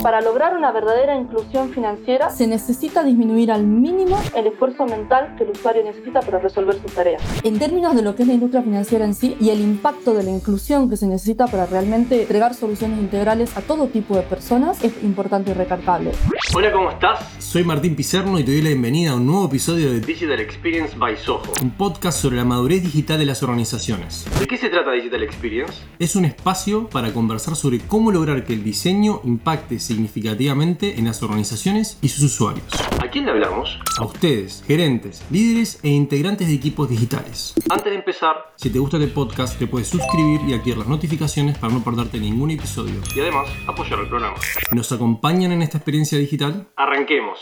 Para 0.00 0.20
lograr 0.20 0.56
una 0.56 0.72
verdadera 0.72 1.16
inclusión 1.16 1.70
financiera 1.72 2.30
se 2.30 2.46
necesita 2.46 3.04
disminuir 3.04 3.52
al 3.52 3.64
mínimo 3.64 4.18
el 4.34 4.46
esfuerzo 4.46 4.86
mental 4.86 5.34
que 5.36 5.44
el 5.44 5.50
usuario 5.50 5.84
necesita 5.84 6.20
para 6.20 6.38
resolver 6.38 6.80
sus 6.80 6.92
tareas. 6.92 7.22
En 7.44 7.58
términos 7.58 7.94
de 7.94 8.02
lo 8.02 8.16
que 8.16 8.22
es 8.22 8.28
la 8.28 8.34
industria 8.34 8.62
financiera 8.62 9.04
en 9.04 9.14
sí 9.14 9.36
y 9.40 9.50
el 9.50 9.60
impacto 9.60 10.14
de 10.14 10.24
la 10.24 10.30
inclusión 10.30 10.88
que 10.88 10.96
se 10.96 11.06
necesita 11.06 11.46
para 11.46 11.66
realmente 11.66 12.22
entregar 12.22 12.54
soluciones 12.54 12.98
integrales 12.98 13.56
a 13.56 13.60
todo 13.60 13.88
tipo 13.88 14.16
de 14.16 14.22
personas, 14.22 14.82
es 14.82 15.02
importante 15.02 15.50
y 15.50 15.54
recargable. 15.54 16.12
Hola, 16.54 16.72
¿cómo 16.72 16.90
estás? 16.90 17.20
Soy 17.38 17.64
Martín 17.64 17.94
Pizerno 17.94 18.38
y 18.38 18.44
te 18.44 18.52
doy 18.52 18.62
la 18.62 18.68
bienvenida 18.68 19.12
a 19.12 19.16
un 19.16 19.26
nuevo 19.26 19.46
episodio 19.46 19.92
de 19.92 20.00
Digital 20.00 20.40
Experience 20.40 20.96
by 20.96 21.16
Soho, 21.16 21.42
un 21.62 21.70
podcast 21.70 22.18
sobre 22.18 22.36
la 22.36 22.44
madurez 22.44 22.82
digital 22.82 23.18
de 23.18 23.26
las 23.26 23.42
organizaciones. 23.42 24.26
¿De 24.38 24.46
qué 24.46 24.56
se 24.56 24.68
trata 24.68 24.92
Digital 24.92 25.22
Experience? 25.22 25.74
Es 25.98 26.16
un 26.16 26.24
espacio 26.24 26.88
para 26.88 27.12
conversar 27.12 27.56
sobre 27.56 27.80
cómo 27.80 28.10
lograr 28.10 28.44
que 28.44 28.52
el 28.52 28.64
diseño 28.64 29.20
impacte 29.24 29.78
significativamente 29.82 30.98
en 30.98 31.04
las 31.04 31.22
organizaciones 31.22 31.98
y 32.00 32.08
sus 32.08 32.24
usuarios. 32.24 32.66
¿A 33.02 33.10
quién 33.10 33.26
le 33.26 33.32
hablamos? 33.32 33.78
A 33.98 34.04
ustedes, 34.04 34.64
gerentes, 34.66 35.22
líderes 35.30 35.80
e 35.82 35.88
integrantes 35.90 36.48
de 36.48 36.54
equipos 36.54 36.88
digitales. 36.88 37.54
Antes 37.70 37.86
de 37.86 37.96
empezar, 37.96 38.54
si 38.56 38.70
te 38.70 38.78
gusta 38.78 38.96
el 38.96 39.10
podcast, 39.10 39.58
te 39.58 39.66
puedes 39.66 39.88
suscribir 39.88 40.40
y 40.48 40.54
activar 40.54 40.78
las 40.78 40.88
notificaciones 40.88 41.58
para 41.58 41.72
no 41.72 41.82
perderte 41.82 42.18
ningún 42.18 42.50
episodio. 42.50 43.00
Y 43.14 43.20
además, 43.20 43.48
apoyar 43.66 43.98
el 44.00 44.08
programa. 44.08 44.36
¿Nos 44.72 44.92
acompañan 44.92 45.52
en 45.52 45.62
esta 45.62 45.78
experiencia 45.78 46.18
digital? 46.18 46.68
Arranquemos. 46.76 47.38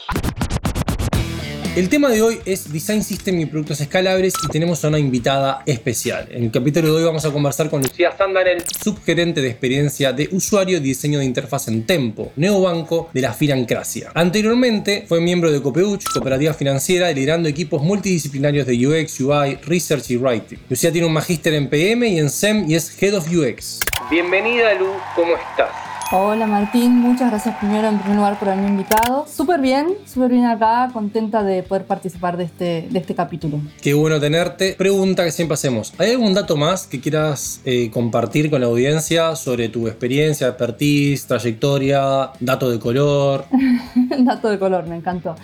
El 1.77 1.88
tema 1.88 2.09
de 2.09 2.20
hoy 2.20 2.41
es 2.47 2.73
Design 2.73 3.05
System 3.05 3.38
y 3.38 3.47
productos 3.47 3.80
escalables 3.80 4.34
y 4.45 4.48
tenemos 4.48 4.84
a 4.84 4.88
una 4.88 4.98
invitada 4.98 5.62
especial. 5.66 6.27
En 6.33 6.42
el 6.42 6.51
capítulo 6.51 6.88
de 6.88 6.95
hoy 6.95 7.05
vamos 7.05 7.24
a 7.24 7.30
conversar 7.30 7.70
con 7.70 7.80
Lucía 7.80 8.11
Sandarel, 8.19 8.65
subgerente 8.83 9.41
de 9.41 9.51
experiencia 9.51 10.12
de 10.12 10.28
usuario 10.33 10.78
y 10.78 10.80
diseño 10.80 11.20
de 11.20 11.27
interfaz 11.27 11.69
en 11.69 11.87
Tempo, 11.87 12.33
neobanco 12.34 13.09
de 13.14 13.20
la 13.20 13.33
Firancracia. 13.33 14.11
Anteriormente 14.14 15.05
fue 15.06 15.20
miembro 15.20 15.53
de 15.53 15.62
Copeuch, 15.62 16.03
cooperativa 16.12 16.55
financiera, 16.55 17.12
liderando 17.12 17.48
equipos 17.48 17.80
multidisciplinarios 17.83 18.67
de 18.67 18.89
UX, 18.89 19.20
UI, 19.20 19.55
Research 19.64 20.11
y 20.11 20.17
Writing. 20.17 20.58
Lucía 20.69 20.91
tiene 20.91 21.06
un 21.06 21.12
magíster 21.12 21.55
en 21.55 21.70
PM 21.70 22.08
y 22.08 22.19
en 22.19 22.30
SEM 22.30 22.69
y 22.69 22.75
es 22.75 23.00
Head 23.00 23.14
of 23.14 23.28
UX. 23.28 23.78
Bienvenida 24.11 24.75
Lu, 24.75 24.89
¿cómo 25.14 25.34
estás? 25.36 25.89
Hola 26.12 26.48
Martín, 26.48 26.97
muchas 26.97 27.30
gracias 27.30 27.55
primero 27.58 27.86
en 27.86 27.97
primer 28.00 28.16
lugar 28.16 28.36
por 28.36 28.48
haberme 28.48 28.69
invitado. 28.69 29.27
Súper 29.33 29.61
bien, 29.61 29.94
súper 30.06 30.33
bien 30.33 30.44
acá, 30.44 30.91
contenta 30.92 31.44
de 31.44 31.62
poder 31.62 31.84
participar 31.84 32.36
de 32.36 32.44
este, 32.44 32.89
de 32.91 32.98
este 32.98 33.14
capítulo. 33.14 33.61
Qué 33.80 33.94
bueno 33.94 34.19
tenerte. 34.19 34.75
Pregunta 34.75 35.25
que 35.25 35.30
siempre 35.30 35.55
hacemos, 35.55 35.92
¿hay 35.98 36.11
algún 36.11 36.34
dato 36.34 36.56
más 36.56 36.89
que 36.89 37.00
quieras 37.00 37.61
eh, 37.64 37.92
compartir 37.92 38.50
con 38.50 38.61
la 38.61 38.67
audiencia 38.67 39.36
sobre 39.36 39.69
tu 39.69 39.86
experiencia, 39.86 40.48
expertise, 40.48 41.28
trayectoria, 41.28 42.30
dato 42.41 42.69
de 42.72 42.80
color? 42.80 43.45
dato 44.19 44.50
de 44.50 44.58
color, 44.58 44.89
me 44.89 44.97
encantó. 44.97 45.36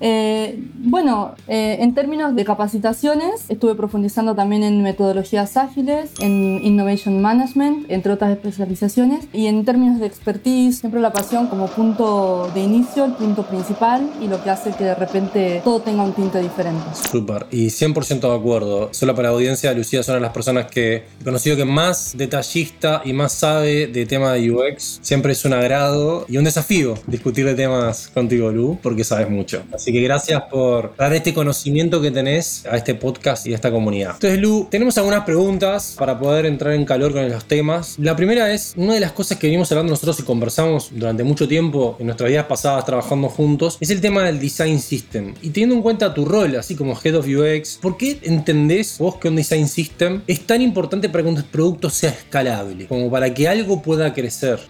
Eh, 0.00 0.58
bueno, 0.76 1.34
eh, 1.46 1.78
en 1.80 1.94
términos 1.94 2.34
de 2.34 2.44
capacitaciones, 2.44 3.44
estuve 3.48 3.74
profundizando 3.74 4.34
también 4.34 4.62
en 4.62 4.82
metodologías 4.82 5.56
ágiles, 5.56 6.10
en 6.20 6.60
Innovation 6.64 7.20
Management, 7.20 7.90
entre 7.90 8.12
otras 8.12 8.30
especializaciones. 8.32 9.26
Y 9.32 9.46
en 9.46 9.64
términos 9.64 10.00
de 10.00 10.06
expertise, 10.06 10.78
siempre 10.78 11.00
la 11.00 11.12
pasión 11.12 11.48
como 11.48 11.66
punto 11.66 12.50
de 12.54 12.60
inicio, 12.60 13.04
el 13.04 13.12
punto 13.12 13.44
principal 13.44 14.10
y 14.20 14.28
lo 14.28 14.42
que 14.42 14.50
hace 14.50 14.70
que 14.72 14.84
de 14.84 14.94
repente 14.94 15.60
todo 15.64 15.80
tenga 15.80 16.02
un 16.02 16.12
tinte 16.12 16.40
diferente. 16.40 16.82
Súper, 17.10 17.46
y 17.50 17.66
100% 17.66 18.20
de 18.20 18.34
acuerdo. 18.34 18.88
Solo 18.92 19.14
para 19.14 19.28
la 19.28 19.34
audiencia, 19.34 19.72
Lucía 19.72 20.00
es 20.00 20.08
una 20.08 20.16
de 20.16 20.22
las 20.22 20.32
personas 20.32 20.66
que 20.66 21.04
he 21.20 21.24
conocido 21.24 21.56
que 21.56 21.64
más 21.64 22.16
detallista 22.16 23.02
y 23.04 23.12
más 23.12 23.32
sabe 23.32 23.86
de 23.86 24.06
tema 24.06 24.32
de 24.32 24.50
UX. 24.50 25.00
Siempre 25.02 25.32
es 25.32 25.44
un 25.44 25.52
agrado 25.52 26.24
y 26.28 26.38
un 26.38 26.44
desafío 26.44 26.94
discutir 27.06 27.44
de 27.44 27.54
temas 27.54 28.08
contigo, 28.08 28.50
Lu, 28.50 28.78
porque 28.82 29.04
sabes 29.04 29.28
mucho. 29.28 29.62
Así 29.72 29.89
Así 29.90 29.98
que 29.98 30.04
gracias 30.04 30.42
por 30.42 30.94
dar 30.96 31.12
este 31.14 31.34
conocimiento 31.34 32.00
que 32.00 32.12
tenés 32.12 32.64
a 32.64 32.76
este 32.76 32.94
podcast 32.94 33.44
y 33.48 33.52
a 33.54 33.56
esta 33.56 33.72
comunidad. 33.72 34.12
Entonces, 34.12 34.38
Lu, 34.38 34.68
tenemos 34.70 34.96
algunas 34.98 35.24
preguntas 35.24 35.96
para 35.98 36.16
poder 36.16 36.46
entrar 36.46 36.74
en 36.74 36.84
calor 36.84 37.12
con 37.12 37.28
los 37.28 37.44
temas. 37.46 37.96
La 37.98 38.14
primera 38.14 38.52
es, 38.52 38.74
una 38.76 38.94
de 38.94 39.00
las 39.00 39.10
cosas 39.10 39.36
que 39.36 39.48
venimos 39.48 39.72
hablando 39.72 39.90
nosotros 39.90 40.20
y 40.20 40.22
conversamos 40.22 40.90
durante 40.94 41.24
mucho 41.24 41.48
tiempo 41.48 41.96
en 41.98 42.06
nuestras 42.06 42.30
vidas 42.30 42.46
pasadas 42.46 42.84
trabajando 42.84 43.28
juntos, 43.28 43.78
es 43.80 43.90
el 43.90 44.00
tema 44.00 44.22
del 44.22 44.38
design 44.38 44.78
system. 44.78 45.34
Y 45.42 45.50
teniendo 45.50 45.74
en 45.74 45.82
cuenta 45.82 46.14
tu 46.14 46.24
rol, 46.24 46.54
así 46.54 46.76
como 46.76 46.96
Head 46.96 47.16
of 47.16 47.26
UX, 47.26 47.78
¿por 47.82 47.96
qué 47.96 48.20
entendés 48.22 48.96
vos 48.96 49.16
que 49.16 49.26
un 49.26 49.34
design 49.34 49.66
system 49.66 50.22
es 50.28 50.46
tan 50.46 50.62
importante 50.62 51.08
para 51.08 51.24
que 51.24 51.30
un 51.30 51.42
producto 51.42 51.90
sea 51.90 52.10
escalable? 52.10 52.86
Como 52.86 53.10
para 53.10 53.34
que 53.34 53.48
algo 53.48 53.82
pueda 53.82 54.14
crecer. 54.14 54.60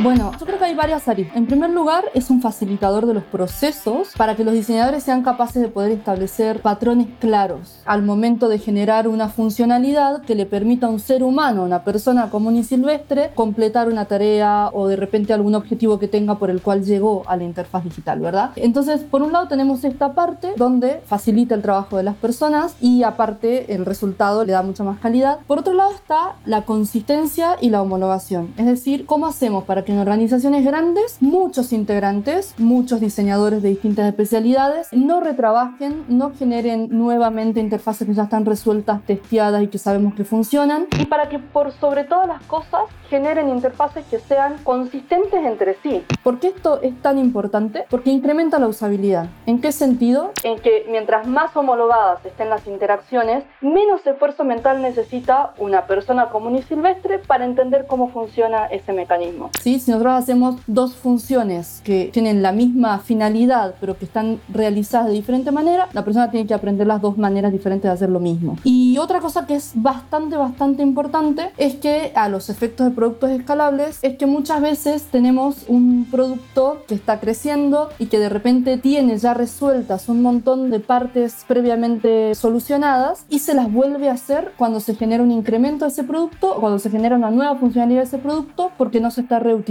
Bueno, 0.00 0.32
yo 0.40 0.46
creo 0.46 0.58
que 0.58 0.64
hay 0.64 0.74
varias 0.74 1.06
áreas. 1.06 1.36
En 1.36 1.46
primer 1.46 1.70
lugar, 1.70 2.04
es 2.14 2.30
un 2.30 2.40
facilitador 2.40 3.06
de 3.06 3.14
los 3.14 3.24
procesos 3.24 4.08
para 4.16 4.34
que 4.34 4.42
los 4.42 4.54
diseñadores 4.54 5.02
sean 5.02 5.22
capaces 5.22 5.60
de 5.60 5.68
poder 5.68 5.92
establecer 5.92 6.60
patrones 6.60 7.08
claros 7.20 7.80
al 7.84 8.02
momento 8.02 8.48
de 8.48 8.58
generar 8.58 9.06
una 9.06 9.28
funcionalidad 9.28 10.22
que 10.22 10.34
le 10.34 10.46
permita 10.46 10.86
a 10.86 10.90
un 10.90 10.98
ser 10.98 11.22
humano, 11.22 11.62
una 11.62 11.84
persona 11.84 12.30
común 12.30 12.56
y 12.56 12.64
silvestre, 12.64 13.32
completar 13.34 13.88
una 13.88 14.06
tarea 14.06 14.70
o 14.72 14.88
de 14.88 14.96
repente 14.96 15.34
algún 15.34 15.54
objetivo 15.54 15.98
que 15.98 16.08
tenga 16.08 16.38
por 16.38 16.48
el 16.50 16.62
cual 16.62 16.84
llegó 16.84 17.22
a 17.26 17.36
la 17.36 17.44
interfaz 17.44 17.84
digital, 17.84 18.18
¿verdad? 18.18 18.50
Entonces, 18.56 19.02
por 19.02 19.22
un 19.22 19.32
lado 19.32 19.46
tenemos 19.46 19.84
esta 19.84 20.14
parte 20.14 20.54
donde 20.56 21.02
facilita 21.04 21.54
el 21.54 21.62
trabajo 21.62 21.98
de 21.98 22.02
las 22.02 22.16
personas 22.16 22.74
y 22.80 23.02
aparte 23.02 23.74
el 23.74 23.84
resultado 23.84 24.44
le 24.44 24.52
da 24.52 24.62
mucha 24.62 24.84
más 24.84 24.98
calidad. 25.00 25.40
Por 25.46 25.58
otro 25.58 25.74
lado 25.74 25.92
está 25.92 26.36
la 26.46 26.62
consistencia 26.62 27.56
y 27.60 27.68
la 27.70 27.82
homologación, 27.82 28.54
es 28.56 28.66
decir, 28.66 29.04
cómo 29.04 29.26
hacemos 29.26 29.64
para 29.64 29.81
que 29.84 29.92
en 29.92 29.98
organizaciones 29.98 30.64
grandes 30.64 31.18
muchos 31.20 31.72
integrantes, 31.72 32.54
muchos 32.58 33.00
diseñadores 33.00 33.62
de 33.62 33.70
distintas 33.70 34.06
especialidades 34.06 34.88
no 34.92 35.20
retrabajen, 35.20 36.04
no 36.08 36.32
generen 36.32 36.88
nuevamente 36.90 37.60
interfaces 37.60 38.06
que 38.06 38.14
ya 38.14 38.24
están 38.24 38.44
resueltas, 38.44 39.02
testeadas 39.02 39.62
y 39.62 39.68
que 39.68 39.78
sabemos 39.78 40.14
que 40.14 40.24
funcionan. 40.24 40.86
Y 40.98 41.06
para 41.06 41.28
que 41.28 41.38
por 41.38 41.72
sobre 41.72 42.04
todas 42.04 42.28
las 42.28 42.42
cosas 42.42 42.82
generen 43.08 43.48
interfaces 43.50 44.04
que 44.06 44.18
sean 44.18 44.56
consistentes 44.64 45.44
entre 45.44 45.76
sí. 45.82 46.02
¿Por 46.22 46.38
qué 46.38 46.48
esto 46.48 46.80
es 46.80 46.98
tan 47.02 47.18
importante? 47.18 47.84
Porque 47.90 48.10
incrementa 48.10 48.58
la 48.58 48.68
usabilidad. 48.68 49.26
¿En 49.46 49.60
qué 49.60 49.70
sentido? 49.72 50.32
En 50.44 50.58
que 50.58 50.86
mientras 50.90 51.26
más 51.26 51.54
homologadas 51.56 52.24
estén 52.24 52.48
las 52.48 52.66
interacciones, 52.66 53.44
menos 53.60 54.06
esfuerzo 54.06 54.44
mental 54.44 54.80
necesita 54.80 55.52
una 55.58 55.86
persona 55.86 56.30
común 56.30 56.56
y 56.56 56.62
silvestre 56.62 57.18
para 57.18 57.44
entender 57.44 57.86
cómo 57.86 58.08
funciona 58.08 58.66
ese 58.66 58.92
mecanismo. 58.92 59.50
¿Sí? 59.60 59.71
Si 59.80 59.90
nosotros 59.90 60.14
hacemos 60.14 60.56
dos 60.66 60.94
funciones 60.94 61.80
que 61.84 62.10
tienen 62.12 62.42
la 62.42 62.52
misma 62.52 62.98
finalidad, 62.98 63.74
pero 63.80 63.96
que 63.98 64.04
están 64.04 64.40
realizadas 64.48 65.08
de 65.08 65.14
diferente 65.14 65.50
manera, 65.50 65.88
la 65.92 66.04
persona 66.04 66.30
tiene 66.30 66.46
que 66.46 66.54
aprender 66.54 66.86
las 66.86 67.00
dos 67.00 67.18
maneras 67.18 67.52
diferentes 67.52 67.88
de 67.88 67.94
hacer 67.94 68.10
lo 68.10 68.20
mismo. 68.20 68.58
Y 68.64 68.98
otra 68.98 69.20
cosa 69.20 69.46
que 69.46 69.54
es 69.54 69.72
bastante, 69.74 70.36
bastante 70.36 70.82
importante 70.82 71.50
es 71.56 71.76
que 71.76 72.12
a 72.14 72.28
los 72.28 72.50
efectos 72.50 72.86
de 72.86 72.92
productos 72.92 73.30
escalables 73.30 73.98
es 74.02 74.16
que 74.16 74.26
muchas 74.26 74.60
veces 74.60 75.04
tenemos 75.04 75.64
un 75.68 76.06
producto 76.10 76.82
que 76.86 76.94
está 76.94 77.20
creciendo 77.20 77.88
y 77.98 78.06
que 78.06 78.18
de 78.18 78.28
repente 78.28 78.78
tiene 78.78 79.16
ya 79.18 79.34
resueltas 79.34 80.08
un 80.08 80.22
montón 80.22 80.70
de 80.70 80.80
partes 80.80 81.44
previamente 81.46 82.34
solucionadas 82.34 83.24
y 83.28 83.40
se 83.40 83.54
las 83.54 83.72
vuelve 83.72 84.08
a 84.08 84.12
hacer 84.12 84.52
cuando 84.56 84.80
se 84.80 84.94
genera 84.94 85.22
un 85.22 85.30
incremento 85.30 85.84
de 85.84 85.90
ese 85.90 86.04
producto 86.04 86.56
o 86.56 86.60
cuando 86.60 86.78
se 86.78 86.90
genera 86.90 87.16
una 87.16 87.30
nueva 87.30 87.56
funcionalidad 87.56 88.00
de 88.00 88.06
ese 88.06 88.18
producto 88.18 88.70
porque 88.76 89.00
no 89.00 89.10
se 89.10 89.22
está 89.22 89.38
reutilizando 89.38 89.61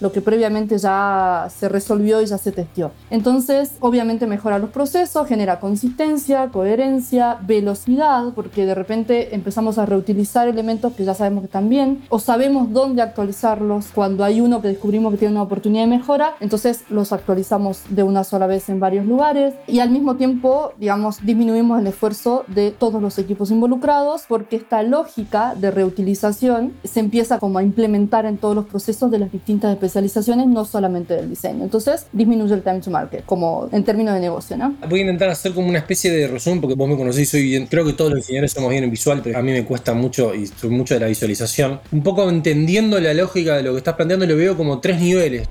lo 0.00 0.12
que 0.12 0.20
previamente 0.20 0.78
ya 0.78 1.48
se 1.54 1.68
resolvió 1.68 2.20
y 2.20 2.26
ya 2.26 2.38
se 2.38 2.52
testió. 2.52 2.90
Entonces, 3.10 3.72
obviamente 3.80 4.26
mejora 4.26 4.58
los 4.58 4.70
procesos, 4.70 5.26
genera 5.26 5.60
consistencia, 5.60 6.48
coherencia, 6.48 7.38
velocidad, 7.42 8.32
porque 8.34 8.66
de 8.66 8.74
repente 8.74 9.34
empezamos 9.34 9.78
a 9.78 9.86
reutilizar 9.86 10.48
elementos 10.48 10.92
que 10.94 11.04
ya 11.04 11.14
sabemos 11.14 11.42
que 11.42 11.46
están 11.46 11.68
bien 11.68 12.02
o 12.08 12.18
sabemos 12.18 12.72
dónde 12.72 13.02
actualizarlos. 13.02 13.86
Cuando 13.94 14.24
hay 14.24 14.40
uno 14.40 14.60
que 14.62 14.68
descubrimos 14.68 15.12
que 15.12 15.18
tiene 15.18 15.34
una 15.34 15.42
oportunidad 15.42 15.84
de 15.84 15.90
mejora, 15.90 16.36
entonces 16.40 16.84
los 16.90 17.12
actualizamos 17.12 17.82
de 17.90 18.02
una 18.02 18.24
sola 18.24 18.46
vez 18.46 18.68
en 18.68 18.80
varios 18.80 19.06
lugares 19.06 19.54
y 19.66 19.80
al 19.80 19.90
mismo 19.90 20.16
tiempo, 20.16 20.72
digamos, 20.78 21.24
disminuimos 21.24 21.80
el 21.80 21.86
esfuerzo 21.86 22.44
de 22.48 22.70
todos 22.70 23.00
los 23.02 23.18
equipos 23.18 23.50
involucrados 23.50 24.24
porque 24.28 24.56
esta 24.56 24.82
lógica 24.82 25.54
de 25.54 25.70
reutilización 25.70 26.72
se 26.84 27.00
empieza 27.00 27.38
como 27.38 27.58
a 27.58 27.62
implementar 27.62 28.26
en 28.26 28.38
todos 28.38 28.54
los 28.54 28.66
procesos 28.66 29.05
de 29.10 29.18
las 29.18 29.32
distintas 29.32 29.72
especializaciones, 29.72 30.46
no 30.46 30.64
solamente 30.64 31.14
del 31.14 31.30
diseño. 31.30 31.64
Entonces, 31.64 32.06
disminuye 32.12 32.54
el 32.54 32.62
time 32.62 32.80
to 32.80 32.90
market, 32.90 33.24
como 33.24 33.68
en 33.72 33.84
términos 33.84 34.14
de 34.14 34.20
negocio, 34.20 34.56
¿no? 34.56 34.76
Voy 34.88 35.00
a 35.00 35.02
intentar 35.02 35.28
hacer 35.28 35.52
como 35.52 35.68
una 35.68 35.78
especie 35.78 36.10
de 36.10 36.28
resumen 36.28 36.60
porque 36.60 36.74
vos 36.74 36.88
me 36.88 36.96
conocéis, 36.96 37.28
soy 37.28 37.42
bien, 37.42 37.66
creo 37.66 37.84
que 37.84 37.92
todos 37.92 38.10
los 38.10 38.20
diseñadores 38.20 38.52
somos 38.52 38.70
bien 38.70 38.84
en 38.84 38.90
visual, 38.90 39.20
pero 39.22 39.38
a 39.38 39.42
mí 39.42 39.52
me 39.52 39.64
cuesta 39.64 39.94
mucho 39.94 40.34
y 40.34 40.46
soy 40.46 40.70
mucho 40.70 40.94
de 40.94 41.00
la 41.00 41.06
visualización. 41.06 41.80
Un 41.92 42.02
poco 42.02 42.28
entendiendo 42.28 43.00
la 43.00 43.14
lógica 43.14 43.56
de 43.56 43.62
lo 43.62 43.72
que 43.72 43.78
estás 43.78 43.94
planteando, 43.94 44.26
lo 44.26 44.36
veo 44.36 44.56
como 44.56 44.80
tres 44.80 45.00
niveles. 45.00 45.48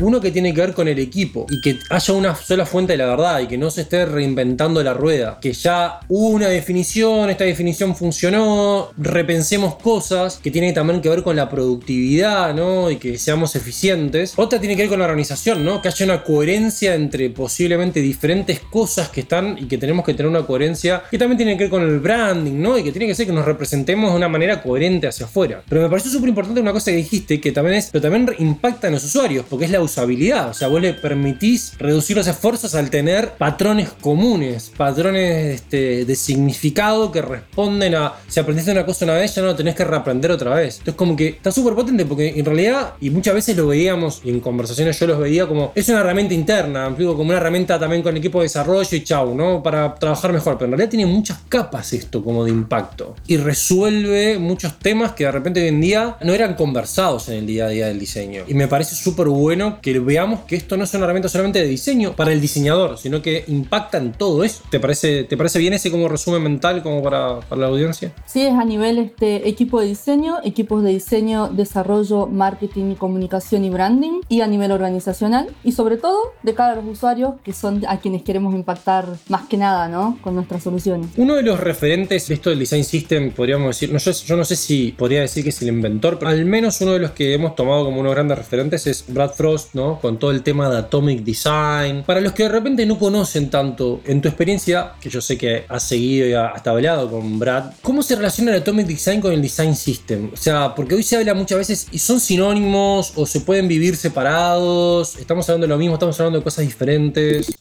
Uno 0.00 0.20
que 0.20 0.30
tiene 0.30 0.54
que 0.54 0.60
ver 0.62 0.72
con 0.72 0.88
el 0.88 0.98
equipo 0.98 1.46
y 1.50 1.60
que 1.60 1.78
haya 1.90 2.14
una 2.14 2.34
sola 2.34 2.64
fuente 2.64 2.94
de 2.94 2.98
la 2.98 3.06
verdad 3.06 3.40
y 3.40 3.46
que 3.46 3.58
no 3.58 3.70
se 3.70 3.82
esté 3.82 4.06
reinventando 4.06 4.82
la 4.82 4.94
rueda. 4.94 5.38
Que 5.40 5.52
ya 5.52 6.00
hubo 6.08 6.28
una 6.28 6.48
definición, 6.48 7.28
esta 7.30 7.44
definición 7.44 7.94
funcionó, 7.94 8.90
repensemos 8.96 9.76
cosas 9.76 10.38
que 10.42 10.50
tienen 10.50 10.74
también 10.74 11.00
que 11.00 11.08
ver 11.08 11.22
con 11.22 11.36
la 11.36 11.48
productividad, 11.48 12.54
¿no? 12.54 12.90
Y 12.90 12.96
que 12.96 13.18
seamos 13.18 13.56
eficientes. 13.56 14.34
Otra 14.36 14.58
tiene 14.58 14.74
que 14.74 14.82
ver 14.82 14.90
con 14.90 15.00
la 15.00 15.04
organización, 15.04 15.64
¿no? 15.64 15.82
Que 15.82 15.88
haya 15.88 16.04
una 16.06 16.22
coherencia 16.24 16.94
entre 16.94 17.30
posiblemente 17.30 18.00
diferentes 18.00 18.60
cosas 18.60 19.10
que 19.10 19.20
están 19.20 19.56
y 19.58 19.66
que 19.66 19.78
tenemos 19.78 20.04
que 20.04 20.14
tener 20.14 20.30
una 20.30 20.46
coherencia 20.46 21.02
que 21.10 21.18
también 21.18 21.36
tiene 21.36 21.56
que 21.56 21.64
ver 21.64 21.70
con 21.70 21.82
el 21.82 22.00
branding, 22.00 22.60
¿no? 22.60 22.78
Y 22.78 22.82
que 22.82 22.92
tiene 22.92 23.06
que 23.06 23.14
ser 23.14 23.26
que 23.26 23.32
nos 23.32 23.44
representemos 23.44 24.10
de 24.10 24.16
una 24.16 24.28
manera 24.28 24.62
coherente 24.62 25.06
hacia 25.06 25.26
afuera. 25.26 25.62
Pero 25.68 25.82
me 25.82 25.88
pareció 25.88 26.10
súper 26.10 26.30
importante 26.30 26.60
una 26.60 26.72
cosa 26.72 26.90
que 26.90 26.96
dijiste, 26.96 27.40
que 27.40 27.52
también 27.52 27.76
es, 27.76 27.90
pero 27.92 28.02
también 28.02 28.30
impacta 28.38 28.86
en 28.86 28.94
los 28.94 29.04
usuarios, 29.04 29.44
porque 29.48 29.66
es 29.66 29.70
la 29.70 29.80
usabilidad. 29.90 30.50
O 30.50 30.54
sea, 30.54 30.68
vos 30.68 30.80
le 30.80 30.94
permitís 30.94 31.74
reducir 31.78 32.16
los 32.16 32.26
esfuerzos 32.26 32.74
al 32.74 32.90
tener 32.90 33.32
patrones 33.32 33.90
comunes, 34.00 34.72
patrones 34.76 35.56
este, 35.56 36.04
de 36.04 36.16
significado 36.16 37.10
que 37.10 37.22
responden 37.22 37.94
a, 37.94 38.14
si 38.28 38.40
aprendiste 38.40 38.72
una 38.72 38.86
cosa 38.86 39.04
una 39.04 39.14
vez, 39.14 39.34
ya 39.34 39.42
no 39.42 39.48
lo 39.48 39.56
tenés 39.56 39.74
que 39.74 39.84
reaprender 39.84 40.30
otra 40.30 40.54
vez. 40.54 40.78
Entonces 40.78 40.94
como 40.94 41.16
que 41.16 41.28
está 41.28 41.50
súper 41.52 41.74
potente 41.74 42.04
porque 42.04 42.28
en 42.36 42.44
realidad, 42.44 42.94
y 43.00 43.10
muchas 43.10 43.34
veces 43.34 43.56
lo 43.56 43.66
veíamos, 43.66 44.20
y 44.24 44.30
en 44.30 44.40
conversaciones 44.40 44.98
yo 44.98 45.06
los 45.06 45.18
veía 45.18 45.46
como, 45.46 45.72
es 45.74 45.88
una 45.88 46.00
herramienta 46.00 46.34
interna, 46.34 46.94
como 46.96 47.22
una 47.22 47.36
herramienta 47.36 47.78
también 47.78 48.02
con 48.02 48.16
equipo 48.16 48.38
de 48.38 48.44
desarrollo 48.44 48.96
y 48.96 49.04
chau, 49.04 49.34
¿no? 49.34 49.62
Para 49.62 49.94
trabajar 49.94 50.32
mejor, 50.32 50.56
pero 50.56 50.66
en 50.66 50.72
realidad 50.72 50.90
tiene 50.90 51.06
muchas 51.06 51.38
capas 51.48 51.92
esto 51.92 52.22
como 52.22 52.44
de 52.44 52.50
impacto. 52.50 53.16
Y 53.26 53.36
resuelve 53.36 54.38
muchos 54.38 54.78
temas 54.78 55.12
que 55.12 55.24
de 55.24 55.32
repente 55.32 55.60
hoy 55.60 55.68
en 55.68 55.80
día 55.80 56.16
no 56.22 56.32
eran 56.32 56.54
conversados 56.54 57.28
en 57.28 57.36
el 57.36 57.46
día 57.46 57.66
a 57.66 57.68
día 57.68 57.86
del 57.86 57.98
diseño. 57.98 58.44
Y 58.46 58.54
me 58.54 58.68
parece 58.68 58.94
súper 58.94 59.28
bueno 59.28 59.79
que 59.80 59.98
veamos 59.98 60.40
que 60.40 60.56
esto 60.56 60.76
no 60.76 60.84
es 60.84 60.94
una 60.94 61.04
herramienta 61.04 61.28
solamente 61.28 61.60
de 61.60 61.68
diseño 61.68 62.14
para 62.14 62.32
el 62.32 62.40
diseñador, 62.40 62.98
sino 62.98 63.22
que 63.22 63.44
impacta 63.48 63.98
en 63.98 64.12
todo 64.12 64.44
eso. 64.44 64.62
¿Te 64.70 64.80
parece, 64.80 65.24
te 65.24 65.36
parece 65.36 65.58
bien 65.58 65.72
ese 65.72 65.90
como 65.90 66.08
resumen 66.08 66.42
mental 66.42 66.82
como 66.82 67.02
para, 67.02 67.40
para 67.40 67.62
la 67.62 67.66
audiencia? 67.68 68.12
Sí, 68.26 68.42
es 68.42 68.54
a 68.54 68.64
nivel 68.64 68.98
este, 68.98 69.48
equipo 69.48 69.80
de 69.80 69.86
diseño, 69.86 70.38
equipos 70.44 70.82
de 70.82 70.90
diseño, 70.90 71.48
desarrollo, 71.48 72.26
marketing 72.26 72.92
y 72.92 72.94
comunicación 72.94 73.64
y 73.64 73.70
branding, 73.70 74.20
y 74.28 74.40
a 74.40 74.46
nivel 74.46 74.72
organizacional, 74.72 75.48
y 75.64 75.72
sobre 75.72 75.96
todo 75.96 76.34
de 76.42 76.54
cara 76.54 76.72
a 76.72 76.76
los 76.76 76.84
usuarios, 76.86 77.34
que 77.44 77.52
son 77.52 77.84
a 77.86 77.98
quienes 77.98 78.22
queremos 78.22 78.54
impactar 78.54 79.06
más 79.28 79.46
que 79.48 79.56
nada, 79.56 79.88
¿no? 79.88 80.18
Con 80.22 80.34
nuestras 80.34 80.62
soluciones. 80.62 81.08
Uno 81.16 81.34
de 81.34 81.42
los 81.42 81.58
referentes 81.60 82.28
de 82.28 82.34
esto 82.34 82.50
del 82.50 82.58
design 82.58 82.84
system, 82.84 83.30
podríamos 83.32 83.68
decir, 83.68 83.92
no, 83.92 83.98
yo, 83.98 84.12
yo 84.12 84.36
no 84.36 84.44
sé 84.44 84.56
si 84.56 84.92
podría 84.92 85.20
decir 85.20 85.42
que 85.42 85.50
es 85.50 85.62
el 85.62 85.68
inventor, 85.68 86.18
pero 86.18 86.30
al 86.30 86.44
menos 86.44 86.80
uno 86.80 86.92
de 86.92 86.98
los 86.98 87.12
que 87.12 87.34
hemos 87.34 87.54
tomado 87.54 87.84
como 87.84 88.00
unos 88.00 88.12
grandes 88.12 88.38
referentes 88.38 88.86
es 88.86 89.04
Brad 89.08 89.30
Frost, 89.30 89.69
Con 89.72 90.18
todo 90.18 90.32
el 90.32 90.42
tema 90.42 90.68
de 90.68 90.78
Atomic 90.78 91.22
Design. 91.22 92.02
Para 92.04 92.20
los 92.20 92.32
que 92.32 92.42
de 92.44 92.48
repente 92.48 92.84
no 92.86 92.98
conocen 92.98 93.50
tanto, 93.50 94.00
en 94.04 94.20
tu 94.20 94.28
experiencia, 94.28 94.92
que 95.00 95.08
yo 95.08 95.20
sé 95.20 95.38
que 95.38 95.64
has 95.68 95.84
seguido 95.84 96.26
y 96.26 96.32
has 96.32 96.66
hablado 96.66 97.10
con 97.10 97.38
Brad, 97.38 97.72
¿cómo 97.82 98.02
se 98.02 98.16
relaciona 98.16 98.50
el 98.50 98.62
Atomic 98.62 98.86
Design 98.86 99.20
con 99.20 99.32
el 99.32 99.40
Design 99.40 99.76
System? 99.76 100.30
O 100.32 100.36
sea, 100.36 100.74
porque 100.74 100.94
hoy 100.94 101.02
se 101.02 101.16
habla 101.16 101.34
muchas 101.34 101.58
veces 101.58 101.86
y 101.92 101.98
son 101.98 102.18
sinónimos 102.20 103.12
o 103.14 103.26
se 103.26 103.40
pueden 103.40 103.68
vivir 103.68 103.96
separados, 103.96 105.16
estamos 105.16 105.48
hablando 105.48 105.66
de 105.66 105.72
lo 105.72 105.78
mismo, 105.78 105.94
estamos 105.94 106.18
hablando 106.18 106.38
de 106.38 106.44
cosas 106.44 106.64
diferentes. 106.64 107.52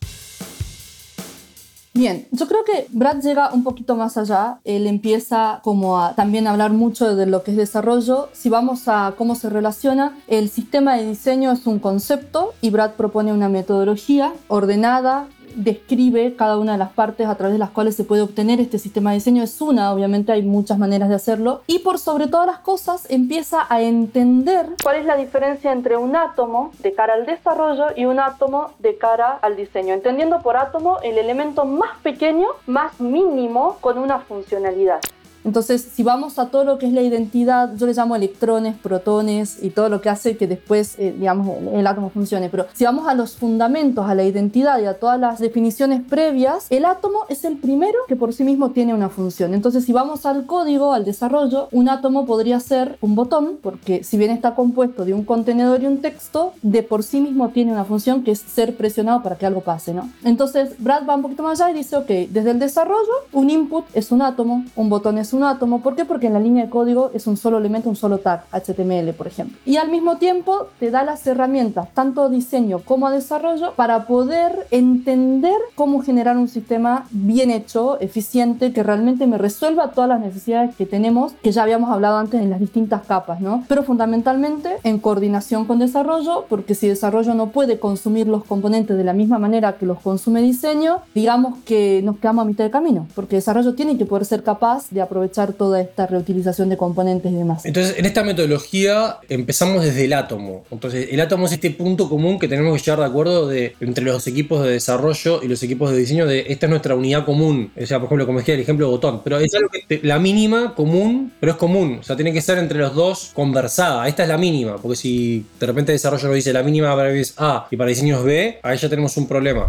Bien, 2.00 2.26
yo 2.32 2.48
creo 2.48 2.64
que 2.64 2.88
Brad 2.94 3.22
llega 3.22 3.52
un 3.52 3.66
poquito 3.66 3.98
más 3.98 4.16
allá. 4.16 4.62
Él 4.64 4.88
empieza 4.88 5.60
como 5.66 6.00
a 6.00 6.16
también 6.16 6.48
hablar 6.48 6.72
mucho 6.72 7.14
de 7.14 7.26
lo 7.26 7.44
que 7.44 7.52
es 7.52 7.58
desarrollo. 7.58 8.30
Si 8.32 8.48
vamos 8.48 8.88
a 8.88 9.16
cómo 9.18 9.36
se 9.36 9.50
relaciona, 9.50 10.18
el 10.30 10.50
sistema 10.50 10.96
de 10.96 11.08
diseño 11.08 11.52
es 11.52 11.68
un 11.68 11.80
concepto 11.80 12.54
y 12.62 12.70
Brad 12.70 12.92
propone 12.92 13.34
una 13.34 13.50
metodología 13.50 14.32
ordenada, 14.48 15.28
describe 15.64 16.36
cada 16.36 16.58
una 16.58 16.74
de 16.74 16.78
las 16.78 16.92
partes 16.92 17.28
a 17.28 17.36
través 17.36 17.54
de 17.54 17.60
las 17.60 17.70
cuales 17.70 17.96
se 17.96 18.04
puede 18.04 18.22
obtener 18.22 18.60
este 18.60 18.80
sistema 18.80 19.12
de 19.12 19.16
diseño. 19.16 19.44
Es 19.44 19.62
una, 19.62 19.94
obviamente 19.94 20.32
hay 20.32 20.42
muchas 20.42 20.78
maneras 20.78 21.10
de 21.10 21.16
hacerlo. 21.16 21.62
Y 21.68 21.80
por 21.80 22.00
sobre 22.00 22.28
todas 22.28 22.48
las 22.48 22.60
cosas 22.60 23.06
empieza 23.10 23.66
a 23.70 23.82
entender 23.82 24.68
cuál 24.84 24.98
es 24.98 25.06
la 25.06 25.18
diferencia 25.18 25.72
entre 25.72 25.98
un 25.98 26.16
átomo 26.16 26.72
de 26.80 26.94
cara 26.94 27.14
al 27.14 27.26
desarrollo 27.26 27.88
y 27.96 28.06
un 28.06 28.20
átomo 28.20 28.72
de 28.80 28.98
cara 28.98 29.38
al 29.42 29.56
diseño. 29.56 29.94
Entendiendo 29.94 30.42
por 30.42 30.58
átomo 30.58 30.98
el 31.04 31.18
elemento 31.18 31.66
más 31.66 31.98
pequeño, 32.02 32.48
más 32.66 33.00
mínimo, 33.00 33.78
con 33.82 33.98
una 33.98 34.20
funcionalidad. 34.20 35.00
Entonces, 35.44 35.88
si 35.94 36.04
vamos 36.04 36.40
a 36.40 36.48
todo 36.48 36.64
lo 36.64 36.78
que 36.78 36.86
es 36.88 36.94
la 36.94 37.02
identidad, 37.02 37.76
yo 37.76 37.86
le 37.86 37.94
llamo 37.94 38.16
electrones, 38.16 38.76
protones 38.78 39.64
y 39.64 39.70
todo 39.70 39.90
lo 39.90 40.02
que 40.02 40.10
hace 40.10 40.38
que 40.38 40.48
después, 40.48 40.96
eh, 40.98 41.16
digamos, 41.18 41.58
el, 41.74 41.88
átomo 41.88 42.10
funcione. 42.10 42.50
Pero 42.50 42.68
si 42.74 42.84
vamos 42.84 43.08
a 43.08 43.16
los 43.16 43.38
fundamentos, 43.38 44.08
a 44.08 44.16
la 44.16 44.24
identidad 44.24 44.80
y 44.80 44.86
a 44.86 44.96
todas 44.96 45.20
las 45.20 45.40
definiciones 45.40 46.02
previas, 46.08 46.68
el 46.70 46.86
átomo 46.86 47.20
es 47.30 47.46
el 47.46 47.58
primero 47.58 47.98
que 48.08 48.16
por 48.16 48.34
sí 48.34 48.44
mismo 48.44 48.72
tiene 48.72 48.94
una 48.94 49.10
función. 49.10 49.54
Entonces, 49.54 49.86
si 49.86 49.94
vamos 49.94 50.26
al 50.26 50.46
código, 50.46 50.94
al 50.94 51.06
desarrollo, 51.06 51.68
un 51.72 51.90
átomo 51.90 52.26
podría 52.26 52.60
ser 52.60 52.98
un 53.02 53.16
botón, 53.16 53.58
porque 53.62 54.04
si 54.04 54.18
bien 54.18 54.32
está 54.32 54.56
compuesto 54.56 55.06
de 55.06 55.14
un 55.14 55.24
contenedor 55.24 55.82
y 55.82 55.88
un 55.88 56.02
texto, 56.02 56.54
de 56.62 56.84
por 56.84 57.04
sí 57.04 57.22
mismo 57.22 57.50
tiene 57.50 57.72
una 57.72 57.86
función 57.86 58.24
que 58.24 58.32
es 58.32 58.40
ser 58.40 58.76
presionado 58.76 59.24
para 59.24 59.38
que 59.38 59.46
algo 59.46 59.62
pase, 59.62 59.94
¿no? 59.94 60.10
Entonces, 60.24 60.76
Brad 60.80 61.08
va 61.08 61.16
un 61.16 61.22
poquito 61.22 61.44
más 61.44 61.60
allá 61.62 61.72
y 61.72 61.76
dice, 61.76 61.96
ok, 61.96 62.08
desde 62.30 62.52
el 62.52 62.60
desarrollo, 62.60 63.12
un 63.32 63.50
input 63.50 63.86
es 63.94 64.12
un 64.12 64.22
átomo, 64.22 64.66
un 64.76 64.90
botón 64.90 65.18
es 65.18 65.29
un 65.34 65.44
átomo. 65.44 65.82
¿Por 65.82 65.96
qué? 65.96 66.06
Porque 66.06 66.28
en 66.28 66.34
la 66.34 66.40
línea 66.40 66.66
de 66.66 66.70
código 66.70 67.12
es 67.14 67.28
un 67.28 67.38
solo 67.38 67.58
elemento, 67.58 67.90
un 67.90 67.96
solo 67.96 68.20
tag, 68.20 68.46
HTML, 68.52 69.14
por 69.14 69.28
ejemplo. 69.28 69.58
Y 69.66 69.78
al 69.78 69.90
mismo 69.90 70.18
tiempo 70.18 70.68
te 70.80 70.92
da 70.92 71.04
las 71.04 71.26
herramientas, 71.28 71.90
tanto 71.94 72.30
diseño 72.30 72.80
como 72.80 73.10
desarrollo, 73.10 73.74
para 73.76 74.06
poder 74.06 74.68
entender 74.72 75.58
cómo 75.76 76.02
generar 76.02 76.38
un 76.38 76.48
sistema 76.48 77.06
bien 77.12 77.52
hecho, 77.52 78.00
eficiente, 78.00 78.74
que 78.74 78.84
realmente 78.84 79.28
me 79.28 79.38
resuelva 79.38 79.92
todas 79.92 80.10
las 80.10 80.20
necesidades 80.20 80.76
que 80.76 80.86
tenemos, 80.86 81.34
que 81.42 81.52
ya 81.52 81.64
habíamos 81.64 81.92
hablado 81.92 82.18
antes 82.18 82.42
en 82.42 82.50
las 82.50 82.60
distintas 82.60 83.06
capas, 83.06 83.42
¿no? 83.42 83.64
Pero 83.68 83.84
fundamentalmente 83.84 84.78
en 84.84 85.00
coordinación 85.00 85.66
con 85.66 85.80
desarrollo, 85.80 86.46
porque 86.50 86.76
si 86.76 86.88
desarrollo 86.88 87.34
no 87.34 87.48
puede 87.48 87.80
consumir 87.80 88.28
los 88.28 88.44
componentes 88.44 88.98
de 88.98 89.04
la 89.04 89.14
misma 89.14 89.40
manera 89.40 89.78
que 89.78 89.86
los 89.86 90.00
consume 90.00 90.42
diseño, 90.42 91.00
digamos 91.14 91.58
que 91.66 92.02
nos 92.04 92.18
quedamos 92.18 92.44
a 92.44 92.48
mitad 92.48 92.64
de 92.64 92.72
camino, 92.72 93.08
porque 93.16 93.36
desarrollo 93.36 93.76
tiene 93.76 93.98
que 93.98 94.06
poder 94.06 94.26
ser 94.26 94.44
capaz 94.44 94.90
de 94.90 95.02
aprovechar 95.02 95.19
aprovechar 95.20 95.54
toda 95.54 95.82
esta 95.82 96.08
reutilización 96.08 96.70
de 96.70 96.78
componentes 96.78 97.32
y 97.32 97.36
demás. 97.36 97.66
Entonces, 97.66 97.96
en 97.98 98.06
esta 98.06 98.24
metodología 98.24 99.18
empezamos 99.28 99.84
desde 99.84 100.06
el 100.06 100.14
átomo. 100.14 100.64
Entonces, 100.72 101.10
el 101.12 101.20
átomo 101.20 101.46
es 101.46 101.52
este 101.52 101.72
punto 101.72 102.08
común 102.08 102.40
que 102.40 102.48
tenemos 102.48 102.78
que 102.78 102.84
llegar 102.84 103.00
de 103.00 103.06
acuerdo 103.06 103.48
de, 103.48 103.76
entre 103.82 104.06
los 104.06 104.26
equipos 104.28 104.64
de 104.64 104.72
desarrollo 104.72 105.42
y 105.44 105.48
los 105.48 105.62
equipos 105.62 105.92
de 105.92 105.98
diseño 105.98 106.26
de 106.26 106.46
esta 106.48 106.68
es 106.68 106.70
nuestra 106.70 106.96
unidad 106.96 107.26
común. 107.26 107.72
O 107.80 107.86
sea, 107.86 108.00
por 108.00 108.08
ejemplo, 108.08 108.26
como 108.26 108.40
decía 108.40 108.56
el 108.56 108.62
ejemplo 108.62 108.86
de 108.86 108.92
botón. 108.92 109.22
Pero 109.24 109.40
es 109.40 109.54
algo 109.54 109.70
que 109.70 110.00
la 110.04 110.20
mínima 110.20 110.74
común, 110.74 111.34
pero 111.40 111.52
es 111.52 111.58
común. 111.58 111.98
O 112.00 112.04
sea, 112.04 112.16
tiene 112.16 112.32
que 112.32 112.42
ser 112.42 112.58
entre 112.58 112.80
los 112.80 112.96
dos 112.96 113.32
conversada. 113.34 114.08
Esta 114.08 114.24
es 114.24 114.30
la 114.30 114.38
mínima. 114.38 114.78
Porque 114.78 114.96
si 114.96 115.46
de 115.60 115.66
repente 115.66 115.92
desarrollo 115.92 116.28
nos 116.28 116.36
dice 116.36 116.54
la 116.54 116.64
mínima 116.64 116.96
para 116.96 117.10
es 117.10 117.34
A 117.38 117.68
y 117.70 117.76
para 117.76 117.90
diseño 117.90 118.20
es 118.20 118.24
B, 118.24 118.60
ahí 118.64 118.78
ya 118.78 118.88
tenemos 118.88 119.18
un 119.18 119.28
problema. 119.28 119.68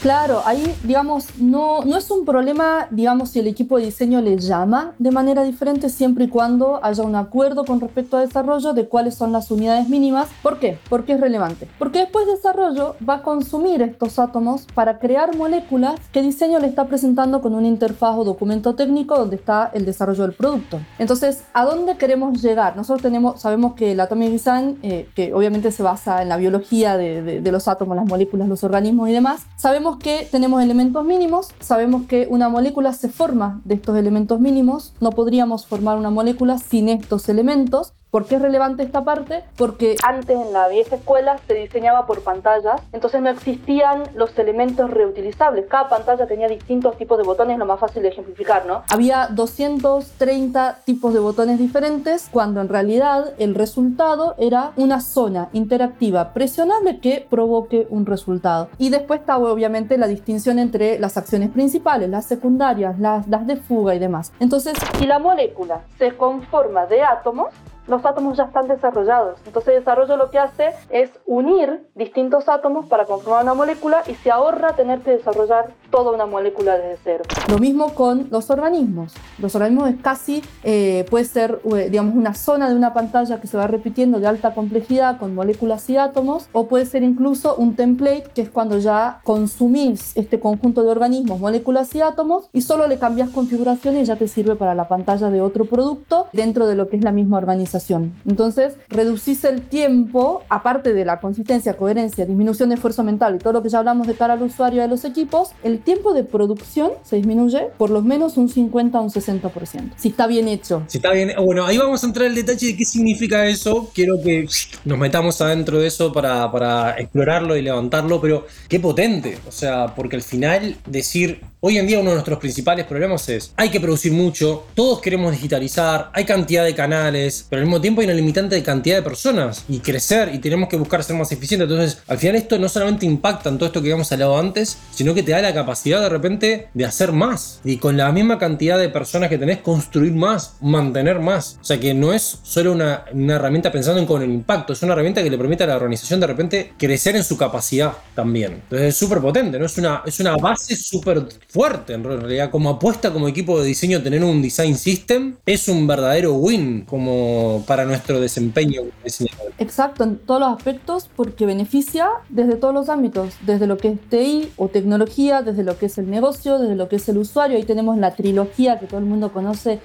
Claro, 0.00 0.42
ahí, 0.46 0.74
digamos, 0.82 1.26
no, 1.38 1.84
no 1.84 1.96
es 1.96 2.10
un 2.10 2.24
problema, 2.24 2.86
digamos, 2.90 3.30
si 3.30 3.38
el 3.38 3.46
equipo 3.46 3.78
de 3.78 3.86
diseño 3.86 4.20
le 4.20 4.38
llama 4.38 4.92
de 4.98 5.10
manera 5.10 5.42
diferente 5.42 5.88
siempre 5.88 6.24
y 6.24 6.28
cuando 6.28 6.80
haya 6.82 7.02
un 7.02 7.14
acuerdo 7.14 7.64
con 7.64 7.80
respecto 7.80 8.16
a 8.16 8.20
desarrollo 8.20 8.72
de 8.72 8.88
cuáles 8.88 9.14
son 9.14 9.32
las 9.32 9.50
unidades 9.50 9.88
mínimas. 9.88 10.28
¿Por 10.42 10.58
qué? 10.58 10.78
Porque 10.88 11.12
es 11.12 11.20
relevante. 11.20 11.68
Porque 11.78 12.00
después 12.00 12.26
desarrollo 12.26 12.96
va 13.06 13.16
a 13.16 13.22
consumir 13.22 13.82
estos 13.82 14.18
átomos 14.18 14.66
para 14.74 14.98
crear 14.98 15.36
moléculas 15.36 16.00
que 16.12 16.22
diseño 16.22 16.58
le 16.58 16.66
está 16.66 16.86
presentando 16.86 17.40
con 17.40 17.54
una 17.54 17.68
interfaz 17.68 18.16
o 18.16 18.24
documento 18.24 18.74
técnico 18.74 19.16
donde 19.16 19.36
está 19.36 19.70
el 19.74 19.84
desarrollo 19.84 20.22
del 20.22 20.32
producto. 20.32 20.80
Entonces, 20.98 21.44
¿a 21.52 21.64
dónde 21.64 21.96
queremos 21.96 22.40
llegar? 22.42 22.76
Nosotros 22.76 23.02
tenemos, 23.02 23.40
sabemos 23.40 23.74
que 23.74 23.92
el 23.92 24.00
Atomic 24.00 24.30
Design, 24.30 24.78
eh, 24.82 25.08
que 25.14 25.34
obviamente 25.34 25.70
se 25.72 25.82
basa 25.82 26.22
en 26.22 26.28
la 26.28 26.36
biología 26.36 26.96
de, 26.96 27.22
de, 27.22 27.40
de 27.40 27.52
los 27.52 27.68
átomos, 27.68 27.96
las 27.96 28.06
moléculas, 28.06 28.48
los 28.48 28.64
organismos 28.64 29.08
y 29.08 29.12
demás, 29.12 29.42
sabemos 29.56 29.98
que 29.98 30.28
tenemos 30.30 30.62
elementos 30.62 31.04
mínimos, 31.04 31.19
sabemos 31.60 32.06
que 32.06 32.26
una 32.30 32.48
molécula 32.48 32.92
se 32.92 33.08
forma 33.08 33.60
de 33.64 33.74
estos 33.74 33.96
elementos 33.96 34.40
mínimos, 34.40 34.94
no 35.00 35.10
podríamos 35.10 35.66
formar 35.66 35.98
una 35.98 36.10
molécula 36.10 36.58
sin 36.58 36.88
estos 36.88 37.28
elementos, 37.28 37.92
¿Por 38.10 38.26
qué 38.26 38.36
es 38.36 38.42
relevante 38.42 38.82
esta 38.82 39.04
parte? 39.04 39.44
Porque 39.56 39.94
antes 40.02 40.36
en 40.36 40.52
la 40.52 40.66
vieja 40.66 40.96
escuela 40.96 41.38
se 41.46 41.54
diseñaba 41.54 42.06
por 42.06 42.22
pantallas, 42.22 42.80
entonces 42.92 43.22
no 43.22 43.30
existían 43.30 44.02
los 44.14 44.36
elementos 44.36 44.90
reutilizables. 44.90 45.66
Cada 45.68 45.88
pantalla 45.88 46.26
tenía 46.26 46.48
distintos 46.48 46.96
tipos 46.96 47.18
de 47.18 47.24
botones, 47.24 47.56
lo 47.56 47.66
más 47.66 47.78
fácil 47.78 48.02
de 48.02 48.08
ejemplificar, 48.08 48.66
¿no? 48.66 48.82
Había 48.90 49.28
230 49.28 50.80
tipos 50.84 51.14
de 51.14 51.20
botones 51.20 51.60
diferentes, 51.60 52.28
cuando 52.32 52.60
en 52.60 52.68
realidad 52.68 53.32
el 53.38 53.54
resultado 53.54 54.34
era 54.38 54.72
una 54.74 55.00
zona 55.00 55.48
interactiva 55.52 56.32
presionable 56.32 56.98
que 56.98 57.24
provoque 57.30 57.86
un 57.90 58.06
resultado. 58.06 58.70
Y 58.78 58.90
después 58.90 59.20
estaba 59.20 59.52
obviamente 59.52 59.96
la 59.98 60.08
distinción 60.08 60.58
entre 60.58 60.98
las 60.98 61.16
acciones 61.16 61.50
principales, 61.50 62.10
las 62.10 62.26
secundarias, 62.26 62.98
las, 62.98 63.28
de 63.46 63.56
fuga 63.56 63.94
y 63.94 64.00
demás. 64.00 64.32
Entonces, 64.40 64.74
si 64.98 65.06
la 65.06 65.20
molécula 65.20 65.82
se 65.98 66.16
conforma 66.16 66.86
de 66.86 67.02
átomos, 67.02 67.48
los 67.86 68.04
átomos 68.04 68.36
ya 68.36 68.44
están 68.44 68.68
desarrollados. 68.68 69.38
Entonces 69.46 69.74
el 69.74 69.80
desarrollo 69.80 70.16
lo 70.16 70.30
que 70.30 70.38
hace 70.38 70.70
es 70.90 71.10
unir 71.26 71.88
distintos 71.94 72.48
átomos 72.48 72.86
para 72.86 73.04
conformar 73.04 73.42
una 73.42 73.54
molécula 73.54 74.02
y 74.06 74.14
se 74.14 74.30
ahorra 74.30 74.74
tener 74.74 75.00
que 75.00 75.12
desarrollar 75.12 75.72
toda 75.90 76.12
una 76.12 76.26
molécula 76.26 76.78
desde 76.78 76.98
cero. 77.02 77.24
Lo 77.48 77.58
mismo 77.58 77.94
con 77.94 78.28
los 78.30 78.50
organismos. 78.50 79.14
Los 79.38 79.54
organismos 79.54 79.90
es 79.90 79.96
casi, 80.00 80.42
eh, 80.62 81.04
puede 81.10 81.24
ser, 81.24 81.60
eh, 81.76 81.88
digamos, 81.90 82.14
una 82.14 82.34
zona 82.34 82.68
de 82.68 82.76
una 82.76 82.94
pantalla 82.94 83.40
que 83.40 83.48
se 83.48 83.56
va 83.56 83.66
repitiendo 83.66 84.20
de 84.20 84.28
alta 84.28 84.54
complejidad 84.54 85.18
con 85.18 85.34
moléculas 85.34 85.88
y 85.90 85.96
átomos, 85.96 86.48
o 86.52 86.68
puede 86.68 86.86
ser 86.86 87.02
incluso 87.02 87.56
un 87.56 87.74
template, 87.74 88.30
que 88.34 88.42
es 88.42 88.50
cuando 88.50 88.78
ya 88.78 89.20
consumís 89.24 90.16
este 90.16 90.38
conjunto 90.38 90.82
de 90.82 90.90
organismos, 90.90 91.40
moléculas 91.40 91.92
y 91.94 92.02
átomos, 92.02 92.48
y 92.52 92.62
solo 92.62 92.86
le 92.86 92.98
cambias 92.98 93.30
configuración 93.30 93.96
y 93.96 94.04
ya 94.04 94.16
te 94.16 94.28
sirve 94.28 94.54
para 94.54 94.74
la 94.74 94.86
pantalla 94.86 95.30
de 95.30 95.40
otro 95.40 95.64
producto 95.64 96.28
dentro 96.32 96.66
de 96.66 96.76
lo 96.76 96.88
que 96.88 96.96
es 96.96 97.02
la 97.02 97.12
misma 97.12 97.38
organización. 97.38 97.79
Entonces, 98.26 98.74
reducís 98.88 99.44
el 99.44 99.62
tiempo, 99.62 100.42
aparte 100.48 100.92
de 100.92 101.04
la 101.04 101.20
consistencia, 101.20 101.74
coherencia, 101.74 102.26
disminución 102.26 102.68
de 102.68 102.76
esfuerzo 102.76 103.02
mental 103.02 103.36
y 103.36 103.38
todo 103.38 103.54
lo 103.54 103.62
que 103.62 103.68
ya 103.68 103.78
hablamos 103.78 104.06
de 104.06 104.14
cara 104.14 104.34
al 104.34 104.42
usuario 104.42 104.82
de 104.82 104.88
los 104.88 105.04
equipos, 105.04 105.50
el 105.62 105.80
tiempo 105.80 106.12
de 106.12 106.24
producción 106.24 106.92
se 107.02 107.16
disminuye 107.16 107.68
por 107.78 107.90
lo 107.90 108.02
menos 108.02 108.36
un 108.36 108.48
50 108.48 108.98
a 108.98 109.00
un 109.00 109.10
60%. 109.10 109.92
Si 109.96 110.08
está 110.08 110.26
bien 110.26 110.48
hecho. 110.48 110.82
Si 110.86 110.98
está 110.98 111.12
bien, 111.12 111.32
bueno, 111.44 111.64
ahí 111.64 111.78
vamos 111.78 112.02
a 112.02 112.06
entrar 112.06 112.26
el 112.26 112.34
detalle 112.34 112.68
de 112.68 112.76
qué 112.76 112.84
significa 112.84 113.46
eso. 113.46 113.90
Quiero 113.94 114.20
que 114.22 114.46
nos 114.84 114.98
metamos 114.98 115.40
adentro 115.40 115.78
de 115.78 115.86
eso 115.86 116.12
para, 116.12 116.50
para 116.50 116.98
explorarlo 116.98 117.56
y 117.56 117.62
levantarlo, 117.62 118.20
pero 118.20 118.46
qué 118.68 118.80
potente. 118.80 119.38
O 119.48 119.52
sea, 119.52 119.94
porque 119.94 120.16
al 120.16 120.22
final 120.22 120.76
decir 120.86 121.40
Hoy 121.62 121.76
en 121.76 121.86
día 121.86 121.98
uno 121.98 122.08
de 122.08 122.14
nuestros 122.14 122.38
principales 122.38 122.86
problemas 122.86 123.28
es, 123.28 123.52
hay 123.54 123.68
que 123.68 123.80
producir 123.80 124.12
mucho, 124.12 124.64
todos 124.74 125.02
queremos 125.02 125.32
digitalizar, 125.32 126.10
hay 126.14 126.24
cantidad 126.24 126.64
de 126.64 126.74
canales, 126.74 127.46
pero 127.50 127.59
al 127.60 127.66
mismo 127.66 127.80
tiempo 127.80 128.00
hay 128.00 128.06
una 128.06 128.14
limitante 128.14 128.54
de 128.54 128.62
cantidad 128.62 128.96
de 128.96 129.02
personas 129.02 129.64
y 129.68 129.80
crecer 129.80 130.34
y 130.34 130.38
tenemos 130.38 130.68
que 130.68 130.76
buscar 130.76 131.04
ser 131.04 131.16
más 131.16 131.30
eficientes. 131.32 131.68
Entonces, 131.68 132.02
al 132.06 132.18
final 132.18 132.36
esto 132.36 132.58
no 132.58 132.68
solamente 132.68 133.06
impacta 133.06 133.48
en 133.48 133.58
todo 133.58 133.66
esto 133.66 133.80
que 133.80 133.88
habíamos 133.88 134.10
hablado 134.12 134.38
antes, 134.38 134.78
sino 134.92 135.14
que 135.14 135.22
te 135.22 135.32
da 135.32 135.40
la 135.40 135.54
capacidad 135.54 136.00
de 136.00 136.08
repente 136.08 136.68
de 136.72 136.84
hacer 136.84 137.12
más 137.12 137.60
y 137.64 137.76
con 137.76 137.96
la 137.96 138.10
misma 138.12 138.38
cantidad 138.38 138.78
de 138.78 138.88
personas 138.88 139.28
que 139.28 139.38
tenés 139.38 139.58
construir 139.58 140.12
más, 140.12 140.54
mantener 140.60 141.20
más. 141.20 141.58
O 141.60 141.64
sea 141.64 141.78
que 141.78 141.94
no 141.94 142.12
es 142.12 142.38
solo 142.42 142.72
una, 142.72 143.04
herramienta 143.12 143.70
pensando 143.70 144.00
en 144.00 144.06
con 144.06 144.22
el 144.22 144.30
impacto, 144.30 144.72
es 144.72 144.82
una 144.82 144.92
herramienta 144.94 145.22
que 145.22 145.30
le 145.30 145.38
permite 145.38 145.64
a 145.64 145.66
la 145.66 145.76
organización 145.76 146.20
de 146.20 146.26
repente 146.26 146.72
crecer 146.78 147.16
en 147.16 147.24
su 147.24 147.36
capacidad 147.36 147.92
también. 148.14 148.52
Entonces 148.52 148.88
es 148.88 148.96
súper 148.96 149.20
potente, 149.20 149.58
¿no? 149.58 149.66
Es 149.66 149.76
una, 149.78 150.02
es 150.06 150.18
una 150.20 150.36
base 150.36 150.74
súper 150.76 151.26
fuerte 151.48 151.92
en 151.92 152.04
realidad. 152.04 152.50
Como 152.50 152.70
apuesta 152.70 153.12
como 153.12 153.28
equipo 153.28 153.60
de 153.60 153.66
diseño 153.66 154.02
tener 154.02 154.24
un 154.24 154.40
design 154.42 154.76
system 154.76 155.36
es 155.44 155.68
un 155.68 155.86
verdadero 155.86 156.34
win 156.34 156.82
como 156.82 157.49
para 157.58 157.84
nuestro 157.84 158.20
desempeño 158.20 158.82
diseñador. 159.04 159.52
Exacto, 159.58 160.04
en 160.04 160.18
todos 160.18 160.40
los 160.40 160.56
aspectos 160.56 161.08
porque 161.14 161.46
beneficia 161.46 162.08
desde 162.28 162.54
todos 162.54 162.72
los 162.72 162.88
ámbitos, 162.88 163.34
desde 163.44 163.66
lo 163.66 163.76
que 163.76 163.88
es 163.88 164.00
TI 164.08 164.52
o 164.56 164.68
tecnología, 164.68 165.42
desde 165.42 165.64
lo 165.64 165.78
que 165.78 165.86
es 165.86 165.98
el 165.98 166.08
negocio, 166.08 166.58
desde 166.58 166.76
lo 166.76 166.88
que 166.88 166.96
es 166.96 167.08
el 167.08 167.18
usuario. 167.18 167.56
Ahí 167.56 167.64
tenemos 167.64 167.98
la 167.98 168.14
trilogía 168.14 168.78
que 168.78 168.86
todo 168.86 169.00
el 169.00 169.06
mundo 169.06 169.32
conoce 169.32 169.80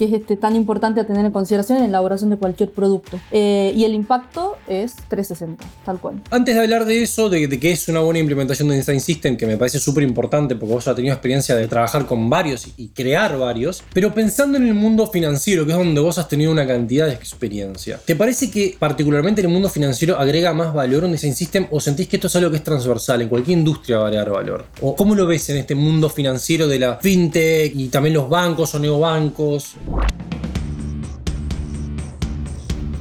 que 0.00 0.06
es 0.06 0.14
este, 0.14 0.38
tan 0.38 0.56
importante 0.56 0.98
a 0.98 1.06
tener 1.06 1.26
en 1.26 1.30
consideración 1.30 1.76
en 1.76 1.82
la 1.82 1.88
elaboración 1.90 2.30
de 2.30 2.38
cualquier 2.38 2.70
producto. 2.70 3.20
Eh, 3.30 3.70
y 3.76 3.84
el 3.84 3.92
impacto 3.92 4.56
es 4.66 4.94
360, 5.08 5.62
tal 5.84 6.00
cual. 6.00 6.22
Antes 6.30 6.54
de 6.54 6.62
hablar 6.62 6.86
de 6.86 7.02
eso, 7.02 7.28
de, 7.28 7.46
de 7.46 7.60
que 7.60 7.72
es 7.72 7.86
una 7.86 8.00
buena 8.00 8.18
implementación 8.18 8.68
de 8.68 8.76
Design 8.76 9.00
System, 9.00 9.36
que 9.36 9.46
me 9.46 9.58
parece 9.58 9.78
súper 9.78 10.02
importante 10.04 10.56
porque 10.56 10.72
vos 10.72 10.88
has 10.88 10.96
tenido 10.96 11.12
experiencia 11.12 11.54
de 11.54 11.68
trabajar 11.68 12.06
con 12.06 12.30
varios 12.30 12.66
y 12.78 12.88
crear 12.88 13.36
varios, 13.36 13.84
pero 13.92 14.14
pensando 14.14 14.56
en 14.56 14.68
el 14.68 14.72
mundo 14.72 15.06
financiero, 15.06 15.66
que 15.66 15.72
es 15.72 15.76
donde 15.76 16.00
vos 16.00 16.16
has 16.16 16.28
tenido 16.28 16.50
una 16.50 16.66
cantidad 16.66 17.06
de 17.06 17.12
experiencia, 17.12 18.00
¿te 18.02 18.16
parece 18.16 18.50
que 18.50 18.76
particularmente 18.78 19.42
en 19.42 19.48
el 19.48 19.52
mundo 19.52 19.68
financiero 19.68 20.18
agrega 20.18 20.54
más 20.54 20.72
valor 20.72 21.04
un 21.04 21.12
Design 21.12 21.34
System 21.34 21.66
o 21.70 21.78
sentís 21.78 22.08
que 22.08 22.16
esto 22.16 22.28
es 22.28 22.36
algo 22.36 22.50
que 22.50 22.56
es 22.56 22.64
transversal, 22.64 23.20
en 23.20 23.28
cualquier 23.28 23.58
industria 23.58 23.98
va 23.98 24.04
a 24.04 24.06
agregar 24.06 24.30
valor? 24.30 24.64
¿O 24.80 24.96
cómo 24.96 25.14
lo 25.14 25.26
ves 25.26 25.50
en 25.50 25.58
este 25.58 25.74
mundo 25.74 26.08
financiero 26.08 26.66
de 26.66 26.78
la 26.78 26.96
fintech 26.96 27.74
y 27.76 27.88
también 27.88 28.14
los 28.14 28.30
bancos 28.30 28.74
o 28.74 28.78
neobancos? 28.78 29.74
you 29.90 30.39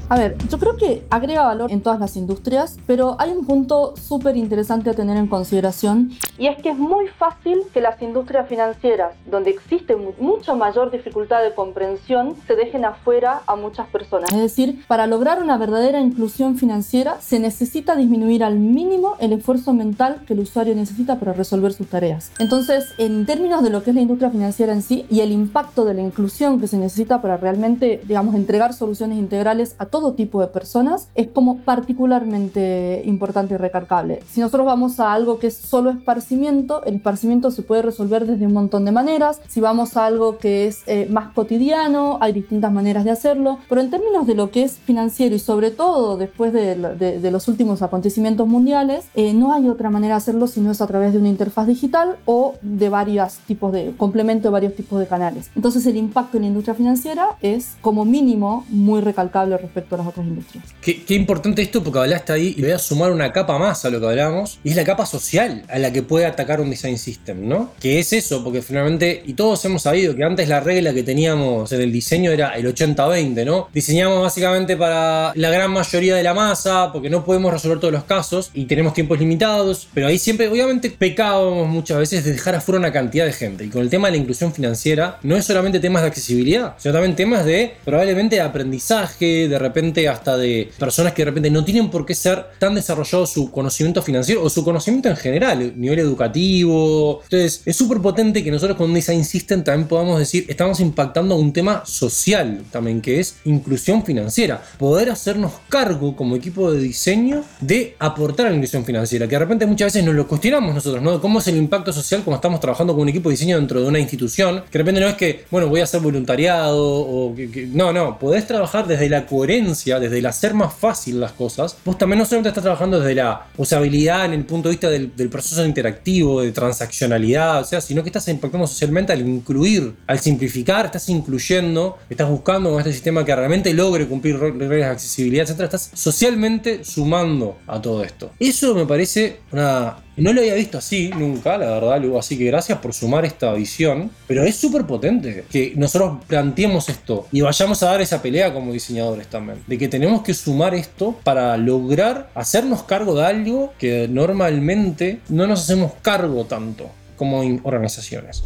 A 0.09 0.17
ver, 0.17 0.35
yo 0.49 0.57
creo 0.57 0.75
que 0.75 1.05
agrega 1.11 1.45
valor 1.45 1.71
en 1.71 1.81
todas 1.81 1.99
las 1.99 2.15
industrias, 2.15 2.77
pero 2.87 3.15
hay 3.19 3.29
un 3.29 3.45
punto 3.45 3.93
súper 3.95 4.37
interesante 4.37 4.89
a 4.89 4.93
tener 4.93 5.17
en 5.17 5.27
consideración 5.27 6.11
y 6.39 6.47
es 6.47 6.57
que 6.63 6.69
es 6.69 6.77
muy 6.77 7.07
fácil 7.07 7.61
que 7.73 7.79
las 7.79 8.01
industrias 8.01 8.47
financieras, 8.47 9.13
donde 9.29 9.51
existe 9.51 9.95
mucha 10.19 10.55
mayor 10.55 10.89
dificultad 10.89 11.43
de 11.43 11.53
comprensión, 11.53 12.35
se 12.47 12.55
dejen 12.55 12.85
afuera 12.85 13.41
a 13.45 13.55
muchas 13.55 13.87
personas. 13.87 14.31
Es 14.31 14.39
decir, 14.39 14.83
para 14.87 15.05
lograr 15.05 15.43
una 15.43 15.57
verdadera 15.57 15.99
inclusión 15.99 16.57
financiera 16.57 17.19
se 17.21 17.39
necesita 17.39 17.95
disminuir 17.95 18.43
al 18.43 18.57
mínimo 18.57 19.15
el 19.19 19.33
esfuerzo 19.33 19.73
mental 19.73 20.21
que 20.25 20.33
el 20.33 20.39
usuario 20.39 20.73
necesita 20.73 21.19
para 21.19 21.33
resolver 21.33 21.73
sus 21.73 21.87
tareas. 21.87 22.31
Entonces, 22.39 22.93
en 22.97 23.27
términos 23.27 23.61
de 23.61 23.69
lo 23.69 23.83
que 23.83 23.91
es 23.91 23.95
la 23.95 24.01
industria 24.01 24.31
financiera 24.31 24.73
en 24.73 24.81
sí 24.81 25.05
y 25.09 25.19
el 25.19 25.31
impacto 25.31 25.85
de 25.85 25.93
la 25.93 26.01
inclusión 26.01 26.59
que 26.59 26.67
se 26.67 26.77
necesita 26.77 27.21
para 27.21 27.37
realmente, 27.37 28.01
digamos, 28.05 28.33
entregar 28.33 28.73
soluciones 28.73 29.19
integrales 29.19 29.75
a 29.77 29.85
todos 29.85 29.98
todo 29.99 30.13
tipo 30.13 30.39
de 30.39 30.47
personas, 30.47 31.09
es 31.13 31.27
como 31.27 31.57
particularmente 31.57 33.01
importante 33.05 33.55
y 33.55 33.57
recargable. 33.57 34.21
Si 34.29 34.39
nosotros 34.39 34.65
vamos 34.65 35.01
a 35.01 35.11
algo 35.11 35.39
que 35.39 35.47
es 35.47 35.57
solo 35.57 35.89
esparcimiento, 35.89 36.83
el 36.85 36.95
esparcimiento 36.95 37.51
se 37.51 37.63
puede 37.63 37.81
resolver 37.81 38.25
desde 38.25 38.45
un 38.45 38.53
montón 38.53 38.85
de 38.85 38.93
maneras. 38.93 39.41
Si 39.49 39.59
vamos 39.59 39.97
a 39.97 40.05
algo 40.05 40.37
que 40.37 40.67
es 40.67 40.83
eh, 40.87 41.07
más 41.09 41.33
cotidiano, 41.33 42.17
hay 42.21 42.31
distintas 42.31 42.71
maneras 42.71 43.03
de 43.03 43.11
hacerlo. 43.11 43.57
Pero 43.67 43.81
en 43.81 43.89
términos 43.89 44.25
de 44.25 44.35
lo 44.35 44.51
que 44.51 44.63
es 44.63 44.77
financiero 44.77 45.35
y 45.35 45.39
sobre 45.39 45.69
todo 45.69 46.15
después 46.15 46.53
de, 46.53 46.75
de, 46.75 47.31
los 47.31 47.49
últimos 47.49 47.81
acontecimientos 47.81 48.47
mundiales, 48.47 49.05
eh, 49.15 49.33
no 49.33 49.53
hay 49.53 49.67
otra 49.67 49.89
manera 49.89 50.13
de 50.13 50.19
hacerlo 50.19 50.47
si 50.47 50.61
no 50.61 50.71
es 50.71 50.81
a 50.81 50.87
través 50.87 51.11
de 51.11 51.19
una 51.19 51.27
interfaz 51.27 51.67
digital 51.67 52.15
o 52.25 52.53
de 52.61 52.87
varios 52.87 53.39
tipos 53.47 53.73
de 53.73 53.93
complemento 53.97 54.47
de 54.47 54.51
varios 54.51 54.75
tipos 54.75 54.97
de 54.99 55.07
canales. 55.07 55.51
Entonces 55.57 55.85
el 55.85 55.97
impacto 55.97 56.37
en 56.37 56.43
la 56.43 56.47
industria 56.47 56.73
financiera 56.73 57.35
es 57.41 57.75
como 57.81 58.05
mínimo 58.05 58.65
muy 58.69 59.01
recalcable 59.01 59.57
respecto 59.57 59.88
las 59.97 60.07
otras 60.07 60.25
industrias. 60.25 60.63
Qué, 60.81 61.03
importante 61.15 61.61
esto 61.61 61.83
porque 61.83 61.99
hablaste 61.99 62.33
ahí 62.33 62.53
y 62.57 62.61
voy 62.61 62.71
a 62.71 62.79
sumar 62.79 63.11
una 63.11 63.31
capa 63.31 63.57
más 63.57 63.83
a 63.85 63.89
lo 63.89 63.99
que 63.99 64.07
hablamos 64.07 64.59
y 64.63 64.69
es 64.69 64.75
la 64.75 64.83
capa 64.83 65.05
social 65.05 65.63
a 65.67 65.79
la 65.79 65.91
que 65.91 66.03
puede 66.03 66.25
atacar 66.25 66.61
un 66.61 66.69
design 66.69 66.97
system, 66.97 67.47
¿no? 67.47 67.71
Que 67.79 67.99
es 67.99 68.13
eso, 68.13 68.43
porque 68.43 68.61
finalmente, 68.61 69.23
y 69.25 69.33
todos 69.33 69.63
hemos 69.65 69.83
sabido 69.83 70.15
que 70.15 70.23
antes 70.23 70.47
la 70.47 70.59
regla 70.59 70.93
que 70.93 71.03
teníamos 71.03 71.71
en 71.71 71.81
el 71.81 71.91
diseño 71.91 72.31
era 72.31 72.49
el 72.49 72.73
80-20, 72.73 73.45
¿no? 73.45 73.69
Diseñamos 73.73 74.21
básicamente 74.21 74.77
para 74.77 75.31
la 75.35 75.49
gran 75.49 75.71
mayoría 75.71 76.15
de 76.15 76.23
la 76.23 76.33
masa 76.33 76.91
porque 76.91 77.09
no 77.09 77.25
podemos 77.25 77.51
resolver 77.51 77.79
todos 77.79 77.93
los 77.93 78.03
casos 78.03 78.51
y 78.53 78.65
tenemos 78.65 78.93
tiempos 78.93 79.19
limitados, 79.19 79.87
pero 79.93 80.07
ahí 80.07 80.17
siempre, 80.17 80.47
obviamente, 80.47 80.89
pecábamos 80.89 81.67
muchas 81.67 81.97
veces 81.97 82.23
de 82.23 82.33
dejar 82.33 82.55
afuera 82.55 82.79
una 82.79 82.91
cantidad 82.91 83.25
de 83.25 83.33
gente. 83.33 83.65
Y 83.65 83.69
con 83.69 83.81
el 83.81 83.89
tema 83.89 84.07
de 84.07 84.13
la 84.13 84.17
inclusión 84.17 84.53
financiera, 84.53 85.19
no 85.23 85.35
es 85.35 85.45
solamente 85.45 85.79
temas 85.79 86.01
de 86.03 86.09
accesibilidad, 86.09 86.75
sino 86.77 86.93
también 86.93 87.15
temas 87.15 87.45
de 87.45 87.73
probablemente 87.85 88.35
de 88.35 88.41
aprendizaje, 88.41 89.47
de 89.47 89.59
repente 89.59 89.78
hasta 90.09 90.37
de 90.37 90.71
personas 90.77 91.13
que 91.13 91.21
de 91.21 91.25
repente 91.27 91.49
no 91.49 91.63
tienen 91.63 91.89
por 91.89 92.05
qué 92.05 92.15
ser 92.15 92.45
tan 92.59 92.75
desarrollado 92.75 93.25
su 93.25 93.51
conocimiento 93.51 94.01
financiero 94.01 94.43
o 94.43 94.49
su 94.49 94.63
conocimiento 94.63 95.09
en 95.09 95.17
general, 95.17 95.73
nivel 95.75 95.99
educativo. 95.99 97.21
Entonces, 97.23 97.61
es 97.65 97.75
súper 97.75 97.99
potente 97.99 98.43
que 98.43 98.51
nosotros 98.51 98.77
con 98.77 98.93
Design 98.93 99.23
System 99.23 99.63
también 99.63 99.87
podamos 99.87 100.19
decir, 100.19 100.45
estamos 100.47 100.79
impactando 100.79 101.35
un 101.35 101.53
tema 101.53 101.83
social 101.85 102.63
también, 102.71 103.01
que 103.01 103.19
es 103.19 103.37
inclusión 103.45 104.03
financiera. 104.05 104.61
Poder 104.77 105.09
hacernos 105.09 105.53
cargo 105.69 106.15
como 106.15 106.35
equipo 106.35 106.71
de 106.71 106.79
diseño 106.79 107.43
de 107.61 107.95
aportar 107.99 108.47
a 108.47 108.49
la 108.49 108.55
inclusión 108.55 108.85
financiera, 108.85 109.27
que 109.27 109.35
de 109.35 109.39
repente 109.39 109.65
muchas 109.65 109.93
veces 109.93 110.03
nos 110.05 110.15
lo 110.15 110.27
cuestionamos 110.27 110.75
nosotros, 110.75 111.01
¿no? 111.01 111.21
¿Cómo 111.21 111.39
es 111.39 111.47
el 111.47 111.57
impacto 111.57 111.93
social 111.93 112.21
cuando 112.23 112.37
estamos 112.37 112.59
trabajando 112.59 112.93
con 112.93 113.03
un 113.03 113.09
equipo 113.09 113.29
de 113.29 113.33
diseño 113.33 113.57
dentro 113.57 113.81
de 113.81 113.87
una 113.87 113.99
institución? 113.99 114.63
Que 114.69 114.77
de 114.77 114.79
repente 114.79 115.01
no 115.01 115.07
es 115.07 115.15
que, 115.15 115.45
bueno, 115.49 115.67
voy 115.67 115.81
a 115.81 115.83
hacer 115.83 116.01
voluntariado 116.01 116.85
o 116.85 117.35
que 117.35 117.69
no, 117.71 117.93
no, 117.93 118.19
podés 118.19 118.45
trabajar 118.45 118.87
desde 118.87 119.09
la 119.09 119.25
coherencia 119.25 119.68
desde 119.75 120.19
el 120.19 120.25
hacer 120.25 120.53
más 120.53 120.73
fácil 120.73 121.19
las 121.19 121.33
cosas, 121.33 121.77
vos 121.85 121.97
también 121.97 122.19
no 122.19 122.25
solamente 122.25 122.49
estás 122.49 122.63
trabajando 122.63 122.99
desde 122.99 123.15
la 123.15 123.47
usabilidad 123.57 124.25
en 124.25 124.33
el 124.33 124.45
punto 124.45 124.69
de 124.69 124.73
vista 124.73 124.89
del, 124.89 125.29
proceso 125.29 125.65
interactivo, 125.65 126.41
de 126.41 126.51
transaccionalidad, 126.51 127.61
o 127.61 127.65
sea, 127.65 127.81
sino 127.81 128.03
que 128.03 128.09
estás 128.09 128.27
impactando 128.27 128.67
socialmente 128.67 129.13
al 129.13 129.21
incluir, 129.21 129.95
al 130.07 130.19
simplificar, 130.19 130.85
estás 130.85 131.07
incluyendo, 131.09 131.97
estás 132.09 132.29
buscando 132.29 132.71
con 132.71 132.79
este 132.79 132.93
sistema 132.93 133.23
que 133.23 133.35
realmente 133.35 133.73
logre 133.73 134.07
cumplir 134.07 134.39
reglas 134.39 134.69
de 134.69 134.85
accesibilidad, 134.85 135.49
etc. 135.49 135.61
Estás 135.61 135.91
socialmente 135.93 136.83
sumando 136.83 137.59
a 137.67 137.81
todo 137.81 138.03
esto. 138.03 138.31
Eso 138.39 138.73
me 138.75 138.85
parece 138.85 139.41
una 139.51 139.97
no 140.19 140.33
lo 140.33 140.41
había 140.41 140.55
visto 140.55 140.77
así 140.77 141.11
nunca, 141.17 141.57
la 141.57 141.67
verdad, 141.71 142.01
Lugo. 142.01 142.19
Así 142.19 142.37
que 142.37 142.45
gracias 142.45 142.79
por 142.79 142.93
sumar 142.93 143.25
esta 143.25 143.53
visión. 143.53 144.11
Pero 144.27 144.43
es 144.43 144.55
súper 144.55 144.85
potente 144.85 145.45
que 145.49 145.73
nosotros 145.75 146.23
planteemos 146.27 146.89
esto 146.89 147.27
y 147.31 147.41
vayamos 147.41 147.81
a 147.83 147.87
dar 147.87 148.01
esa 148.01 148.21
pelea 148.21 148.53
como 148.53 148.73
diseñadores 148.73 149.27
también. 149.27 149.63
De 149.67 149.77
que 149.77 149.87
tenemos 149.87 150.21
que 150.21 150.33
sumar 150.33 150.73
esto 150.73 151.17
para 151.23 151.55
lograr 151.57 152.29
hacernos 152.35 152.83
cargo 152.83 153.15
de 153.15 153.25
algo 153.25 153.73
que 153.77 154.07
normalmente 154.07 155.19
no 155.29 155.47
nos 155.47 155.61
hacemos 155.61 155.93
cargo 156.01 156.45
tanto 156.45 156.89
como 157.15 157.41
organizaciones. 157.63 158.43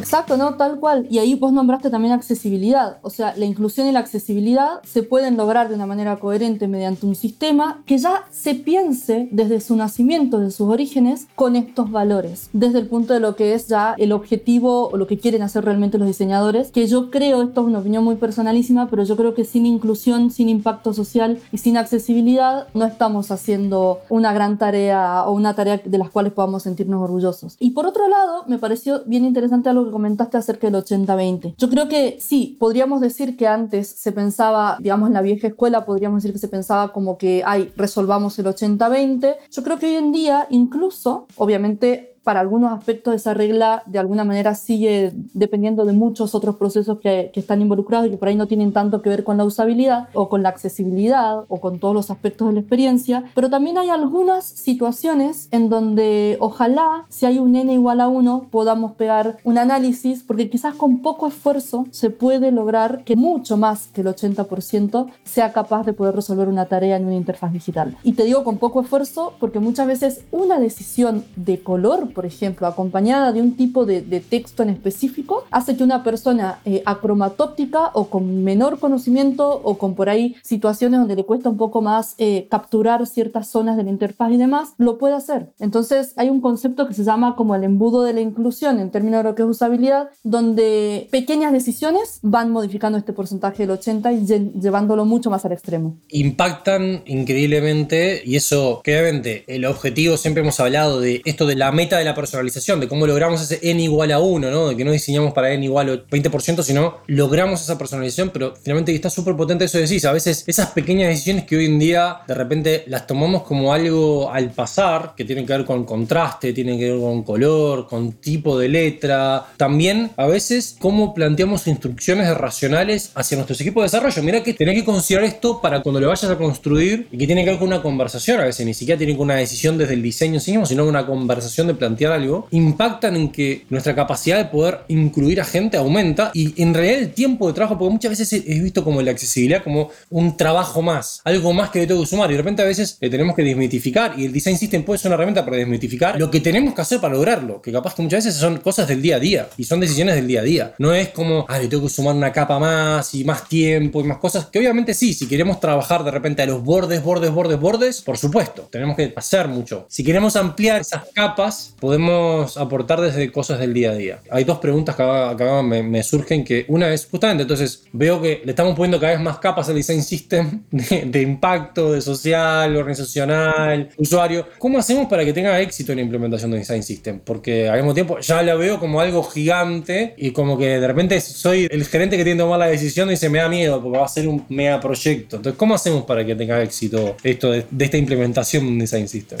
Exacto, 0.00 0.36
¿no? 0.36 0.54
Tal 0.54 0.80
cual. 0.80 1.06
Y 1.10 1.18
ahí 1.18 1.34
vos 1.34 1.52
nombraste 1.52 1.90
también 1.90 2.12
accesibilidad. 2.12 2.98
O 3.02 3.10
sea, 3.10 3.34
la 3.36 3.44
inclusión 3.44 3.86
y 3.86 3.92
la 3.92 4.00
accesibilidad 4.00 4.82
se 4.82 5.02
pueden 5.02 5.36
lograr 5.36 5.68
de 5.68 5.74
una 5.74 5.86
manera 5.86 6.16
coherente 6.16 6.68
mediante 6.68 7.06
un 7.06 7.14
sistema 7.14 7.82
que 7.86 7.98
ya 7.98 8.24
se 8.30 8.54
piense 8.54 9.28
desde 9.30 9.60
su 9.60 9.76
nacimiento, 9.76 10.38
desde 10.38 10.56
sus 10.56 10.68
orígenes, 10.68 11.28
con 11.34 11.56
estos 11.56 11.90
valores. 11.90 12.48
Desde 12.52 12.78
el 12.78 12.86
punto 12.86 13.14
de 13.14 13.20
lo 13.20 13.36
que 13.36 13.54
es 13.54 13.68
ya 13.68 13.94
el 13.98 14.12
objetivo 14.12 14.88
o 14.88 14.96
lo 14.96 15.06
que 15.06 15.18
quieren 15.18 15.42
hacer 15.42 15.64
realmente 15.64 15.98
los 15.98 16.08
diseñadores, 16.08 16.70
que 16.70 16.86
yo 16.86 17.10
creo, 17.10 17.42
esto 17.42 17.60
es 17.60 17.66
una 17.66 17.80
opinión 17.80 18.04
muy 18.04 18.16
personalísima, 18.16 18.88
pero 18.88 19.04
yo 19.04 19.16
creo 19.16 19.34
que 19.34 19.44
sin 19.44 19.66
inclusión, 19.66 20.30
sin 20.30 20.48
impacto 20.48 20.94
social 20.94 21.38
y 21.52 21.58
sin 21.58 21.76
accesibilidad, 21.76 22.68
no 22.74 22.84
estamos 22.86 23.30
haciendo 23.30 24.00
una 24.08 24.32
gran 24.32 24.58
tarea 24.58 25.24
o 25.26 25.32
una 25.32 25.54
tarea 25.54 25.80
de 25.84 25.98
las 25.98 26.10
cuales 26.10 26.32
podamos 26.32 26.62
sentirnos 26.62 27.02
orgullosos. 27.02 27.56
Y 27.58 27.70
por 27.70 27.86
otro 27.86 28.08
lado, 28.08 28.44
me 28.46 28.58
pareció 28.58 29.02
bien 29.06 29.24
interesante 29.24 29.68
algo 29.68 29.89
que 29.90 29.92
comentaste 29.92 30.36
acerca 30.36 30.70
del 30.70 30.82
80-20. 30.82 31.54
Yo 31.58 31.68
creo 31.68 31.88
que 31.88 32.18
sí, 32.20 32.56
podríamos 32.58 33.00
decir 33.00 33.36
que 33.36 33.46
antes 33.46 33.88
se 33.88 34.12
pensaba, 34.12 34.78
digamos, 34.80 35.08
en 35.08 35.14
la 35.14 35.22
vieja 35.22 35.48
escuela, 35.48 35.84
podríamos 35.84 36.22
decir 36.22 36.32
que 36.32 36.38
se 36.38 36.48
pensaba 36.48 36.92
como 36.92 37.18
que, 37.18 37.42
ay, 37.44 37.72
resolvamos 37.76 38.38
el 38.38 38.46
80-20. 38.46 39.36
Yo 39.50 39.62
creo 39.62 39.78
que 39.78 39.86
hoy 39.86 39.94
en 39.96 40.12
día, 40.12 40.46
incluso, 40.50 41.26
obviamente, 41.36 42.09
para 42.30 42.38
algunos 42.38 42.70
aspectos 42.70 43.12
esa 43.12 43.34
regla 43.34 43.82
de 43.86 43.98
alguna 43.98 44.22
manera 44.22 44.54
sigue 44.54 45.10
dependiendo 45.34 45.84
de 45.84 45.92
muchos 45.92 46.32
otros 46.36 46.54
procesos 46.54 47.00
que, 47.00 47.32
que, 47.34 47.40
están 47.40 47.60
involucrados 47.60 48.06
y 48.06 48.10
que 48.10 48.16
por 48.18 48.28
ahí 48.28 48.36
no 48.36 48.46
tienen 48.46 48.72
tanto 48.72 49.02
que 49.02 49.08
ver 49.08 49.24
con 49.24 49.36
la 49.36 49.44
usabilidad 49.44 50.06
o 50.14 50.28
con 50.28 50.44
la 50.44 50.50
accesibilidad 50.50 51.42
o 51.48 51.60
con 51.60 51.80
todos 51.80 51.92
los 51.92 52.08
aspectos 52.08 52.46
de 52.46 52.54
la 52.54 52.60
experiencia, 52.60 53.24
pero 53.34 53.50
también 53.50 53.78
hay 53.78 53.88
algunas 53.88 54.44
situaciones 54.44 55.48
en 55.50 55.70
donde 55.70 56.36
ojalá 56.38 57.04
si 57.08 57.26
hay 57.26 57.40
un 57.40 57.56
n 57.56 57.72
igual 57.72 58.00
a 58.00 58.06
1 58.06 58.46
podamos 58.48 58.92
pegar 58.92 59.38
un 59.42 59.58
análisis 59.58 60.22
porque 60.22 60.48
quizás 60.48 60.76
con 60.76 61.02
poco 61.02 61.26
esfuerzo 61.26 61.86
se 61.90 62.10
puede 62.10 62.52
lograr 62.52 63.02
que 63.02 63.16
mucho 63.16 63.56
más 63.56 63.88
que 63.88 64.02
el 64.02 64.06
80% 64.06 65.10
sea 65.24 65.52
capaz 65.52 65.84
de 65.84 65.94
poder 65.94 66.14
resolver 66.14 66.46
una 66.46 66.66
tarea 66.66 66.96
en 66.96 67.06
una 67.06 67.16
interfaz 67.16 67.52
digital. 67.52 67.96
Y 68.04 68.12
te 68.12 68.22
digo 68.22 68.44
con 68.44 68.58
poco 68.58 68.82
esfuerzo 68.82 69.32
porque 69.40 69.58
muchas 69.58 69.88
veces 69.88 70.20
una 70.30 70.60
decisión 70.60 71.24
de 71.34 71.60
color 71.60 72.10
por 72.20 72.26
ejemplo, 72.26 72.66
acompañada 72.66 73.32
de 73.32 73.40
un 73.40 73.56
tipo 73.56 73.86
de, 73.86 74.02
texto 74.20 74.62
en 74.62 74.68
específico, 74.68 75.46
hace 75.50 75.74
que 75.74 75.82
una 75.82 76.04
persona 76.04 76.58
eh, 76.66 76.82
acromatóptica 76.84 77.92
o 77.94 78.10
con 78.10 78.44
menor 78.44 78.78
conocimiento 78.78 79.48
o 79.48 79.78
con 79.78 79.94
por 79.94 80.10
ahí 80.10 80.36
situaciones 80.42 81.00
donde 81.00 81.16
le 81.16 81.24
cuesta 81.24 81.48
un 81.48 81.56
poco 81.56 81.80
más 81.80 82.16
eh, 82.18 82.46
capturar 82.50 83.06
ciertas 83.06 83.48
zonas 83.48 83.78
de 83.78 83.84
la 83.84 83.88
interfaz 83.88 84.32
y 84.32 84.36
demás, 84.36 84.74
lo 84.76 84.98
pueda 84.98 85.16
hacer. 85.16 85.48
Entonces 85.60 86.12
hay 86.16 86.28
un 86.28 86.42
concepto 86.42 86.86
que 86.86 86.92
se 86.92 87.04
llama 87.04 87.36
como 87.36 87.54
el 87.54 87.64
embudo 87.64 88.02
de 88.02 88.12
la 88.12 88.20
inclusión 88.20 88.80
en 88.80 88.90
términos 88.90 89.20
de 89.20 89.30
lo 89.30 89.34
que 89.34 89.40
es 89.40 89.48
usabilidad, 89.48 90.10
donde 90.22 91.08
pequeñas 91.10 91.54
decisiones 91.54 92.18
van 92.20 92.50
modificando 92.50 92.98
este 92.98 93.14
porcentaje 93.14 93.62
del 93.62 93.70
80 93.70 94.12
y 94.12 94.26
llevándolo 94.60 95.06
mucho 95.06 95.30
más 95.30 95.46
al 95.46 95.52
extremo. 95.52 95.96
Impactan 96.10 97.02
increíblemente 97.06 98.20
y 98.26 98.36
eso, 98.36 98.80
obviamente, 98.80 99.44
el 99.46 99.64
objetivo, 99.64 100.18
siempre 100.18 100.42
hemos 100.42 100.60
hablado 100.60 101.00
de 101.00 101.22
esto 101.24 101.46
de 101.46 101.56
la 101.56 101.72
meta 101.72 101.99
de 102.00 102.04
la 102.04 102.14
personalización, 102.14 102.80
de 102.80 102.88
cómo 102.88 103.06
logramos 103.06 103.40
ese 103.40 103.60
n 103.62 103.82
igual 103.82 104.10
a 104.12 104.18
1, 104.18 104.50
¿no? 104.50 104.68
De 104.68 104.76
que 104.76 104.84
no 104.84 104.92
diseñamos 104.92 105.32
para 105.32 105.52
n 105.52 105.64
igual 105.64 105.88
a 105.88 105.92
20%, 106.10 106.62
sino 106.62 106.98
logramos 107.06 107.62
esa 107.62 107.78
personalización, 107.78 108.30
pero 108.30 108.54
finalmente 108.60 108.94
está 108.94 109.10
súper 109.10 109.36
potente 109.36 109.64
eso 109.64 109.78
de 109.78 109.84
decís. 109.84 110.04
A 110.04 110.12
veces 110.12 110.44
esas 110.46 110.70
pequeñas 110.70 111.08
decisiones 111.08 111.44
que 111.44 111.56
hoy 111.56 111.66
en 111.66 111.78
día 111.78 112.18
de 112.26 112.34
repente 112.34 112.84
las 112.86 113.06
tomamos 113.06 113.42
como 113.44 113.72
algo 113.72 114.30
al 114.32 114.50
pasar, 114.50 115.14
que 115.16 115.24
tienen 115.24 115.46
que 115.46 115.52
ver 115.52 115.64
con 115.64 115.84
contraste, 115.84 116.52
tienen 116.52 116.78
que 116.78 116.90
ver 116.90 117.00
con 117.00 117.22
color, 117.22 117.86
con 117.86 118.12
tipo 118.12 118.58
de 118.58 118.68
letra. 118.68 119.46
También 119.56 120.10
a 120.16 120.26
veces 120.26 120.76
cómo 120.78 121.14
planteamos 121.14 121.66
instrucciones 121.66 122.36
racionales 122.36 123.12
hacia 123.14 123.36
nuestros 123.36 123.60
equipos 123.60 123.82
de 123.82 123.86
desarrollo. 123.86 124.22
Mira 124.22 124.42
que 124.42 124.54
tenés 124.54 124.74
que 124.74 124.84
considerar 124.84 125.24
esto 125.26 125.60
para 125.60 125.80
cuando 125.80 126.00
lo 126.00 126.08
vayas 126.08 126.30
a 126.30 126.36
construir 126.36 127.08
y 127.12 127.18
que 127.18 127.26
tiene 127.26 127.44
que 127.44 127.50
ver 127.50 127.58
con 127.58 127.68
una 127.68 127.82
conversación. 127.82 128.40
A 128.40 128.44
veces 128.44 128.66
ni 128.66 128.74
siquiera 128.74 128.98
tiene 128.98 129.14
que 129.14 129.20
una 129.20 129.36
decisión 129.36 129.78
desde 129.78 129.94
el 129.94 130.02
diseño 130.02 130.40
sino 130.40 130.86
una 130.86 131.06
conversación 131.06 131.66
de 131.66 131.74
plantear 131.90 132.12
algo, 132.12 132.46
impactan 132.52 133.16
en 133.16 133.30
que 133.30 133.64
nuestra 133.68 133.94
capacidad 133.94 134.38
de 134.38 134.44
poder 134.44 134.80
incluir 134.88 135.40
a 135.40 135.44
gente 135.44 135.76
aumenta 135.76 136.30
y 136.32 136.62
en 136.62 136.72
realidad 136.72 137.00
el 137.00 137.12
tiempo 137.12 137.48
de 137.48 137.54
trabajo, 137.54 137.76
porque 137.76 137.92
muchas 137.92 138.10
veces 138.10 138.32
he 138.32 138.60
visto 138.60 138.84
como 138.84 139.02
la 139.02 139.10
accesibilidad 139.10 139.64
como 139.64 139.90
un 140.08 140.36
trabajo 140.36 140.82
más, 140.82 141.20
algo 141.24 141.52
más 141.52 141.70
que 141.70 141.80
yo 141.80 141.88
tengo 141.88 142.00
que 142.02 142.06
sumar 142.06 142.30
y 142.30 142.34
de 142.34 142.38
repente 142.38 142.62
a 142.62 142.64
veces 142.66 142.96
le 143.00 143.10
tenemos 143.10 143.34
que 143.34 143.42
desmitificar 143.42 144.14
y 144.16 144.26
el 144.26 144.32
design 144.32 144.56
system 144.56 144.84
puede 144.84 144.98
ser 144.98 145.08
una 145.08 145.16
herramienta 145.16 145.44
para 145.44 145.56
desmitificar 145.56 146.18
lo 146.18 146.30
que 146.30 146.40
tenemos 146.40 146.74
que 146.74 146.82
hacer 146.82 147.00
para 147.00 147.14
lograrlo, 147.14 147.60
que 147.60 147.72
capaz 147.72 147.94
que 147.94 148.02
muchas 148.02 148.24
veces 148.24 148.38
son 148.38 148.58
cosas 148.58 148.86
del 148.86 149.02
día 149.02 149.16
a 149.16 149.20
día 149.20 149.48
y 149.56 149.64
son 149.64 149.80
decisiones 149.80 150.14
del 150.14 150.28
día 150.28 150.40
a 150.40 150.44
día. 150.44 150.74
No 150.78 150.94
es 150.94 151.08
como, 151.08 151.44
ah, 151.48 151.58
le 151.58 151.66
tengo 151.66 151.82
que 151.84 151.88
sumar 151.88 152.14
una 152.14 152.32
capa 152.32 152.58
más 152.58 153.14
y 153.14 153.24
más 153.24 153.48
tiempo 153.48 154.00
y 154.00 154.04
más 154.04 154.18
cosas, 154.18 154.46
que 154.46 154.60
obviamente 154.60 154.94
sí, 154.94 155.12
si 155.12 155.26
queremos 155.26 155.58
trabajar 155.58 156.04
de 156.04 156.12
repente 156.12 156.42
a 156.42 156.46
los 156.46 156.62
bordes, 156.62 157.02
bordes, 157.02 157.32
bordes, 157.32 157.58
bordes, 157.58 158.02
por 158.02 158.16
supuesto, 158.16 158.68
tenemos 158.70 158.96
que 158.96 159.12
hacer 159.16 159.48
mucho. 159.48 159.86
Si 159.88 160.04
queremos 160.04 160.36
ampliar 160.36 160.80
esas 160.80 161.04
capas, 161.12 161.74
podemos 161.80 162.56
aportar 162.56 163.00
desde 163.00 163.32
cosas 163.32 163.58
del 163.58 163.74
día 163.74 163.90
a 163.90 163.94
día. 163.94 164.20
Hay 164.30 164.44
dos 164.44 164.58
preguntas 164.58 164.94
que 164.96 165.02
acá 165.02 165.62
me, 165.62 166.02
surgen 166.02 166.44
que 166.44 166.64
una 166.68 166.92
es 166.92 167.06
justamente, 167.06 167.42
entonces 167.42 167.84
veo 167.92 168.20
que 168.20 168.42
le 168.44 168.50
estamos 168.50 168.74
poniendo 168.74 169.00
cada 169.00 169.12
vez 169.12 169.20
más 169.20 169.38
capas 169.38 169.68
al 169.68 169.74
design 169.74 170.02
system 170.02 170.62
de, 170.70 171.22
impacto, 171.22 171.92
de 171.92 172.00
social, 172.00 172.76
organizacional, 172.76 173.90
usuario. 173.96 174.46
¿Cómo 174.58 174.78
hacemos 174.78 175.06
para 175.08 175.24
que 175.24 175.32
tenga 175.32 175.58
éxito 175.60 175.94
la 175.94 176.00
implementación 176.00 176.50
de 176.50 176.58
design 176.58 176.82
system? 176.82 177.20
Porque 177.20 177.68
al 177.68 177.78
mismo 177.78 177.94
tiempo 177.94 178.18
ya 178.20 178.42
la 178.42 178.54
veo 178.54 178.78
como 178.78 179.00
algo 179.00 179.22
gigante 179.22 180.14
y 180.16 180.30
como 180.32 180.58
que 180.58 180.80
de 180.80 180.86
repente 180.86 181.20
soy 181.20 181.66
el 181.70 181.84
gerente 181.86 182.16
que 182.16 182.24
tiene 182.24 182.38
que 182.38 182.44
tomar 182.44 182.58
la 182.58 182.66
decisión 182.66 183.10
y 183.10 183.16
se 183.16 183.28
me 183.28 183.38
da 183.38 183.48
miedo 183.48 183.82
porque 183.82 183.98
va 183.98 184.04
a 184.04 184.08
ser 184.08 184.28
un 184.28 184.44
mega 184.48 184.80
proyecto. 184.80 185.36
Entonces, 185.36 185.58
¿cómo 185.58 185.74
hacemos 185.74 186.04
para 186.04 186.24
que 186.24 186.34
tenga 186.34 186.62
éxito 186.62 187.16
esto 187.22 187.50
de, 187.50 187.66
de 187.70 187.84
esta 187.84 187.96
implementación 187.96 188.64
de 188.64 188.72
un 188.72 188.78
design 188.78 189.08
system? 189.08 189.38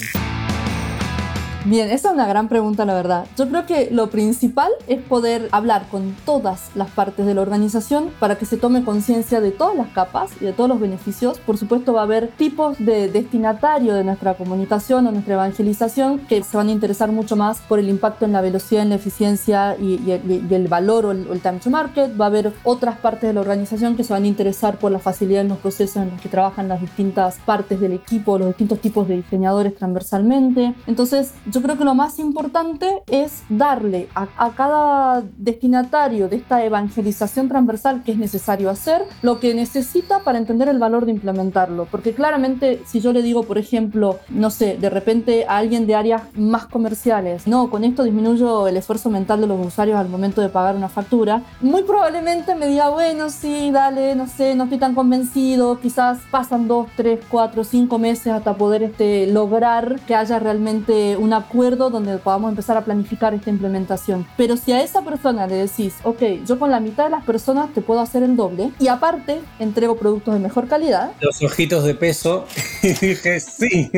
Bien, 1.66 1.90
esa 1.90 2.08
es 2.08 2.14
una 2.14 2.26
gran 2.26 2.48
pregunta, 2.48 2.86
la 2.86 2.94
verdad. 2.94 3.26
Yo 3.36 3.46
creo 3.46 3.66
que 3.66 3.90
lo 3.90 4.08
principal 4.08 4.70
es 4.86 4.98
poder 5.02 5.50
hablar 5.52 5.88
con 5.90 6.16
todas 6.24 6.70
las 6.74 6.88
partes 6.90 7.26
de 7.26 7.34
la 7.34 7.42
organización 7.42 8.10
para 8.18 8.38
que 8.38 8.46
se 8.46 8.56
tome 8.56 8.82
conciencia 8.82 9.42
de 9.42 9.50
todas 9.50 9.76
las 9.76 9.88
capas 9.88 10.30
y 10.40 10.46
de 10.46 10.54
todos 10.54 10.70
los 10.70 10.80
beneficios. 10.80 11.38
Por 11.40 11.58
supuesto, 11.58 11.92
va 11.92 12.00
a 12.00 12.04
haber 12.04 12.28
tipos 12.28 12.78
de 12.78 13.08
destinatario 13.08 13.92
de 13.94 14.04
nuestra 14.04 14.34
comunicación 14.34 15.06
o 15.06 15.12
nuestra 15.12 15.34
evangelización 15.34 16.20
que 16.20 16.42
se 16.42 16.56
van 16.56 16.68
a 16.68 16.72
interesar 16.72 17.12
mucho 17.12 17.36
más 17.36 17.58
por 17.60 17.78
el 17.78 17.90
impacto 17.90 18.24
en 18.24 18.32
la 18.32 18.40
velocidad, 18.40 18.82
en 18.82 18.88
la 18.88 18.94
eficiencia 18.94 19.76
y, 19.78 20.10
el, 20.10 20.68
valor 20.68 21.04
o 21.04 21.10
el, 21.10 21.40
time 21.42 21.58
to 21.58 21.68
market. 21.68 22.18
Va 22.18 22.24
a 22.24 22.28
haber 22.28 22.54
otras 22.64 22.96
partes 22.98 23.28
de 23.28 23.34
la 23.34 23.42
organización 23.42 23.96
que 23.96 24.04
se 24.04 24.14
van 24.14 24.24
a 24.24 24.28
interesar 24.28 24.78
por 24.78 24.92
la 24.92 24.98
facilidad 24.98 25.42
en 25.42 25.48
los 25.48 25.58
procesos 25.58 25.96
en 25.96 26.10
los 26.10 26.20
que 26.22 26.30
trabajan 26.30 26.68
las 26.68 26.80
distintas 26.80 27.36
partes 27.44 27.80
del 27.80 27.92
equipo, 27.92 28.38
los 28.38 28.48
distintos 28.48 28.80
tipos 28.80 29.06
de 29.06 29.16
diseñadores 29.16 29.76
transversalmente. 29.76 30.74
Entonces, 30.86 31.34
yo 31.50 31.62
creo 31.62 31.76
que 31.76 31.84
lo 31.84 31.94
más 31.94 32.18
importante 32.18 33.02
es 33.08 33.42
darle 33.48 34.08
a, 34.14 34.50
cada 34.56 35.22
destinatario 35.36 36.28
de 36.28 36.36
esta 36.36 36.64
evangelización 36.64 37.48
transversal 37.48 38.02
que 38.04 38.12
es 38.12 38.18
necesario 38.18 38.70
hacer 38.70 39.02
lo 39.22 39.40
que 39.40 39.54
necesita 39.54 40.20
para 40.20 40.38
entender 40.38 40.68
el 40.68 40.78
valor 40.78 41.06
de 41.06 41.12
implementarlo. 41.12 41.86
Porque 41.90 42.14
claramente 42.14 42.82
si 42.86 43.00
yo 43.00 43.12
le 43.12 43.22
digo, 43.22 43.44
por 43.44 43.58
ejemplo, 43.58 44.18
no 44.28 44.50
sé, 44.50 44.76
de 44.76 44.90
repente 44.90 45.46
a 45.48 45.56
alguien 45.56 45.86
de 45.86 45.94
áreas 45.94 46.22
más 46.34 46.66
comerciales, 46.66 47.46
no, 47.46 47.70
con 47.70 47.84
esto 47.84 48.04
disminuyo 48.04 48.68
el 48.68 48.76
esfuerzo 48.76 49.10
mental 49.10 49.40
de 49.40 49.46
los 49.46 49.66
usuarios 49.66 49.98
al 49.98 50.08
momento 50.08 50.40
de 50.40 50.48
pagar 50.48 50.76
una 50.76 50.88
factura, 50.88 51.42
muy 51.60 51.82
probablemente 51.82 52.54
me 52.54 52.66
diga, 52.66 52.90
bueno, 52.90 53.30
sí, 53.30 53.70
dale, 53.70 54.14
no 54.14 54.26
sé, 54.26 54.54
no 54.54 54.64
estoy 54.64 54.78
tan 54.78 54.94
convencido, 54.94 55.80
quizás 55.80 56.18
pasan 56.30 56.68
dos, 56.68 56.88
tres, 56.96 57.20
cuatro, 57.28 57.64
cinco 57.64 57.98
meses 57.98 58.28
hasta 58.28 58.54
poder 58.54 58.82
este, 58.82 59.26
lograr 59.26 60.00
que 60.06 60.14
haya 60.14 60.38
realmente 60.38 61.16
una 61.16 61.39
acuerdo 61.40 61.90
donde 61.90 62.18
podamos 62.18 62.50
empezar 62.50 62.76
a 62.76 62.84
planificar 62.84 63.34
esta 63.34 63.50
implementación. 63.50 64.26
Pero 64.36 64.56
si 64.56 64.72
a 64.72 64.82
esa 64.82 65.02
persona 65.02 65.46
le 65.46 65.56
decís, 65.56 65.94
ok, 66.04 66.22
yo 66.46 66.58
con 66.58 66.70
la 66.70 66.80
mitad 66.80 67.04
de 67.04 67.10
las 67.10 67.24
personas 67.24 67.72
te 67.72 67.80
puedo 67.80 68.00
hacer 68.00 68.22
el 68.22 68.36
doble 68.36 68.70
y 68.78 68.88
aparte 68.88 69.40
entrego 69.58 69.96
productos 69.96 70.34
de 70.34 70.40
mejor 70.40 70.68
calidad. 70.68 71.12
Los 71.20 71.42
ojitos 71.42 71.84
de 71.84 71.94
peso 71.94 72.46
y 72.82 72.88
dije 72.88 73.40
sí. 73.40 73.90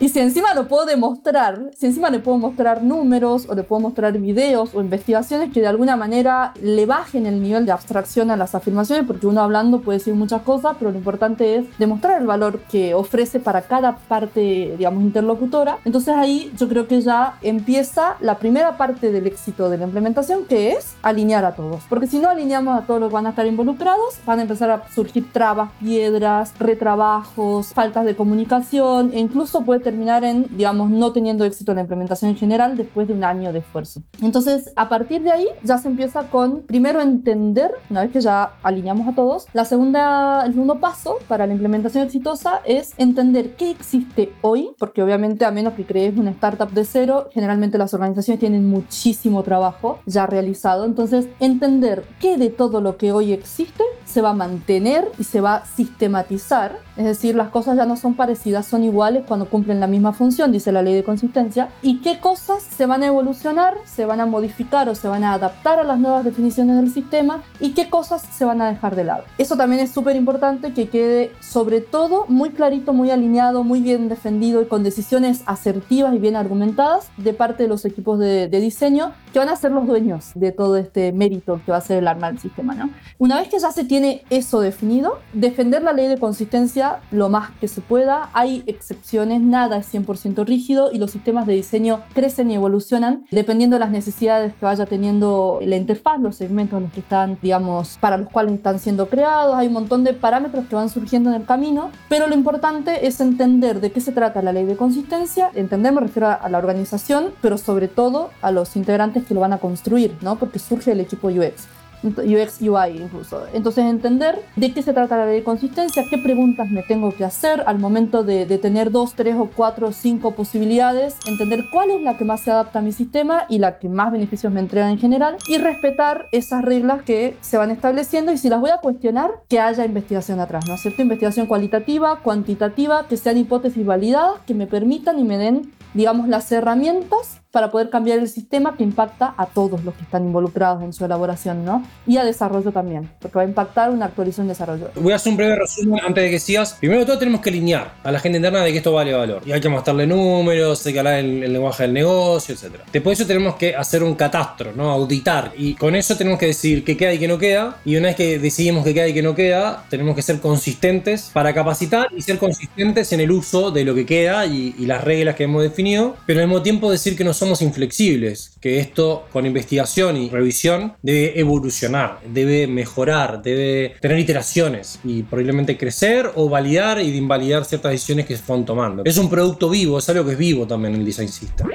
y 0.00 0.08
si 0.08 0.20
encima 0.20 0.54
lo 0.54 0.68
puedo 0.68 0.86
demostrar, 0.86 1.70
si 1.76 1.86
encima 1.86 2.10
le 2.10 2.18
puedo 2.18 2.38
mostrar 2.38 2.82
números 2.82 3.46
o 3.48 3.54
le 3.54 3.62
puedo 3.62 3.80
mostrar 3.80 4.16
videos 4.18 4.74
o 4.74 4.80
investigaciones 4.80 5.52
que 5.52 5.60
de 5.60 5.66
alguna 5.66 5.96
manera 5.96 6.52
le 6.62 6.86
bajen 6.86 7.26
el 7.26 7.42
nivel 7.42 7.66
de 7.66 7.72
abstracción 7.72 8.30
a 8.30 8.36
las 8.36 8.54
afirmaciones, 8.54 9.06
porque 9.06 9.26
uno 9.26 9.40
hablando 9.40 9.80
puede 9.80 9.98
decir 9.98 10.14
muchas 10.14 10.42
cosas, 10.42 10.76
pero 10.78 10.90
lo 10.90 10.98
importante 10.98 11.56
es 11.56 11.66
demostrar 11.78 12.20
el 12.20 12.26
valor 12.26 12.60
que 12.70 12.94
ofrece 12.94 13.40
para 13.40 13.62
cada 13.62 13.96
parte, 13.96 14.74
digamos, 14.76 15.02
interlocutora. 15.02 15.78
Entonces 15.84 16.07
Entonces 16.08 16.24
ahí 16.24 16.52
yo 16.56 16.70
creo 16.70 16.88
que 16.88 17.02
ya 17.02 17.36
empieza 17.42 18.16
la 18.20 18.38
primera 18.38 18.78
parte 18.78 19.12
del 19.12 19.26
éxito 19.26 19.68
de 19.68 19.76
la 19.76 19.84
implementación, 19.84 20.46
que 20.46 20.72
es 20.72 20.96
alinear 21.02 21.44
a 21.44 21.54
todos. 21.54 21.82
Porque 21.86 22.06
si 22.06 22.18
no 22.18 22.30
alineamos 22.30 22.78
a 22.78 22.86
todos 22.86 22.98
los 22.98 23.10
que 23.10 23.14
van 23.14 23.26
a 23.26 23.30
estar 23.30 23.46
involucrados, 23.46 24.18
van 24.24 24.38
a 24.38 24.42
empezar 24.42 24.70
a 24.70 24.88
surgir 24.88 25.30
trabas, 25.30 25.70
piedras, 25.80 26.54
retrabajos, 26.58 27.74
faltas 27.74 28.06
de 28.06 28.16
comunicación 28.16 29.10
e 29.12 29.20
incluso 29.20 29.66
puede 29.66 29.80
terminar 29.80 30.24
en, 30.24 30.46
digamos, 30.56 30.88
no 30.88 31.12
teniendo 31.12 31.44
éxito 31.44 31.74
la 31.74 31.82
implementación 31.82 32.30
en 32.30 32.38
general 32.38 32.78
después 32.78 33.06
de 33.06 33.12
un 33.12 33.22
año 33.22 33.52
de 33.52 33.58
esfuerzo. 33.58 34.00
Entonces, 34.22 34.72
a 34.76 34.88
partir 34.88 35.22
de 35.22 35.30
ahí 35.30 35.46
ya 35.62 35.76
se 35.76 35.88
empieza 35.88 36.30
con, 36.30 36.62
primero, 36.62 37.02
entender, 37.02 37.70
una 37.90 38.00
vez 38.00 38.12
que 38.12 38.22
ya 38.22 38.52
alineamos 38.62 39.08
a 39.08 39.14
todos, 39.14 39.46
la 39.52 39.66
segunda, 39.66 40.46
el 40.46 40.52
segundo 40.52 40.80
paso 40.80 41.18
para 41.28 41.46
la 41.46 41.52
implementación 41.52 42.04
exitosa 42.04 42.62
es 42.64 42.94
entender 42.96 43.56
qué 43.56 43.70
existe 43.70 44.32
hoy, 44.40 44.70
porque 44.78 45.02
obviamente 45.02 45.44
a 45.44 45.50
menos 45.50 45.74
que 45.74 45.84
crees 45.98 46.16
una 46.16 46.30
startup 46.30 46.70
de 46.70 46.84
cero, 46.84 47.28
generalmente 47.32 47.76
las 47.76 47.92
organizaciones 47.92 48.38
tienen 48.38 48.68
muchísimo 48.68 49.42
trabajo 49.42 49.98
ya 50.06 50.26
realizado. 50.26 50.84
Entonces, 50.84 51.26
entender 51.40 52.04
qué 52.20 52.36
de 52.36 52.50
todo 52.50 52.80
lo 52.80 52.96
que 52.96 53.10
hoy 53.10 53.32
existe 53.32 53.82
se 54.04 54.20
va 54.20 54.30
a 54.30 54.34
mantener 54.34 55.08
y 55.18 55.24
se 55.24 55.40
va 55.40 55.56
a 55.56 55.66
sistematizar. 55.66 56.78
Es 56.98 57.04
decir, 57.04 57.36
las 57.36 57.50
cosas 57.50 57.76
ya 57.76 57.86
no 57.86 57.96
son 57.96 58.14
parecidas, 58.14 58.66
son 58.66 58.82
iguales 58.82 59.22
cuando 59.26 59.48
cumplen 59.48 59.78
la 59.78 59.86
misma 59.86 60.12
función, 60.12 60.50
dice 60.50 60.72
la 60.72 60.82
ley 60.82 60.94
de 60.94 61.04
consistencia. 61.04 61.68
Y 61.80 62.00
qué 62.00 62.18
cosas 62.18 62.60
se 62.64 62.86
van 62.86 63.04
a 63.04 63.06
evolucionar, 63.06 63.76
se 63.84 64.04
van 64.04 64.20
a 64.20 64.26
modificar 64.26 64.88
o 64.88 64.96
se 64.96 65.06
van 65.06 65.22
a 65.22 65.34
adaptar 65.34 65.78
a 65.78 65.84
las 65.84 66.00
nuevas 66.00 66.24
definiciones 66.24 66.74
del 66.74 66.90
sistema 66.90 67.44
y 67.60 67.70
qué 67.70 67.88
cosas 67.88 68.22
se 68.22 68.44
van 68.44 68.60
a 68.60 68.68
dejar 68.68 68.96
de 68.96 69.04
lado. 69.04 69.22
Eso 69.38 69.56
también 69.56 69.80
es 69.80 69.92
súper 69.92 70.16
importante 70.16 70.72
que 70.74 70.88
quede 70.88 71.30
sobre 71.38 71.80
todo 71.80 72.24
muy 72.26 72.50
clarito, 72.50 72.92
muy 72.92 73.12
alineado, 73.12 73.62
muy 73.62 73.80
bien 73.80 74.08
defendido 74.08 74.60
y 74.60 74.66
con 74.66 74.82
decisiones 74.82 75.44
asertivas 75.46 76.12
y 76.14 76.18
bien 76.18 76.34
argumentadas 76.34 77.10
de 77.16 77.32
parte 77.32 77.62
de 77.62 77.68
los 77.68 77.84
equipos 77.84 78.18
de, 78.18 78.48
de 78.48 78.60
diseño 78.60 79.12
que 79.32 79.38
van 79.38 79.50
a 79.50 79.54
ser 79.56 79.70
los 79.70 79.86
dueños 79.86 80.32
de 80.34 80.50
todo 80.50 80.76
este 80.76 81.12
mérito 81.12 81.60
que 81.64 81.70
va 81.70 81.78
a 81.78 81.80
ser 81.80 81.98
el 81.98 82.08
arma 82.08 82.26
del 82.26 82.40
sistema. 82.40 82.74
¿no? 82.74 82.90
Una 83.18 83.38
vez 83.38 83.48
que 83.48 83.60
ya 83.60 83.70
se 83.70 83.84
tiene 83.84 84.24
eso 84.30 84.60
definido, 84.60 85.20
defender 85.32 85.82
la 85.82 85.92
ley 85.92 86.08
de 86.08 86.18
consistencia 86.18 86.87
lo 87.10 87.28
más 87.28 87.50
que 87.60 87.68
se 87.68 87.80
pueda. 87.80 88.30
Hay 88.32 88.62
excepciones, 88.66 89.40
nada 89.40 89.78
es 89.78 89.92
100% 89.92 90.44
rígido 90.44 90.90
y 90.92 90.98
los 90.98 91.10
sistemas 91.10 91.46
de 91.46 91.54
diseño 91.54 92.00
crecen 92.14 92.50
y 92.50 92.54
evolucionan 92.54 93.24
dependiendo 93.30 93.76
de 93.76 93.80
las 93.80 93.90
necesidades 93.90 94.54
que 94.54 94.64
vaya 94.64 94.86
teniendo 94.86 95.60
la 95.62 95.76
interfaz, 95.76 96.20
los 96.20 96.36
segmentos 96.36 96.82
los 96.82 96.92
que 96.92 97.00
están, 97.00 97.38
digamos, 97.42 97.98
para 98.00 98.16
los 98.16 98.28
cuales 98.28 98.54
están 98.54 98.78
siendo 98.78 99.08
creados. 99.08 99.54
Hay 99.54 99.68
un 99.68 99.74
montón 99.74 100.04
de 100.04 100.12
parámetros 100.12 100.66
que 100.66 100.74
van 100.74 100.88
surgiendo 100.88 101.30
en 101.30 101.36
el 101.36 101.44
camino, 101.44 101.90
pero 102.08 102.26
lo 102.26 102.34
importante 102.34 103.06
es 103.06 103.20
entender 103.20 103.80
de 103.80 103.92
qué 103.92 104.00
se 104.00 104.12
trata 104.12 104.42
la 104.42 104.52
ley 104.52 104.64
de 104.64 104.76
consistencia. 104.76 105.50
Entender 105.54 105.92
me 105.92 106.00
refiero 106.00 106.28
a 106.28 106.48
la 106.48 106.58
organización, 106.58 107.32
pero 107.40 107.58
sobre 107.58 107.88
todo 107.88 108.30
a 108.42 108.50
los 108.50 108.76
integrantes 108.76 109.24
que 109.24 109.34
lo 109.34 109.40
van 109.40 109.52
a 109.52 109.58
construir, 109.58 110.16
¿no? 110.22 110.36
Porque 110.36 110.58
surge 110.58 110.92
el 110.92 111.00
equipo 111.00 111.28
UX. 111.28 111.68
UX 112.02 112.60
UI 112.62 113.02
incluso. 113.02 113.44
Entonces 113.52 113.84
entender 113.84 114.40
de 114.56 114.72
qué 114.72 114.82
se 114.82 114.92
trata 114.92 115.16
la 115.16 115.26
ley 115.26 115.36
de 115.36 115.44
consistencia, 115.44 116.04
qué 116.08 116.18
preguntas 116.18 116.70
me 116.70 116.82
tengo 116.82 117.12
que 117.12 117.24
hacer 117.24 117.62
al 117.66 117.78
momento 117.78 118.22
de, 118.22 118.46
de, 118.46 118.58
tener 118.58 118.90
dos, 118.90 119.14
tres 119.14 119.36
o 119.36 119.50
cuatro 119.54 119.88
o 119.88 119.92
cinco 119.92 120.34
posibilidades, 120.34 121.16
entender 121.26 121.64
cuál 121.72 121.90
es 121.90 122.02
la 122.02 122.16
que 122.16 122.24
más 122.24 122.40
se 122.40 122.50
adapta 122.50 122.78
a 122.78 122.82
mi 122.82 122.92
sistema 122.92 123.46
y 123.48 123.58
la 123.58 123.78
que 123.78 123.88
más 123.88 124.12
beneficios 124.12 124.52
me 124.52 124.60
entrega 124.60 124.90
en 124.90 124.98
general 124.98 125.36
y 125.48 125.58
respetar 125.58 126.26
esas 126.32 126.62
reglas 126.62 127.02
que 127.02 127.36
se 127.40 127.56
van 127.56 127.70
estableciendo 127.70 128.32
y 128.32 128.38
si 128.38 128.48
las 128.48 128.60
voy 128.60 128.70
a 128.70 128.78
cuestionar, 128.78 129.30
que 129.48 129.60
haya 129.60 129.84
investigación 129.84 130.40
atrás, 130.40 130.66
¿no 130.66 130.74
es 130.74 130.80
cierto? 130.80 131.02
Investigación 131.02 131.46
cualitativa, 131.46 132.20
cuantitativa, 132.20 133.06
que 133.08 133.16
sean 133.16 133.38
hipótesis 133.38 133.84
validadas, 133.84 134.40
que 134.46 134.54
me 134.54 134.66
permitan 134.66 135.18
y 135.18 135.24
me 135.24 135.38
den, 135.38 135.72
digamos, 135.94 136.28
las 136.28 136.50
herramientas 136.52 137.40
para 137.50 137.70
poder 137.70 137.88
cambiar 137.88 138.18
el 138.18 138.28
sistema 138.28 138.76
que 138.76 138.84
impacta 138.84 139.34
a 139.36 139.46
todos 139.46 139.82
los 139.84 139.94
que 139.94 140.02
están 140.02 140.24
involucrados 140.24 140.82
en 140.82 140.92
su 140.92 141.04
elaboración, 141.04 141.64
¿no? 141.64 141.82
Y 142.06 142.18
a 142.18 142.24
desarrollo 142.24 142.72
también, 142.72 143.10
porque 143.20 143.36
va 143.36 143.42
a 143.42 143.46
impactar 143.46 143.90
una 143.90 144.06
actualización 144.06 144.48
de 144.48 144.52
desarrollo. 144.52 144.90
Voy 144.96 145.12
a 145.12 145.16
hacer 145.16 145.30
un 145.30 145.38
breve 145.38 145.56
resumen 145.56 146.00
antes 146.06 146.24
de 146.24 146.30
que 146.30 146.38
sigas. 146.38 146.74
Primero 146.74 147.00
de 147.00 147.06
todo 147.06 147.18
tenemos 147.18 147.40
que 147.40 147.50
alinear 147.50 147.94
a 148.04 148.12
la 148.12 148.20
gente 148.20 148.36
interna 148.38 148.60
de 148.60 148.72
que 148.72 148.78
esto 148.78 148.92
vale 148.92 149.14
valor. 149.14 149.42
Y 149.46 149.52
hay 149.52 149.60
que 149.60 149.68
mostrarle 149.68 150.06
números, 150.06 150.86
hay 150.86 150.92
que 150.92 150.98
hablar 150.98 151.14
el, 151.14 151.42
el 151.42 151.52
lenguaje 151.52 151.84
del 151.84 151.94
negocio, 151.94 152.54
etc. 152.54 152.80
Después 152.92 153.16
de 153.16 153.22
eso 153.22 153.28
tenemos 153.28 153.56
que 153.56 153.74
hacer 153.74 154.02
un 154.02 154.14
catastro, 154.14 154.72
¿no? 154.74 154.90
Auditar. 154.90 155.52
Y 155.56 155.74
con 155.74 155.94
eso 155.94 156.16
tenemos 156.16 156.38
que 156.38 156.46
decidir 156.46 156.84
qué 156.84 156.96
queda 156.96 157.14
y 157.14 157.18
qué 157.18 157.28
no 157.28 157.38
queda. 157.38 157.78
Y 157.84 157.96
una 157.96 158.08
vez 158.08 158.16
que 158.16 158.38
decidimos 158.38 158.84
qué 158.84 158.92
queda 158.92 159.08
y 159.08 159.14
qué 159.14 159.22
no 159.22 159.34
queda, 159.34 159.84
tenemos 159.88 160.14
que 160.14 160.22
ser 160.22 160.40
consistentes 160.40 161.30
para 161.32 161.54
capacitar 161.54 162.08
y 162.14 162.20
ser 162.20 162.38
consistentes 162.38 163.12
en 163.12 163.20
el 163.20 163.30
uso 163.30 163.70
de 163.70 163.84
lo 163.84 163.94
que 163.94 164.04
queda 164.04 164.44
y, 164.44 164.74
y 164.78 164.84
las 164.86 165.02
reglas 165.02 165.34
que 165.34 165.44
hemos 165.44 165.62
definido. 165.62 166.16
Pero 166.26 166.40
al 166.40 166.46
mismo 166.46 166.62
tiempo 166.62 166.90
decir 166.90 167.16
que 167.16 167.24
no 167.24 167.32
somos 167.38 167.62
inflexibles, 167.62 168.52
que 168.60 168.78
esto 168.78 169.26
con 169.32 169.46
investigación 169.46 170.16
y 170.16 170.28
revisión 170.28 170.94
debe 171.02 171.38
evolucionar, 171.38 172.20
debe 172.26 172.66
mejorar, 172.66 173.42
debe 173.42 173.94
tener 174.00 174.18
iteraciones 174.18 174.98
y 175.04 175.22
probablemente 175.22 175.76
crecer 175.76 176.32
o 176.34 176.48
validar 176.48 177.00
y 177.00 177.16
invalidar 177.16 177.64
ciertas 177.64 177.92
decisiones 177.92 178.26
que 178.26 178.36
se 178.36 178.42
fueron 178.42 178.64
tomando. 178.64 179.02
Es 179.04 179.18
un 179.18 179.30
producto 179.30 179.70
vivo, 179.70 179.98
es 179.98 180.08
algo 180.08 180.24
que 180.24 180.32
es 180.32 180.38
vivo 180.38 180.66
también 180.66 180.94
el 180.94 181.04
design 181.04 181.28
system. 181.28 181.68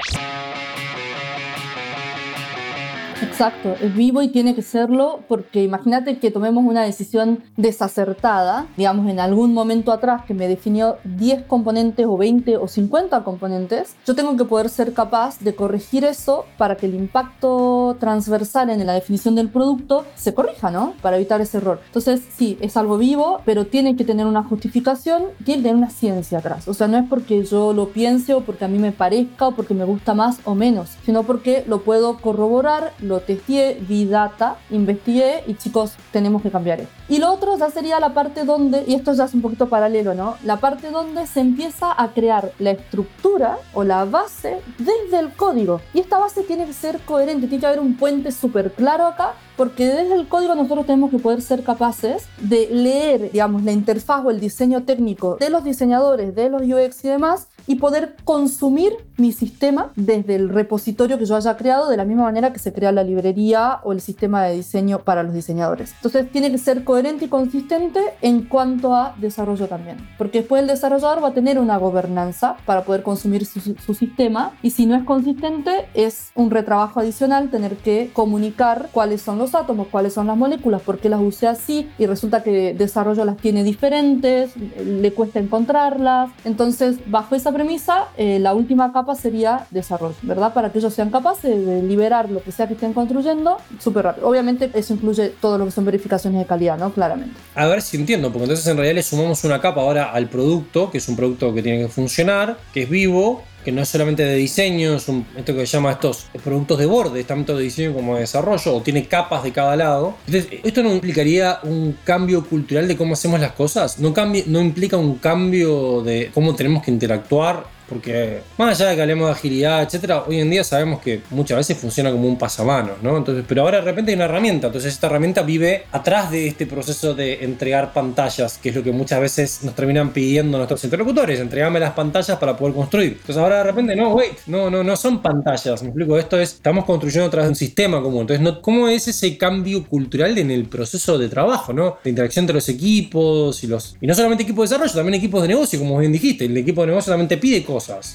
Exacto, 3.34 3.76
es 3.82 3.96
vivo 3.96 4.22
y 4.22 4.28
tiene 4.28 4.54
que 4.54 4.62
serlo 4.62 5.22
porque 5.28 5.64
imagínate 5.64 6.20
que 6.20 6.30
tomemos 6.30 6.64
una 6.66 6.84
decisión 6.84 7.44
desacertada, 7.58 8.68
digamos 8.78 9.10
en 9.10 9.20
algún 9.20 9.56
momento 9.56 9.92
atrás 9.92 10.22
que 10.28 10.36
me 10.36 10.48
definió 10.48 10.98
10 11.04 11.46
componentes 11.46 12.06
o 12.06 12.16
20 12.16 12.58
o 12.58 12.68
50 12.68 13.24
componentes, 13.24 13.96
yo 14.06 14.14
tengo 14.14 14.38
que 14.38 14.46
poder 14.46 14.70
ser 14.70 14.94
capaz 14.94 15.40
de 15.40 15.56
corregir 15.56 16.06
eso 16.06 16.46
para 16.60 16.78
que 16.78 16.86
el 16.86 16.94
impacto 16.94 17.98
transversal 18.00 18.70
en 18.70 18.86
la 18.86 18.94
definición 18.94 19.34
del 19.34 19.50
producto 19.50 20.06
se 20.14 20.36
corrija, 20.36 20.70
¿no? 20.70 20.94
Para 21.02 21.16
evitar 21.16 21.42
ese 21.42 21.58
error. 21.58 21.82
Entonces, 21.88 22.22
sí, 22.38 22.60
es 22.62 22.78
algo 22.78 23.00
vivo, 23.00 23.42
pero 23.46 23.66
tiene 23.66 23.96
que 23.96 24.06
tener 24.06 24.28
una 24.28 24.44
justificación, 24.44 25.24
tiene 25.44 25.64
que 25.64 25.70
tener 25.70 25.76
una 25.76 25.90
ciencia 25.90 26.38
atrás. 26.38 26.68
O 26.68 26.76
sea, 26.76 26.88
no 26.88 27.00
es 27.00 27.10
porque 27.10 27.44
yo 27.44 27.74
lo 27.74 27.90
piense 27.90 28.36
o 28.36 28.42
porque 28.42 28.66
a 28.66 28.68
mí 28.68 28.78
me 28.78 28.92
parezca 28.92 29.48
o 29.48 29.56
porque 29.56 29.74
me 29.74 29.86
gusta 29.86 30.14
más 30.14 30.38
o 30.46 30.54
menos, 30.54 30.92
sino 31.04 31.24
porque 31.24 31.64
lo 31.68 31.82
puedo 31.82 32.18
corroborar, 32.18 32.94
lo 33.00 33.23
testeé, 33.26 33.76
vi 33.88 34.06
data, 34.06 34.58
investigué 34.70 35.44
y 35.48 35.56
chicos, 35.56 35.94
tenemos 36.12 36.42
que 36.42 36.52
cambiar 36.52 36.82
esto. 36.82 36.94
Y 37.10 37.18
lo 37.18 37.32
otro 37.32 37.58
ya 37.58 37.70
sería 37.70 38.00
la 38.00 38.14
parte 38.14 38.46
donde, 38.46 38.84
y 38.88 38.96
esto 38.96 39.14
ya 39.14 39.26
es 39.26 39.34
un 39.34 39.42
poquito 39.42 39.68
paralelo, 39.70 40.14
¿no? 40.14 40.36
La 40.44 40.58
parte 40.58 40.90
donde 40.90 41.28
se 41.28 41.42
empieza 41.42 41.94
a 42.02 42.14
crear 42.14 42.52
la 42.60 42.72
estructura 42.72 43.58
o 43.74 43.84
la 43.84 44.06
base 44.06 44.62
desde 44.78 45.20
el 45.20 45.34
código. 45.34 45.82
Y 45.94 46.00
esta 46.00 46.18
base 46.18 46.44
tiene 46.44 46.66
que 46.66 46.74
ser 46.74 47.00
coherente, 47.02 47.48
tiene 47.48 47.62
que 47.62 47.68
haber 47.68 47.80
un 47.80 47.96
puente 47.98 48.32
súper 48.32 48.72
claro 48.74 49.06
acá, 49.06 49.34
porque 49.58 49.86
desde 49.86 50.16
el 50.16 50.28
código 50.28 50.56
nosotros 50.56 50.86
tenemos 50.86 51.12
que 51.12 51.20
poder 51.20 51.42
ser 51.42 51.64
capaces 51.64 52.26
de 52.40 52.68
leer, 52.72 53.32
digamos, 53.32 53.64
la 53.64 53.72
interfaz 53.72 54.26
o 54.26 54.32
el 54.32 54.40
diseño 54.40 54.84
técnico 54.84 55.38
de 55.40 55.50
los 55.50 55.64
diseñadores, 55.64 56.36
de 56.36 56.50
los 56.50 56.62
UX 56.62 57.06
y 57.06 57.10
demás, 57.10 57.48
y 57.68 57.76
poder 57.76 58.16
consumir 58.24 58.94
mi 59.18 59.32
sistema 59.32 59.92
desde 59.96 60.36
el 60.36 60.50
repositorio 60.50 61.18
que 61.18 61.26
yo 61.26 61.36
haya 61.36 61.56
creado 61.56 61.90
de 61.90 61.98
la 61.98 62.06
misma 62.06 62.24
manera 62.24 62.52
que 62.52 62.60
se 62.60 62.74
crea 62.74 62.92
la 62.92 63.04
librería 63.04 63.80
o 63.84 63.94
el 63.94 64.02
sistema 64.02 64.44
de 64.44 64.56
diseño 64.56 65.00
para 65.00 65.24
los 65.24 65.34
diseñadores. 65.34 65.94
Entonces 65.94 66.32
tiene 66.32 66.52
que 66.52 66.58
ser 66.58 66.84
coherente 66.84 67.26
y 67.26 67.28
consistente 67.28 68.00
en 68.22 68.44
cuanto 68.44 68.96
a 68.96 69.16
desarrollo 69.18 69.68
también, 69.68 69.98
porque 70.18 70.40
después 70.40 70.62
el 70.62 70.68
desarrollador 70.68 71.24
va 71.24 71.30
a 71.30 71.34
tener 71.34 71.60
una 71.60 71.78
gobernanza 71.78 72.58
para 72.66 72.84
poder 72.84 73.04
consumir 73.04 73.46
su, 73.46 73.60
su 73.60 73.94
sistema 73.94 74.52
y 74.62 74.72
si 74.72 74.86
no 74.86 74.96
es 74.96 75.04
consistente 75.04 75.88
es 75.94 76.32
un 76.36 76.52
retrabajo 76.52 77.00
adicional 77.00 77.50
tener 77.50 77.78
que 77.78 78.10
comunicar 78.14 78.90
cuáles 78.92 79.22
son 79.22 79.38
los 79.38 79.56
átomos, 79.56 79.88
cuáles 79.88 80.14
son 80.14 80.28
las 80.28 80.38
moléculas, 80.38 80.82
por 80.82 81.00
qué 81.00 81.10
las 81.10 81.22
usé 81.22 81.48
así 81.48 81.90
y 81.98 82.06
resulta 82.06 82.44
que 82.44 82.74
desarrollo 82.74 83.26
las 83.26 83.38
tiene 83.38 83.64
diferentes, 83.64 84.56
le 84.58 85.14
cuesta 85.14 85.40
encontrarlas. 85.40 86.32
Entonces, 86.44 86.98
bajo 87.10 87.36
esa 87.36 87.53
premisa, 87.54 88.08
eh, 88.18 88.40
la 88.40 88.54
última 88.54 88.92
capa 88.92 89.16
sería 89.16 89.66
desarrollo, 89.72 90.16
¿verdad? 90.24 90.54
Para 90.54 90.72
que 90.72 90.80
ellos 90.80 90.94
sean 90.94 91.10
capaces 91.10 91.66
de 91.66 91.82
liberar 91.84 92.30
lo 92.30 92.44
que 92.44 92.52
sea 92.52 92.68
que 92.68 92.74
estén 92.74 92.94
construyendo 92.94 93.58
súper 93.80 94.06
rápido. 94.06 94.28
Obviamente, 94.28 94.70
eso 94.74 94.94
incluye 94.94 95.30
todo 95.30 95.58
lo 95.58 95.66
que 95.66 95.72
son 95.72 95.86
verificaciones 95.86 96.40
de 96.40 96.46
calidad, 96.46 96.78
¿no? 96.78 96.92
Claramente. 96.92 97.36
A 97.56 97.68
ver 97.68 97.82
si 97.82 97.98
entiendo, 97.98 98.32
porque 98.32 98.44
entonces 98.44 98.68
en 98.68 98.78
realidad 98.78 98.96
le 98.96 99.04
sumamos 99.04 99.44
una 99.44 99.62
capa 99.62 99.82
ahora 99.82 100.12
al 100.12 100.28
producto, 100.28 100.92
que 100.92 100.98
es 100.98 101.08
un 101.08 101.16
producto 101.16 101.54
que 101.54 101.62
tiene 101.62 101.84
que 101.84 101.88
funcionar, 101.88 102.58
que 102.74 102.84
es 102.84 102.90
vivo, 102.90 103.44
que 103.64 103.72
no 103.72 103.82
es 103.82 103.90
solamente 103.90 104.24
de 104.24 104.36
diseño, 104.36 104.96
es 104.96 105.08
un, 105.08 105.26
esto 105.36 105.54
que 105.54 105.66
se 105.66 105.78
llama 105.78 105.92
estos 105.92 106.28
productos 106.44 106.80
de 106.80 106.86
borde, 106.86 107.24
tanto 107.24 107.58
de 107.58 107.64
diseño 107.64 107.94
como 107.94 108.16
de 108.16 108.22
desarrollo, 108.22 108.76
o 108.76 108.82
tiene 108.82 109.08
capas 109.08 109.44
de 109.44 109.52
cada 109.52 109.76
lado. 109.76 110.16
Entonces, 110.28 110.60
¿esto 110.64 110.84
no 110.84 110.94
implicaría 110.94 111.60
un 111.64 111.98
cambio 112.04 112.46
cultural 112.46 112.88
de 112.88 112.98
cómo 112.98 113.14
hacemos 113.14 113.40
las 113.40 113.54
cosas? 113.54 114.00
¿No, 114.00 114.14
cambia, 114.14 114.44
no 114.48 114.62
implica 114.62 114.98
un 114.98 115.16
cambio 115.16 116.02
de 116.02 116.32
cómo 116.34 116.56
tenemos 116.56 116.84
que 116.84 116.92
interactuar 116.92 117.73
Porque 117.88 118.42
más 118.58 118.80
allá 118.80 118.92
de 118.92 118.96
que 118.96 119.02
hablemos 119.02 119.28
de 119.28 119.32
agilidad, 119.34 119.84
etcétera, 119.84 120.24
hoy 120.28 120.40
en 120.40 120.50
día 120.50 120.64
sabemos 120.64 121.02
que 121.02 121.22
muchas 121.30 121.58
veces 121.58 121.78
funciona 121.78 122.12
como 122.12 122.28
un 122.28 122.38
pasamanos, 122.38 123.02
¿no? 123.02 123.18
Entonces, 123.18 123.44
pero 123.48 123.64
ahora 123.64 123.80
de 123.80 123.86
repente 123.86 124.12
hay 124.12 124.16
una 124.16 124.26
herramienta, 124.26 124.68
entonces 124.68 124.94
esta 124.94 125.08
herramienta 125.08 125.42
vive 125.44 125.84
atrás 125.92 126.32
de 126.32 126.48
este 126.48 126.66
proceso 126.66 127.14
de 127.14 127.44
entregar 127.44 127.94
pantallas, 127.94 128.58
que 128.58 128.70
es 128.70 128.76
lo 128.76 128.84
que 128.84 128.92
muchas 128.92 129.20
veces 129.20 129.60
nos 129.64 129.76
terminan 129.76 130.12
pidiendo 130.12 130.58
nuestros 130.58 130.84
interlocutores, 130.84 131.40
entregame 131.40 131.80
las 131.80 131.94
pantallas 131.94 132.38
para 132.38 132.58
poder 132.58 132.74
construir. 132.74 133.14
Entonces 133.14 133.38
ahora 133.38 133.58
de 133.58 133.64
repente, 133.64 133.96
no, 133.96 134.14
wait, 134.14 134.34
no, 134.48 134.70
no, 134.70 134.84
no 134.84 134.96
son 134.96 135.22
pantallas, 135.22 135.82
me 135.82 135.90
explico, 135.90 136.18
esto 136.18 136.40
es, 136.40 136.54
estamos 136.54 136.86
construyendo 136.86 137.28
a 137.28 137.32
través 137.32 137.48
de 137.48 137.52
un 137.52 137.56
sistema 137.56 138.02
común. 138.02 138.22
Entonces, 138.22 138.58
¿cómo 138.62 138.88
es 138.88 139.08
ese 139.08 139.38
cambio 139.38 139.86
cultural 139.86 140.38
en 140.38 140.52
el 140.52 140.66
proceso 140.66 141.18
de 141.18 141.30
trabajo, 141.30 141.74
¿no? 141.74 141.98
De 142.04 142.10
interacción 142.10 142.44
entre 142.44 142.56
los 142.56 142.70
equipos 142.70 143.64
y 143.64 143.68
los... 143.68 143.96
Y 144.02 144.08
no 144.08 144.16
solamente 144.16 144.44
equipos 144.44 144.70
de 144.70 144.76
desarrollo, 144.76 144.96
también 144.96 145.16
equipos 145.16 145.42
de 145.42 145.48
negocio, 145.50 145.80
como 145.80 146.00
bien 146.00 146.12
dijiste, 146.12 146.46
el 146.46 146.58
equipo 146.58 146.82
de 146.82 146.88
negocio 146.88 147.12
también 147.12 147.28
te 147.28 147.38
pide 147.38 147.64
cosas. 147.64 147.73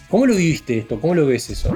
¿Cómo 0.09 0.27
lo 0.27 0.35
viviste 0.35 0.79
esto? 0.79 1.01
¿Cómo 1.01 1.14
lo 1.14 1.27
ves 1.27 1.51
eso? 1.51 1.75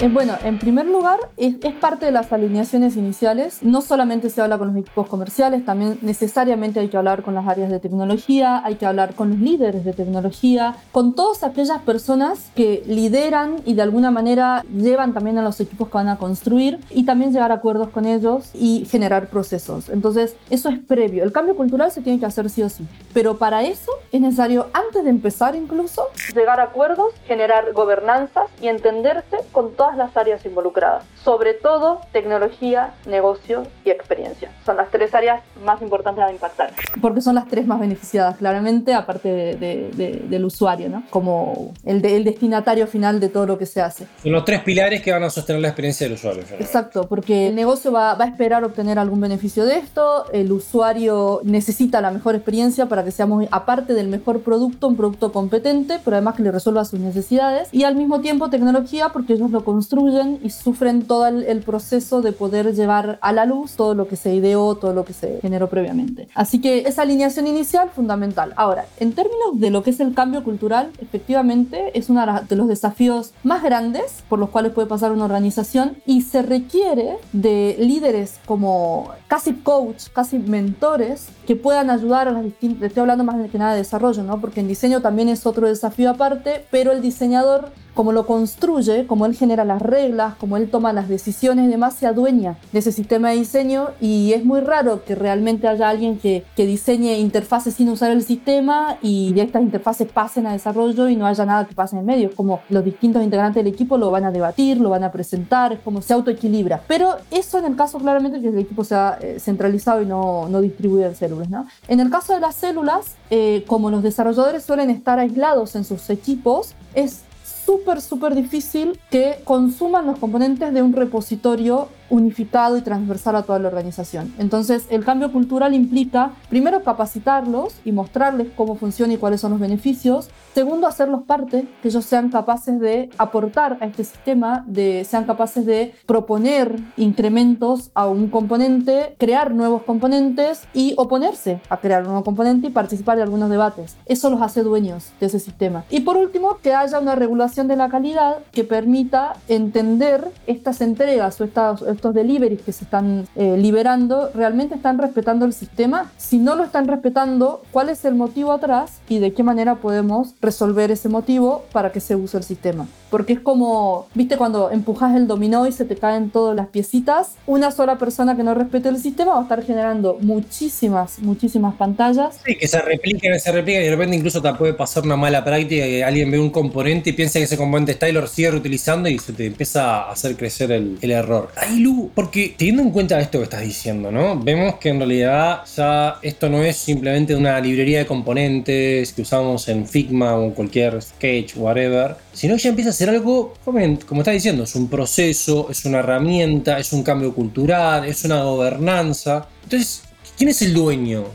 Eh, 0.00 0.08
bueno, 0.08 0.34
en 0.44 0.60
primer 0.60 0.86
lugar, 0.86 1.18
es, 1.36 1.56
parte 1.80 2.06
de 2.06 2.12
las 2.12 2.32
alineaciones 2.32 2.96
iniciales. 2.96 3.62
No 3.62 3.80
solamente 3.80 4.30
se 4.30 4.40
habla 4.40 4.56
con 4.56 4.68
los 4.68 4.76
equipos 4.76 5.08
comerciales, 5.08 5.64
también 5.64 5.98
necesariamente 6.02 6.78
hay 6.78 6.88
que 6.88 6.96
hablar 6.96 7.22
con 7.22 7.34
las 7.34 7.48
áreas 7.48 7.68
de 7.68 7.80
tecnología, 7.80 8.62
hay 8.64 8.76
que 8.76 8.86
hablar 8.86 9.14
con 9.14 9.30
los 9.30 9.38
líderes 9.40 9.84
de 9.84 9.92
tecnología, 9.92 10.76
con 10.92 11.14
todas 11.14 11.42
aquellas 11.42 11.80
personas 11.80 12.50
que 12.54 12.84
lideran 12.86 13.56
y 13.64 13.74
de 13.74 13.82
alguna 13.82 14.12
manera 14.12 14.64
llevan 14.72 15.14
también 15.14 15.36
a 15.38 15.42
los 15.42 15.58
equipos 15.58 15.88
que 15.88 15.94
van 15.94 16.08
a 16.08 16.16
construir 16.16 16.78
y 16.90 17.04
también 17.04 17.32
llegar 17.32 17.50
a 17.50 17.56
acuerdos 17.56 17.88
con 17.88 18.06
ellos 18.06 18.50
y 18.54 18.86
generar 18.88 19.28
procesos. 19.28 19.88
Entonces, 19.88 20.36
eso 20.48 20.68
es 20.68 20.78
previo. 20.78 21.24
El 21.24 21.32
cambio 21.32 21.56
cultural 21.56 21.90
se 21.90 22.02
tiene 22.02 22.20
que 22.20 22.26
hacer 22.26 22.50
sí 22.50 22.62
o 22.62 22.68
sí. 22.68 22.86
Pero 23.12 23.36
para 23.36 23.64
eso 23.64 23.90
es 24.12 24.20
necesario, 24.20 24.68
antes 24.72 25.02
de 25.02 25.10
empezar 25.10 25.56
incluso, 25.56 26.06
llegar 26.34 26.60
a 26.60 26.64
acuerdos, 26.64 27.12
generar 27.26 27.72
gobernanzas 27.72 28.44
y 28.62 28.68
entenderse 28.68 29.38
con 29.50 29.72
todas 29.72 29.87
las 29.96 30.16
áreas 30.16 30.44
involucradas, 30.44 31.04
sobre 31.28 31.52
todo 31.52 32.00
tecnología, 32.10 32.94
negocio 33.04 33.64
y 33.84 33.90
experiencia. 33.90 34.50
Son 34.64 34.78
las 34.78 34.90
tres 34.90 35.14
áreas 35.14 35.42
más 35.62 35.82
importantes 35.82 36.24
a 36.24 36.32
impactar. 36.32 36.72
Porque 37.02 37.20
son 37.20 37.34
las 37.34 37.46
tres 37.46 37.66
más 37.66 37.78
beneficiadas, 37.78 38.38
claramente, 38.38 38.94
aparte 38.94 39.28
del 39.28 40.44
usuario, 40.46 40.88
¿no? 40.88 41.02
como 41.10 41.74
el, 41.84 42.02
el, 42.02 42.24
destinatario 42.24 42.86
final 42.86 43.20
de 43.20 43.28
todo 43.28 43.44
lo 43.44 43.58
que 43.58 43.66
se 43.66 43.82
hace. 43.82 44.06
Son 44.22 44.32
los 44.32 44.46
tres 44.46 44.62
pilares 44.62 45.02
que 45.02 45.12
van 45.12 45.22
a 45.22 45.28
sostener 45.28 45.60
la 45.60 45.68
experiencia 45.68 46.06
del 46.06 46.14
usuario. 46.14 46.44
Exacto, 46.58 47.06
porque 47.06 47.48
el 47.48 47.54
negocio 47.54 47.92
va, 47.92 48.14
va 48.14 48.24
a 48.24 48.28
esperar 48.28 48.64
obtener 48.64 48.98
algún 48.98 49.20
beneficio 49.20 49.66
de 49.66 49.76
esto, 49.76 50.24
el 50.32 50.50
usuario 50.50 51.42
necesita 51.44 52.00
la 52.00 52.10
mejor 52.10 52.36
experiencia 52.36 52.86
para 52.86 53.04
que 53.04 53.10
seamos, 53.10 53.44
aparte 53.50 53.92
del 53.92 54.08
mejor 54.08 54.40
producto, 54.40 54.88
un 54.88 54.96
producto 54.96 55.30
competente, 55.30 56.00
pero 56.02 56.16
además 56.16 56.36
que 56.36 56.42
le 56.42 56.52
resuelva 56.52 56.86
sus 56.86 57.00
necesidades, 57.00 57.68
y 57.70 57.84
al 57.84 57.96
mismo 57.96 58.22
tiempo 58.22 58.48
tecnología, 58.48 59.10
porque 59.10 59.34
ellos 59.34 59.50
lo 59.50 59.62
construyen 59.62 60.40
y 60.42 60.48
sufren 60.48 61.02
todo 61.02 61.17
el, 61.26 61.62
proceso 61.62 62.22
de 62.22 62.32
poder 62.32 62.74
llevar 62.74 63.18
a 63.20 63.32
la 63.32 63.44
luz 63.44 63.72
todo 63.72 63.94
lo 63.94 64.06
que 64.08 64.16
se 64.16 64.34
ideó, 64.34 64.76
todo 64.76 64.94
lo 64.94 65.04
que 65.04 65.12
se 65.12 65.40
generó 65.40 65.68
previamente. 65.68 66.28
Así 66.34 66.60
que 66.60 66.80
esa 66.80 67.02
alineación 67.02 67.46
inicial 67.46 67.90
fundamental. 67.90 68.54
Ahora, 68.56 68.86
en 68.98 69.12
términos 69.12 69.58
de 69.60 69.70
lo 69.70 69.82
que 69.82 69.90
es 69.90 70.00
el 70.00 70.14
cambio 70.14 70.44
cultural, 70.44 70.90
efectivamente 71.00 71.98
es 71.98 72.08
uno 72.08 72.24
de 72.48 72.56
los 72.56 72.68
desafíos 72.68 73.32
más 73.42 73.62
grandes 73.62 74.22
por 74.28 74.38
los 74.38 74.50
cuales 74.50 74.72
puede 74.72 74.86
pasar 74.86 75.12
una 75.12 75.24
organización 75.24 75.96
y 76.06 76.22
se 76.22 76.42
requiere 76.42 77.16
de 77.32 77.76
líderes 77.78 78.38
como 78.46 79.10
casi 79.26 79.54
coach, 79.54 80.08
casi 80.12 80.38
mentores 80.38 81.28
que 81.46 81.56
puedan 81.56 81.90
ayudar 81.90 82.28
a 82.28 82.32
las 82.32 82.44
distintas, 82.44 82.84
estoy 82.84 83.02
hablando 83.02 83.24
más 83.24 83.50
que 83.50 83.58
nada 83.58 83.72
de 83.72 83.78
desarrollo, 83.78 84.22
¿no? 84.22 84.40
Porque 84.40 84.60
en 84.60 84.68
diseño 84.68 85.00
también 85.00 85.28
es 85.28 85.46
otro 85.46 85.66
desafío 85.66 86.10
aparte, 86.10 86.64
pero 86.70 86.92
el 86.92 87.02
diseñador 87.02 87.70
como 87.98 88.12
lo 88.12 88.26
construye, 88.26 89.08
como 89.08 89.26
él 89.26 89.34
genera 89.34 89.64
las 89.64 89.82
reglas, 89.82 90.36
como 90.36 90.56
él 90.56 90.70
toma 90.70 90.92
las 90.92 91.08
decisiones 91.08 91.66
y 91.66 91.68
demás, 91.68 91.94
se 91.94 92.06
adueña 92.06 92.56
de 92.70 92.78
ese 92.78 92.92
sistema 92.92 93.30
de 93.30 93.38
diseño 93.38 93.88
y 94.00 94.34
es 94.34 94.44
muy 94.44 94.60
raro 94.60 95.04
que 95.04 95.16
realmente 95.16 95.66
haya 95.66 95.88
alguien 95.88 96.16
que, 96.16 96.44
que 96.54 96.64
diseñe 96.64 97.18
interfaces 97.18 97.74
sin 97.74 97.88
usar 97.88 98.12
el 98.12 98.22
sistema 98.22 98.98
y 99.02 99.34
estas 99.40 99.62
interfaces 99.62 100.06
pasen 100.12 100.46
a 100.46 100.52
desarrollo 100.52 101.08
y 101.08 101.16
no 101.16 101.26
haya 101.26 101.44
nada 101.44 101.66
que 101.66 101.74
pase 101.74 101.96
en 101.96 102.00
el 102.02 102.06
medio. 102.06 102.28
Es 102.28 102.36
como 102.36 102.60
los 102.68 102.84
distintos 102.84 103.20
integrantes 103.24 103.64
del 103.64 103.74
equipo 103.74 103.98
lo 103.98 104.12
van 104.12 104.26
a 104.26 104.30
debatir, 104.30 104.78
lo 104.78 104.90
van 104.90 105.02
a 105.02 105.10
presentar, 105.10 105.72
es 105.72 105.80
como 105.80 106.00
se 106.00 106.12
autoequilibra. 106.12 106.80
Pero 106.86 107.16
eso 107.32 107.58
en 107.58 107.64
el 107.64 107.74
caso 107.74 107.98
claramente 107.98 108.40
que 108.40 108.46
el 108.46 108.58
equipo 108.60 108.84
sea 108.84 109.18
eh, 109.20 109.40
centralizado 109.40 110.02
y 110.02 110.06
no, 110.06 110.48
no 110.48 110.60
distribuido 110.60 111.08
en 111.08 111.16
células. 111.16 111.50
¿no? 111.50 111.66
En 111.88 111.98
el 111.98 112.10
caso 112.10 112.32
de 112.32 112.38
las 112.38 112.54
células, 112.54 113.16
eh, 113.30 113.64
como 113.66 113.90
los 113.90 114.04
desarrolladores 114.04 114.62
suelen 114.62 114.88
estar 114.88 115.18
aislados 115.18 115.74
en 115.74 115.84
sus 115.84 116.08
equipos, 116.10 116.76
es 116.94 117.22
súper, 117.68 118.00
súper 118.00 118.34
difícil 118.34 118.98
que 119.10 119.40
consuman 119.44 120.06
los 120.06 120.18
componentes 120.18 120.72
de 120.72 120.80
un 120.80 120.94
repositorio 120.94 121.88
unificado 122.10 122.76
y 122.76 122.82
transversal 122.82 123.36
a 123.36 123.42
toda 123.42 123.58
la 123.58 123.68
organización. 123.68 124.34
Entonces, 124.38 124.86
el 124.90 125.04
cambio 125.04 125.32
cultural 125.32 125.74
implica, 125.74 126.32
primero, 126.48 126.82
capacitarlos 126.82 127.76
y 127.84 127.92
mostrarles 127.92 128.48
cómo 128.56 128.76
funciona 128.76 129.14
y 129.14 129.16
cuáles 129.16 129.40
son 129.40 129.52
los 129.52 129.60
beneficios. 129.60 130.30
Segundo, 130.54 130.86
hacerlos 130.86 131.22
parte, 131.22 131.68
que 131.82 131.88
ellos 131.88 132.04
sean 132.04 132.30
capaces 132.30 132.80
de 132.80 133.10
aportar 133.18 133.78
a 133.80 133.86
este 133.86 134.04
sistema, 134.04 134.64
de, 134.66 135.04
sean 135.04 135.24
capaces 135.24 135.66
de 135.66 135.94
proponer 136.06 136.80
incrementos 136.96 137.90
a 137.94 138.08
un 138.08 138.28
componente, 138.28 139.14
crear 139.18 139.52
nuevos 139.52 139.82
componentes 139.82 140.66
y 140.74 140.94
oponerse 140.96 141.60
a 141.68 141.78
crear 141.78 142.02
un 142.02 142.08
nuevo 142.08 142.24
componente 142.24 142.68
y 142.68 142.70
participar 142.70 143.16
de 143.16 143.22
algunos 143.22 143.50
debates. 143.50 143.96
Eso 144.06 144.30
los 144.30 144.42
hace 144.42 144.62
dueños 144.62 145.12
de 145.20 145.26
ese 145.26 145.38
sistema. 145.38 145.84
Y 145.90 146.00
por 146.00 146.16
último, 146.16 146.58
que 146.62 146.74
haya 146.74 146.98
una 146.98 147.14
regulación 147.14 147.68
de 147.68 147.76
la 147.76 147.88
calidad 147.88 148.38
que 148.52 148.64
permita 148.64 149.34
entender 149.48 150.28
estas 150.46 150.80
entregas 150.80 151.40
o 151.40 151.44
estas 151.44 151.82
estos 151.98 152.14
deliveries 152.14 152.62
que 152.62 152.72
se 152.72 152.84
están 152.84 153.26
eh, 153.34 153.56
liberando 153.58 154.30
realmente 154.34 154.76
están 154.76 154.98
respetando 154.98 155.44
el 155.44 155.52
sistema. 155.52 156.10
Si 156.16 156.38
no 156.38 156.54
lo 156.54 156.62
están 156.62 156.86
respetando, 156.86 157.62
¿cuál 157.72 157.88
es 157.88 158.04
el 158.04 158.14
motivo 158.14 158.52
atrás 158.52 159.00
y 159.08 159.18
de 159.18 159.32
qué 159.32 159.42
manera 159.42 159.74
podemos 159.74 160.34
resolver 160.40 160.92
ese 160.92 161.08
motivo 161.08 161.64
para 161.72 161.90
que 161.90 162.00
se 162.00 162.14
use 162.14 162.36
el 162.36 162.44
sistema? 162.44 162.86
Porque 163.10 163.34
es 163.34 163.40
como, 163.40 164.06
viste, 164.14 164.36
cuando 164.36 164.70
empujas 164.70 165.16
el 165.16 165.26
dominó 165.26 165.66
y 165.66 165.72
se 165.72 165.84
te 165.84 165.96
caen 165.96 166.30
todas 166.30 166.54
las 166.54 166.68
piecitas, 166.68 167.36
una 167.46 167.70
sola 167.70 167.98
persona 167.98 168.36
que 168.36 168.42
no 168.42 168.54
respete 168.54 168.88
el 168.88 168.98
sistema 168.98 169.34
va 169.34 169.40
a 169.40 169.42
estar 169.42 169.64
generando 169.64 170.18
muchísimas, 170.20 171.18
muchísimas 171.20 171.74
pantallas. 171.74 172.40
Sí, 172.44 172.56
que 172.56 172.68
se 172.68 172.80
repliquen, 172.80 173.38
se 173.40 173.52
repliquen 173.52 173.82
y 173.82 173.84
de 173.86 173.90
repente 173.90 174.16
incluso 174.16 174.42
te 174.42 174.52
puede 174.54 174.74
pasar 174.74 175.04
una 175.04 175.16
mala 175.16 175.44
práctica 175.44 175.84
que 175.84 176.04
alguien 176.04 176.30
ve 176.30 176.38
un 176.38 176.50
componente 176.50 177.10
y 177.10 177.12
piensa 177.12 177.38
que 177.38 177.44
ese 177.44 177.56
componente 177.56 177.92
está 177.92 178.08
y 178.08 178.12
lo 178.12 178.26
sigue 178.26 178.50
reutilizando 178.50 179.08
y 179.08 179.18
se 179.18 179.32
te 179.32 179.46
empieza 179.46 180.02
a 180.02 180.12
hacer 180.12 180.36
crecer 180.36 180.72
el, 180.72 180.98
error. 181.08 181.50
Ahí 181.56 181.84
porque 182.14 182.54
teniendo 182.56 182.82
en 182.82 182.90
cuenta 182.90 183.18
esto 183.20 183.38
que 183.38 183.44
estás 183.44 183.62
diciendo, 183.62 184.10
¿no? 184.10 184.38
Vemos 184.38 184.74
que 184.76 184.90
en 184.90 184.98
realidad 184.98 185.62
ya 185.74 186.18
esto 186.22 186.48
no 186.48 186.62
es 186.62 186.76
simplemente 186.76 187.34
una 187.34 187.58
librería 187.60 188.00
de 188.00 188.06
componentes 188.06 189.12
que 189.12 189.22
usamos 189.22 189.68
en 189.68 189.86
Figma 189.86 190.34
o 190.34 190.44
en 190.44 190.50
cualquier 190.50 191.00
sketch, 191.00 191.56
whatever, 191.56 192.16
sino 192.32 192.56
que 192.56 192.62
ya 192.62 192.68
empieza 192.70 192.90
a 192.90 192.92
ser 192.98 193.10
algo, 193.10 193.54
como, 193.64 193.78
está 194.18 194.32
diciendo, 194.32 194.64
es 194.64 194.74
un 194.74 194.88
proceso, 194.88 195.68
es 195.70 195.84
una 195.84 196.00
herramienta, 196.00 196.80
es 196.80 196.92
un 196.92 197.04
cambio 197.04 197.32
cultural, 197.32 198.04
es 198.04 198.24
una 198.24 198.42
gobernanza. 198.42 199.46
Entonces, 199.62 200.02
¿quién 200.36 200.50
es 200.50 200.62
el 200.62 200.74
dueño? 200.74 201.26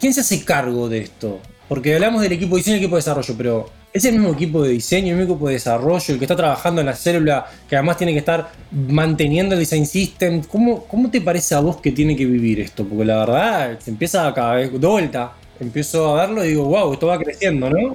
¿Quién 0.00 0.12
se 0.12 0.22
hace 0.22 0.44
cargo 0.44 0.88
de 0.88 1.02
esto? 1.02 1.38
Porque 1.68 1.94
hablamos 1.94 2.20
del 2.20 2.32
equipo 2.32 2.56
de 2.56 2.62
diseño 2.62 2.76
y 2.76 2.80
equipo 2.80 2.96
de 2.96 2.98
desarrollo, 2.98 3.34
pero 3.36 3.70
es 3.92 4.04
el 4.04 4.14
mismo 4.14 4.32
equipo 4.32 4.64
de 4.64 4.70
diseño, 4.70 5.12
el 5.12 5.18
mismo 5.18 5.34
equipo 5.34 5.46
de 5.46 5.54
desarrollo, 5.54 6.04
el 6.08 6.18
que 6.18 6.24
está 6.24 6.34
trabajando 6.34 6.80
en 6.80 6.88
la 6.88 6.96
célula, 6.96 7.46
que 7.68 7.76
además 7.76 7.96
tiene 7.96 8.12
que 8.12 8.18
estar 8.18 8.50
manteniendo 8.72 9.54
el 9.54 9.60
design 9.60 9.86
system. 9.86 10.42
¿Cómo, 10.42 10.82
cómo 10.82 11.12
te 11.12 11.20
parece 11.20 11.54
a 11.54 11.60
vos 11.60 11.76
que 11.76 11.92
tiene 11.92 12.16
que 12.16 12.26
vivir 12.26 12.58
esto? 12.58 12.84
Porque 12.84 13.04
la 13.04 13.18
verdad, 13.18 13.78
se 13.78 13.90
empieza 13.92 14.34
cada 14.34 14.56
vez 14.56 14.72
de 14.72 14.84
vuelta. 14.84 15.34
Empiezo 15.60 16.12
a 16.18 16.26
verlo 16.26 16.44
y 16.44 16.48
digo, 16.48 16.64
wow, 16.64 16.92
esto 16.92 17.06
va 17.06 17.18
creciendo, 17.20 17.70
¿no? 17.70 17.94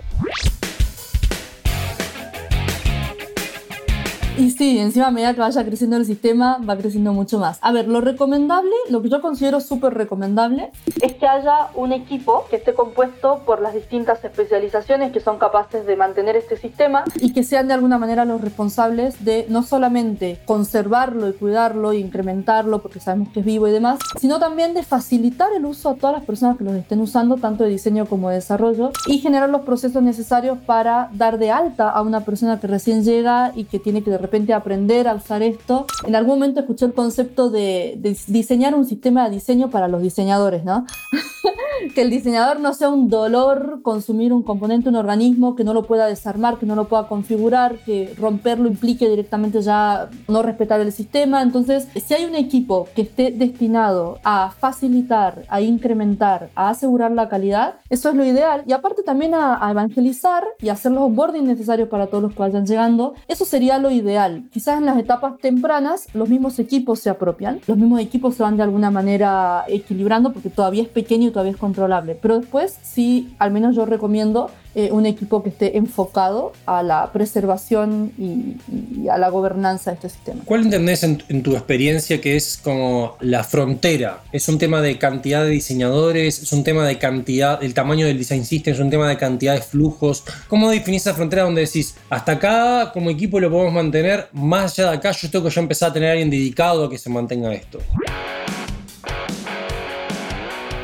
Y 4.39 4.51
sí, 4.51 4.79
encima 4.79 5.07
a 5.07 5.11
medida 5.11 5.33
que 5.33 5.41
vaya 5.41 5.65
creciendo 5.65 5.97
el 5.97 6.05
sistema, 6.05 6.59
va 6.59 6.77
creciendo 6.77 7.11
mucho 7.11 7.39
más. 7.39 7.59
A 7.61 7.73
ver, 7.73 7.89
lo 7.89 7.99
recomendable, 7.99 8.71
lo 8.89 9.01
que 9.01 9.09
yo 9.09 9.19
considero 9.19 9.59
súper 9.59 9.95
recomendable, 9.95 10.71
es 11.01 11.13
que 11.15 11.27
haya 11.27 11.67
un 11.75 11.91
equipo 11.91 12.45
que 12.49 12.55
esté 12.55 12.73
compuesto 12.73 13.41
por 13.45 13.61
las 13.61 13.73
distintas 13.73 14.23
especializaciones 14.23 15.11
que 15.11 15.19
son 15.19 15.39
capaces 15.39 15.85
de 15.85 15.97
mantener 15.97 16.37
este 16.37 16.55
sistema 16.55 17.03
y 17.19 17.33
que 17.33 17.43
sean 17.43 17.67
de 17.67 17.73
alguna 17.73 17.97
manera 17.97 18.23
los 18.23 18.39
responsables 18.39 19.25
de 19.25 19.45
no 19.49 19.61
solamente 19.61 20.39
conservarlo 20.45 21.27
y 21.27 21.33
cuidarlo 21.33 21.91
e 21.91 21.97
incrementarlo 21.97 22.81
porque 22.81 23.01
sabemos 23.01 23.33
que 23.33 23.41
es 23.41 23.45
vivo 23.45 23.67
y 23.67 23.71
demás, 23.71 23.99
sino 24.21 24.39
también 24.39 24.73
de 24.73 24.83
facilitar 24.83 25.51
el 25.51 25.65
uso 25.65 25.89
a 25.89 25.95
todas 25.95 26.15
las 26.15 26.23
personas 26.23 26.57
que 26.57 26.63
los 26.63 26.75
estén 26.75 27.01
usando, 27.01 27.35
tanto 27.35 27.65
de 27.65 27.71
diseño 27.71 28.05
como 28.05 28.29
de 28.29 28.35
desarrollo, 28.35 28.91
y 29.05 29.17
generar 29.17 29.49
los 29.49 29.63
procesos 29.63 30.01
necesarios 30.01 30.57
para 30.65 31.09
dar 31.11 31.39
de 31.39 31.51
alta 31.51 31.89
a 31.89 32.01
una 32.01 32.21
persona 32.21 32.57
que 32.61 32.67
recién 32.67 33.03
llega 33.03 33.51
y 33.53 33.65
que 33.65 33.79
tiene 33.79 34.01
que 34.01 34.11
de 34.11 34.28
repente 34.29 34.53
aprender 34.53 35.07
a 35.07 35.15
usar 35.15 35.41
esto. 35.41 35.87
En 36.05 36.15
algún 36.15 36.35
momento 36.35 36.59
escuché 36.59 36.85
el 36.85 36.93
concepto 36.93 37.49
de, 37.49 37.97
diseñar 38.27 38.75
un 38.75 38.85
sistema 38.85 39.27
de 39.27 39.35
diseño 39.35 39.69
para 39.71 39.87
los 39.87 40.01
diseñadores, 40.01 40.63
¿no? 40.63 40.85
que 41.93 42.01
el 42.01 42.09
diseñador 42.09 42.59
no 42.59 42.73
sea 42.73 42.89
un 42.89 43.09
dolor 43.09 43.81
consumir 43.83 44.33
un 44.33 44.43
componente, 44.43 44.89
un 44.89 44.95
organismo, 44.95 45.55
que 45.55 45.63
no 45.63 45.73
lo 45.73 45.83
pueda 45.83 46.07
desarmar, 46.07 46.57
que 46.57 46.65
no 46.65 46.75
lo 46.75 46.87
pueda 46.87 47.07
configurar, 47.07 47.77
que 47.85 48.13
romperlo 48.17 48.67
implique 48.67 49.09
directamente 49.09 49.61
ya 49.61 50.09
no 50.27 50.41
respetar 50.41 50.79
el 50.81 50.91
sistema. 50.91 51.41
Entonces, 51.41 51.87
si 51.95 52.13
hay 52.13 52.25
un 52.25 52.35
equipo 52.35 52.87
que 52.95 53.03
esté 53.03 53.31
destinado 53.31 54.19
a 54.23 54.51
facilitar, 54.51 55.43
a 55.49 55.61
incrementar, 55.61 56.49
a 56.55 56.69
asegurar 56.69 57.11
la 57.11 57.29
calidad, 57.29 57.75
eso 57.89 58.09
es 58.09 58.15
lo 58.15 58.25
ideal. 58.25 58.63
Y 58.67 58.73
aparte 58.73 59.03
también 59.03 59.33
a, 59.33 59.59
evangelizar 59.69 60.43
y 60.61 60.69
hacer 60.69 60.91
los 60.91 61.03
onboarding 61.03 61.45
necesarios 61.45 61.89
para 61.89 62.07
todos 62.07 62.23
los 62.23 62.33
que 62.33 62.39
vayan 62.39 62.65
llegando, 62.65 63.13
eso 63.27 63.45
sería 63.45 63.77
lo 63.77 63.91
ideal. 63.91 64.49
Quizás 64.51 64.79
en 64.79 64.85
las 64.85 64.97
etapas 64.97 65.37
tempranas 65.37 66.07
los 66.13 66.29
mismos 66.29 66.59
equipos 66.59 66.99
se 66.99 67.09
apropian, 67.09 67.61
los 67.67 67.77
mismos 67.77 67.99
equipos 67.99 68.35
se 68.35 68.43
van 68.43 68.57
de 68.57 68.63
alguna 68.63 68.91
manera 68.91 69.63
equilibrando 69.67 70.33
porque 70.33 70.49
todavía 70.49 70.83
es 70.83 70.89
pequeño 70.89 71.27
y 71.27 71.31
todavía 71.31 71.51
es 71.51 71.57
controlable. 71.69 72.17
Pero 72.19 72.39
después 72.39 72.77
sí, 72.81 73.35
al 73.37 73.51
menos 73.51 73.75
yo 73.75 73.85
recomiendo 73.85 74.49
eh, 74.75 74.91
un 74.91 75.05
equipo 75.05 75.43
que 75.43 75.49
esté 75.49 75.77
enfocado 75.77 76.53
a 76.65 76.83
la 76.83 77.11
preservación 77.11 78.11
y, 78.17 79.07
a 79.07 79.17
la 79.17 79.29
gobernanza 79.29 79.91
de 79.91 79.95
este 79.95 80.09
sistema. 80.09 80.41
¿Cuál 80.45 80.63
entendés 80.63 81.03
en, 81.03 81.43
tu 81.43 81.53
experiencia 81.53 82.19
que 82.21 82.35
es 82.35 82.59
como 82.63 83.17
la 83.19 83.43
frontera? 83.43 84.21
¿Es 84.31 84.47
un 84.47 84.57
tema 84.57 84.81
de 84.81 84.97
cantidad 84.97 85.43
de 85.43 85.49
diseñadores? 85.51 86.41
¿Es 86.41 86.51
un 86.53 86.63
tema 86.63 86.87
de 86.87 86.97
cantidad, 86.97 87.63
el 87.63 87.73
tamaño 87.73 88.05
del 88.05 88.17
design 88.17 88.45
system? 88.45 88.73
¿Es 88.73 88.79
un 88.79 88.89
tema 88.89 89.07
de 89.07 89.17
cantidad 89.17 89.53
de 89.53 89.61
flujos? 89.61 90.23
¿Cómo 90.47 90.69
definís 90.69 91.03
esa 91.03 91.13
frontera 91.13 91.43
donde 91.43 91.61
decís, 91.61 91.95
hasta 92.09 92.33
acá 92.33 92.91
como 92.93 93.09
equipo 93.09 93.39
lo 93.39 93.49
podemos 93.49 93.73
mantener, 93.73 94.27
más 94.33 94.77
allá 94.77 94.91
de 94.91 94.97
acá 94.97 95.11
yo 95.11 95.29
tengo 95.29 95.45
que 95.45 95.51
ya 95.51 95.61
empezar 95.61 95.89
a 95.89 95.93
tener 95.93 96.09
a 96.09 96.11
alguien 96.13 96.29
dedicado 96.29 96.85
a 96.85 96.89
que 96.89 96.97
se 96.97 97.09
mantenga 97.09 97.53
esto? 97.53 97.79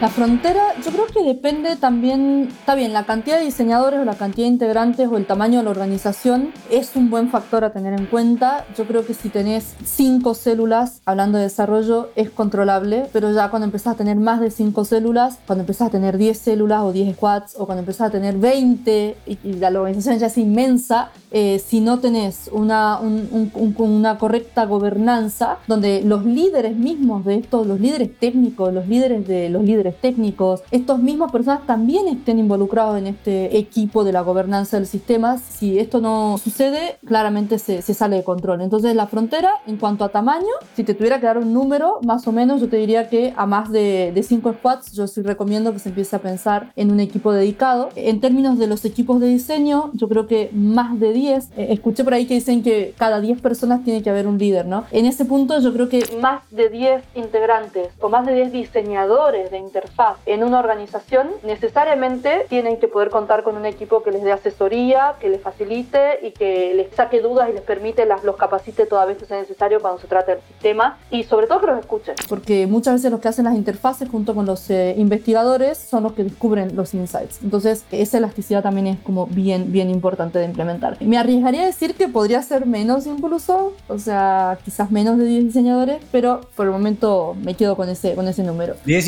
La 0.01 0.09
frontera 0.09 0.73
yo 0.83 0.91
creo 0.91 1.05
que 1.05 1.23
depende 1.23 1.77
también, 1.77 2.49
está 2.51 2.75
bien, 2.75 2.91
la 2.91 3.05
cantidad 3.05 3.39
de 3.39 3.45
diseñadores 3.45 4.01
o 4.01 4.03
la 4.03 4.15
cantidad 4.15 4.45
de 4.45 4.51
integrantes 4.51 5.07
o 5.07 5.15
el 5.15 5.25
tamaño 5.25 5.59
de 5.59 5.63
la 5.63 5.69
organización 5.69 6.51
es 6.69 6.97
un 6.97 7.09
buen 7.09 7.29
factor 7.29 7.63
a 7.63 7.71
tener 7.71 7.93
en 7.93 8.05
cuenta. 8.05 8.65
Yo 8.77 8.85
creo 8.85 9.05
que 9.05 9.13
si 9.13 9.29
tenés 9.29 9.73
cinco 9.85 10.33
células, 10.33 11.01
hablando 11.05 11.37
de 11.37 11.45
desarrollo, 11.45 12.09
es 12.17 12.29
controlable, 12.29 13.07
pero 13.13 13.31
ya 13.31 13.49
cuando 13.49 13.67
empezás 13.67 13.93
a 13.93 13.97
tener 13.97 14.17
más 14.17 14.41
de 14.41 14.51
cinco 14.51 14.83
células, 14.83 15.39
cuando 15.47 15.61
empezás 15.61 15.87
a 15.87 15.91
tener 15.91 16.17
10 16.17 16.37
células 16.37 16.81
o 16.81 16.91
10 16.91 17.15
squads 17.15 17.55
o 17.57 17.65
cuando 17.65 17.79
empezás 17.79 18.09
a 18.09 18.11
tener 18.11 18.35
20 18.35 19.15
y, 19.25 19.37
la 19.53 19.69
organización 19.69 20.19
ya 20.19 20.27
es 20.27 20.37
inmensa, 20.37 21.11
eh, 21.31 21.61
si 21.65 21.79
no 21.79 21.99
tenés 21.99 22.49
una, 22.51 22.99
una 22.99 24.17
correcta 24.17 24.65
gobernanza, 24.65 25.59
donde 25.67 26.01
los 26.01 26.25
líderes 26.25 26.75
mismos 26.75 27.23
de 27.23 27.35
estos, 27.35 27.65
los 27.65 27.79
líderes 27.79 28.09
técnicos, 28.19 28.73
los 28.73 28.87
líderes 28.87 29.25
de 29.25 29.49
los 29.49 29.63
líderes 29.63 29.84
técnicos, 29.91 30.63
estos 30.71 30.99
mismos 30.99 31.31
personas 31.31 31.65
también 31.65 32.07
estén 32.07 32.39
involucrados 32.39 32.97
en 32.97 33.07
este 33.07 33.57
equipo 33.57 34.03
de 34.03 34.11
la 34.11 34.21
gobernanza 34.21 34.77
del 34.77 34.87
sistema. 34.87 35.37
Si 35.37 35.79
esto 35.79 36.01
no 36.01 36.37
sucede, 36.37 36.97
claramente 37.05 37.59
se, 37.59 37.81
sale 37.81 38.17
de 38.17 38.23
control. 38.23 38.61
Entonces 38.61 38.95
la 38.95 39.07
frontera, 39.07 39.51
en 39.67 39.77
cuanto 39.77 40.03
a 40.03 40.09
tamaño, 40.09 40.53
si 40.75 40.83
te 40.83 40.93
tuviera 40.93 41.19
que 41.19 41.25
dar 41.25 41.37
un 41.37 41.53
número, 41.53 41.99
más 42.03 42.27
o 42.27 42.31
menos, 42.31 42.61
yo 42.61 42.69
te 42.69 42.77
diría 42.77 43.09
que 43.09 43.33
a 43.35 43.45
más 43.45 43.71
de 43.71 44.13
5 44.21 44.53
squads, 44.53 44.91
yo 44.93 45.07
sí 45.07 45.21
recomiendo 45.21 45.73
que 45.73 45.79
se 45.79 45.89
empiece 45.89 46.15
a 46.15 46.19
pensar 46.19 46.71
en 46.75 46.91
un 46.91 46.99
equipo 46.99 47.31
dedicado. 47.31 47.89
En 47.95 48.19
términos 48.21 48.57
de 48.57 48.67
los 48.67 48.85
equipos 48.85 49.19
de 49.19 49.27
diseño, 49.27 49.91
yo 49.93 50.07
creo 50.07 50.27
que 50.27 50.49
más 50.53 50.99
de 50.99 51.13
10, 51.13 51.51
eh, 51.57 51.67
escuché 51.69 52.03
por 52.03 52.13
ahí 52.13 52.25
que 52.25 52.35
dicen 52.35 52.63
que 52.63 52.93
cada 52.97 53.21
10 53.21 53.41
personas 53.41 53.83
tiene 53.83 54.03
que 54.03 54.09
haber 54.09 54.27
un 54.27 54.37
líder, 54.37 54.65
¿no? 54.65 54.85
En 54.91 55.05
ese 55.05 55.25
punto 55.25 55.59
yo 55.59 55.73
creo 55.73 55.89
que 55.89 56.03
más 56.19 56.41
de 56.51 56.69
10 56.69 57.03
integrantes 57.15 57.89
o 57.99 58.09
más 58.09 58.25
de 58.25 58.35
10 58.35 58.51
diseñadores 58.51 59.51
de 59.51 59.57
interfaz 59.75 60.17
en 60.25 60.43
una 60.43 60.59
organización, 60.59 61.29
necesariamente 61.43 62.45
tienen 62.49 62.77
que 62.79 62.87
poder 62.87 63.09
contar 63.09 63.43
con 63.43 63.57
un 63.57 63.65
equipo 63.65 64.03
que 64.03 64.11
les 64.11 64.23
dé 64.23 64.31
asesoría, 64.31 65.15
que 65.19 65.29
les 65.29 65.41
facilite 65.41 66.19
y 66.23 66.31
que 66.31 66.73
les 66.75 66.95
saque 66.95 67.19
dudas 67.19 67.49
y 67.49 67.53
les 67.53 67.61
permite, 67.61 68.05
las, 68.05 68.23
los 68.23 68.37
capacite 68.37 68.85
toda 68.85 69.05
vez 69.05 69.17
que 69.17 69.25
sea 69.25 69.39
necesario 69.39 69.81
cuando 69.81 69.99
se 69.99 70.07
trate 70.07 70.31
del 70.31 70.41
sistema 70.47 70.97
y 71.11 71.23
sobre 71.23 71.47
todo 71.47 71.59
que 71.59 71.67
los 71.67 71.79
escuchen. 71.79 72.15
Porque 72.29 72.67
muchas 72.67 72.95
veces 72.95 73.11
los 73.11 73.19
que 73.19 73.27
hacen 73.27 73.45
las 73.45 73.55
interfaces 73.55 74.07
junto 74.09 74.33
con 74.33 74.45
los 74.45 74.69
eh, 74.69 74.95
investigadores 74.97 75.77
son 75.77 76.03
los 76.03 76.13
que 76.13 76.23
descubren 76.23 76.75
los 76.75 76.93
insights. 76.93 77.39
Entonces 77.43 77.83
esa 77.91 78.17
elasticidad 78.17 78.63
también 78.63 78.87
es 78.87 78.99
como 78.99 79.27
bien, 79.27 79.71
bien 79.71 79.89
importante 79.89 80.39
de 80.39 80.45
implementar. 80.45 80.97
Me 81.01 81.17
arriesgaría 81.17 81.63
a 81.63 81.65
decir 81.65 81.95
que 81.95 82.07
podría 82.07 82.41
ser 82.41 82.65
menos 82.65 83.05
incluso, 83.07 83.73
o 83.89 83.99
sea, 83.99 84.57
quizás 84.63 84.89
menos 84.89 85.17
de 85.17 85.25
10 85.25 85.45
diseñadores, 85.45 86.01
pero 86.11 86.41
por 86.55 86.65
el 86.65 86.71
momento 86.71 87.35
me 87.43 87.55
quedo 87.55 87.75
con 87.75 87.89
ese, 87.89 88.15
con 88.15 88.27
ese 88.27 88.43
número. 88.43 88.75
10 88.85 89.05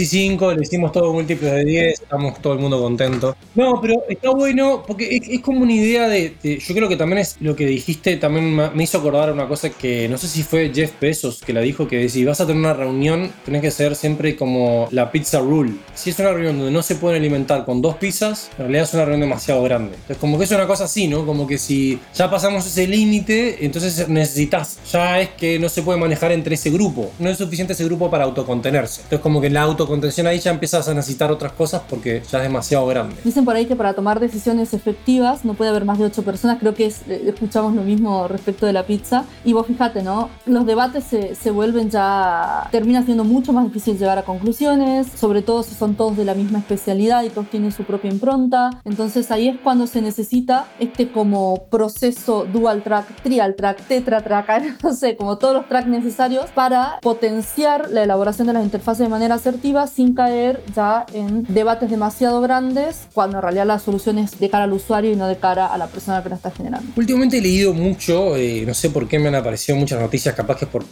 y 0.62 0.66
5 0.66 0.78
le 0.78 0.78
hicimos 0.78 0.92
todo 0.92 1.14
múltiplos 1.14 1.52
de 1.52 1.66
10, 1.66 2.02
estamos 2.02 2.42
todo 2.42 2.54
el 2.54 2.60
mundo 2.60 2.80
contento. 2.80 3.36
No, 3.56 3.80
pero 3.82 4.04
está 4.10 4.30
bueno 4.30 4.84
porque 4.86 5.20
es, 5.22 5.42
como 5.42 5.62
una 5.62 5.74
idea 5.74 6.08
de, 6.08 6.36
Yo 6.44 6.76
creo 6.76 6.90
que 6.90 6.96
también 6.96 7.20
es 7.20 7.38
lo 7.40 7.56
que 7.56 7.66
dijiste, 7.66 8.18
también 8.18 8.56
me 8.56 8.84
hizo 8.84 8.98
acordar 8.98 9.32
una 9.32 9.48
cosa 9.48 9.70
que 9.70 10.08
no 10.08 10.18
sé 10.18 10.28
si 10.28 10.44
fue 10.44 10.72
Jeff 10.74 10.94
Bezos 11.00 11.42
que 11.42 11.54
la 11.54 11.62
dijo: 11.62 11.88
que 11.88 12.10
si 12.10 12.26
vas 12.26 12.42
a 12.42 12.46
tener 12.48 12.60
una 12.60 12.74
reunión, 12.74 13.32
tenés 13.46 13.62
que 13.62 13.72
ser 13.72 13.96
siempre 13.96 14.36
como 14.36 14.88
la 14.92 15.12
pizza 15.12 15.40
rule. 15.40 15.74
Si 15.96 16.10
es 16.10 16.20
una 16.20 16.32
reunión 16.32 16.58
donde 16.58 16.72
no 16.72 16.82
se 16.82 16.96
pueden 16.96 17.20
alimentar 17.20 17.66
con 17.66 17.82
dos 17.82 17.96
pizzas, 17.98 18.50
en 18.54 18.66
realidad 18.66 18.84
es 18.84 18.94
una 18.94 19.06
reunión 19.06 19.30
demasiado 19.30 19.64
grande. 19.64 19.94
Entonces, 19.96 20.18
como 20.18 20.38
que 20.38 20.44
es 20.46 20.52
una 20.52 20.68
cosa 20.68 20.86
así, 20.86 21.08
¿no? 21.08 21.26
Como 21.26 21.48
que 21.48 21.58
si 21.58 22.00
ya 22.16 22.30
pasamos 22.30 22.66
ese 22.66 22.88
límite, 22.88 23.66
entonces 23.66 24.08
necesitas, 24.08 24.80
ya 24.92 25.22
es 25.22 25.30
que 25.30 25.60
no 25.60 25.70
se 25.70 25.82
puede 25.82 26.00
manejar 26.00 26.32
entre 26.32 26.56
ese 26.56 26.70
grupo. 26.70 27.12
No 27.20 27.30
es 27.30 27.38
suficiente 27.38 27.74
ese 27.74 27.86
grupo 27.86 28.10
para 28.10 28.24
autocontenerse. 28.26 29.02
Entonces, 29.02 29.22
como 29.22 29.42
que 29.42 29.50
la 29.50 29.62
autocontención 29.62 30.28
ahí 30.28 30.40
ya 30.40 30.47
empiezas 30.52 30.88
a 30.88 30.94
necesitar 30.94 31.32
otras 31.32 31.52
cosas 31.54 31.82
porque 31.90 32.22
ya 32.30 32.40
es 32.40 32.44
demasiado 32.44 32.86
grande. 32.88 33.16
Dicen 33.24 33.46
por 33.46 33.56
ahí 33.56 33.66
que 33.66 33.76
para 33.76 33.94
tomar 33.94 34.20
decisiones 34.20 34.74
efectivas 34.74 35.46
no 35.46 35.54
puede 35.54 35.70
haber 35.70 35.86
más 35.86 36.00
de 36.00 36.06
ocho 36.06 36.24
personas. 36.24 36.60
Creo 36.60 36.74
que 36.74 36.86
es, 36.86 37.02
eh, 37.08 37.24
escuchamos 37.28 37.74
lo 37.74 37.82
mismo 37.82 38.28
respecto 38.28 38.66
de 38.66 38.74
la 38.74 38.86
pizza. 38.86 39.26
Y 39.44 39.54
vos 39.54 39.68
fíjate, 39.68 40.04
¿no? 40.04 40.30
Los 40.46 40.66
debates 40.66 41.04
se, 41.04 41.36
se 41.36 41.52
vuelven 41.52 41.90
ya. 41.90 42.68
termina 42.72 43.04
siendo 43.04 43.24
mucho 43.24 43.54
más 43.54 43.66
difícil 43.66 43.98
llegar 43.98 44.18
a 44.18 44.24
conclusiones, 44.24 45.08
sobre 45.16 45.42
todo 45.42 45.64
si 45.64 45.76
son 45.76 45.96
todos 45.96 46.18
de 46.18 46.26
la 46.26 46.34
misma 46.34 46.60
especialidad 46.60 47.24
y 47.24 47.30
todos 47.30 47.50
tienen 47.50 47.72
su 47.72 47.84
propia 47.84 48.12
impronta. 48.12 48.70
Entonces 48.86 49.32
ahí 49.32 49.48
es 49.48 49.58
cuando 49.64 49.88
se 49.88 50.02
necesita 50.02 50.68
este 50.80 51.12
como 51.12 51.66
proceso 51.70 52.46
dual 52.46 52.84
track, 52.84 53.22
trial 53.22 53.56
track, 53.56 53.88
tetra 53.88 54.22
track, 54.22 54.48
no 54.84 54.94
sé, 54.94 55.16
como 55.16 55.38
todos 55.38 55.54
los 55.54 55.68
tracks 55.68 55.88
necesarios 55.88 56.46
para 56.54 57.00
potenciar 57.02 57.90
la 57.90 58.04
elaboración 58.04 58.48
de 58.48 58.54
las 58.54 58.64
interfaces 58.64 59.00
de 59.00 59.10
manera 59.10 59.36
asertiva 59.36 59.88
sin 59.88 60.14
caer 60.14 60.37
ya 60.76 61.06
en 61.14 61.44
debates 61.44 61.90
demasiado 61.90 62.42
grandes 62.42 63.08
cuando 63.14 63.38
en 63.38 63.44
realidad 63.44 63.66
la 63.66 63.80
solución 63.80 64.18
es 64.18 64.40
de 64.40 64.50
cara 64.50 64.66
al 64.66 64.74
usuario 64.74 65.12
y 65.12 65.16
no 65.16 65.28
de 65.28 65.38
cara 65.38 65.68
a 65.68 65.78
la 65.78 65.88
persona 65.88 66.24
que 66.24 66.30
la 66.30 66.36
está 66.36 66.52
generando. 66.52 66.92
Últimamente 66.96 67.38
he 67.38 67.42
leído 67.42 67.74
mucho, 67.74 68.36
eh, 68.36 68.64
no 68.66 68.74
sé 68.74 68.90
por 68.90 69.08
qué 69.08 69.20
me 69.20 69.28
han 69.28 69.36
aparecido 69.36 69.78
muchas 69.78 70.00
noticias, 70.00 70.34
capaz 70.36 70.58
que 70.58 70.66
es 70.66 70.72
por 70.72 70.84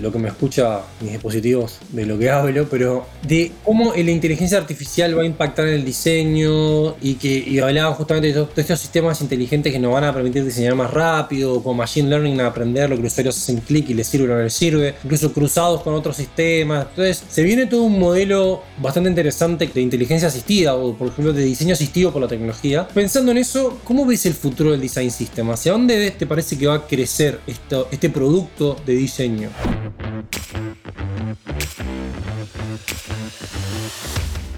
lo 0.00 0.12
que 0.12 0.18
me 0.18 0.28
escucha 0.28 0.80
mis 1.00 1.12
dispositivos 1.12 1.78
de 1.90 2.06
lo 2.06 2.18
que 2.18 2.30
hablo, 2.38 2.66
pero 2.70 3.06
de 3.22 3.52
cómo 3.64 3.92
la 3.94 4.10
inteligencia 4.10 4.58
artificial 4.58 5.16
va 5.16 5.22
a 5.22 5.26
impactar 5.26 5.66
en 5.68 5.74
el 5.74 5.84
diseño 5.84 6.96
y 7.00 7.14
que 7.14 7.44
y 7.46 7.58
hablaban 7.58 7.94
justamente 7.94 8.28
de 8.28 8.34
todos 8.34 8.58
estos 8.58 8.80
sistemas 8.80 9.20
inteligentes 9.20 9.72
que 9.72 9.78
nos 9.78 9.92
van 9.92 10.04
a 10.04 10.12
permitir 10.12 10.44
diseñar 10.44 10.74
más 10.74 10.90
rápido, 10.90 11.62
con 11.62 11.76
machine 11.76 12.08
learning 12.08 12.40
a 12.40 12.46
aprender 12.46 12.88
lo 12.90 12.96
que 12.96 13.02
los 13.02 13.12
usuarios 13.12 13.36
hacen 13.36 13.58
clic 13.58 13.88
y 13.90 13.94
les 13.94 14.06
sirve 14.06 14.32
o 14.32 14.36
no 14.36 14.42
les 14.42 14.52
sirve, 14.52 14.94
incluso 15.04 15.32
cruzados 15.32 15.82
con 15.82 15.94
otros 15.94 16.16
sistemas. 16.16 16.86
Entonces, 16.90 17.22
se 17.28 17.42
viene 17.42 17.66
todo 17.66 17.82
un 17.82 17.98
modelo 17.98 18.62
bastante 18.84 19.08
interesante 19.08 19.66
de 19.66 19.80
inteligencia 19.80 20.28
asistida 20.28 20.74
o, 20.74 20.94
por 20.94 21.08
ejemplo, 21.08 21.32
de 21.32 21.42
diseño 21.42 21.72
asistido 21.72 22.12
por 22.12 22.20
la 22.20 22.28
tecnología. 22.28 22.86
Pensando 22.86 23.32
en 23.32 23.38
eso, 23.38 23.80
¿cómo 23.82 24.04
ves 24.04 24.26
el 24.26 24.34
futuro 24.34 24.72
del 24.72 24.80
design 24.82 25.10
system? 25.10 25.50
¿Hacia 25.50 25.72
dónde 25.72 26.10
te 26.10 26.26
parece 26.26 26.58
que 26.58 26.66
va 26.66 26.74
a 26.74 26.86
crecer 26.86 27.40
este 27.46 28.10
producto 28.10 28.76
de 28.84 28.92
diseño? 28.92 29.48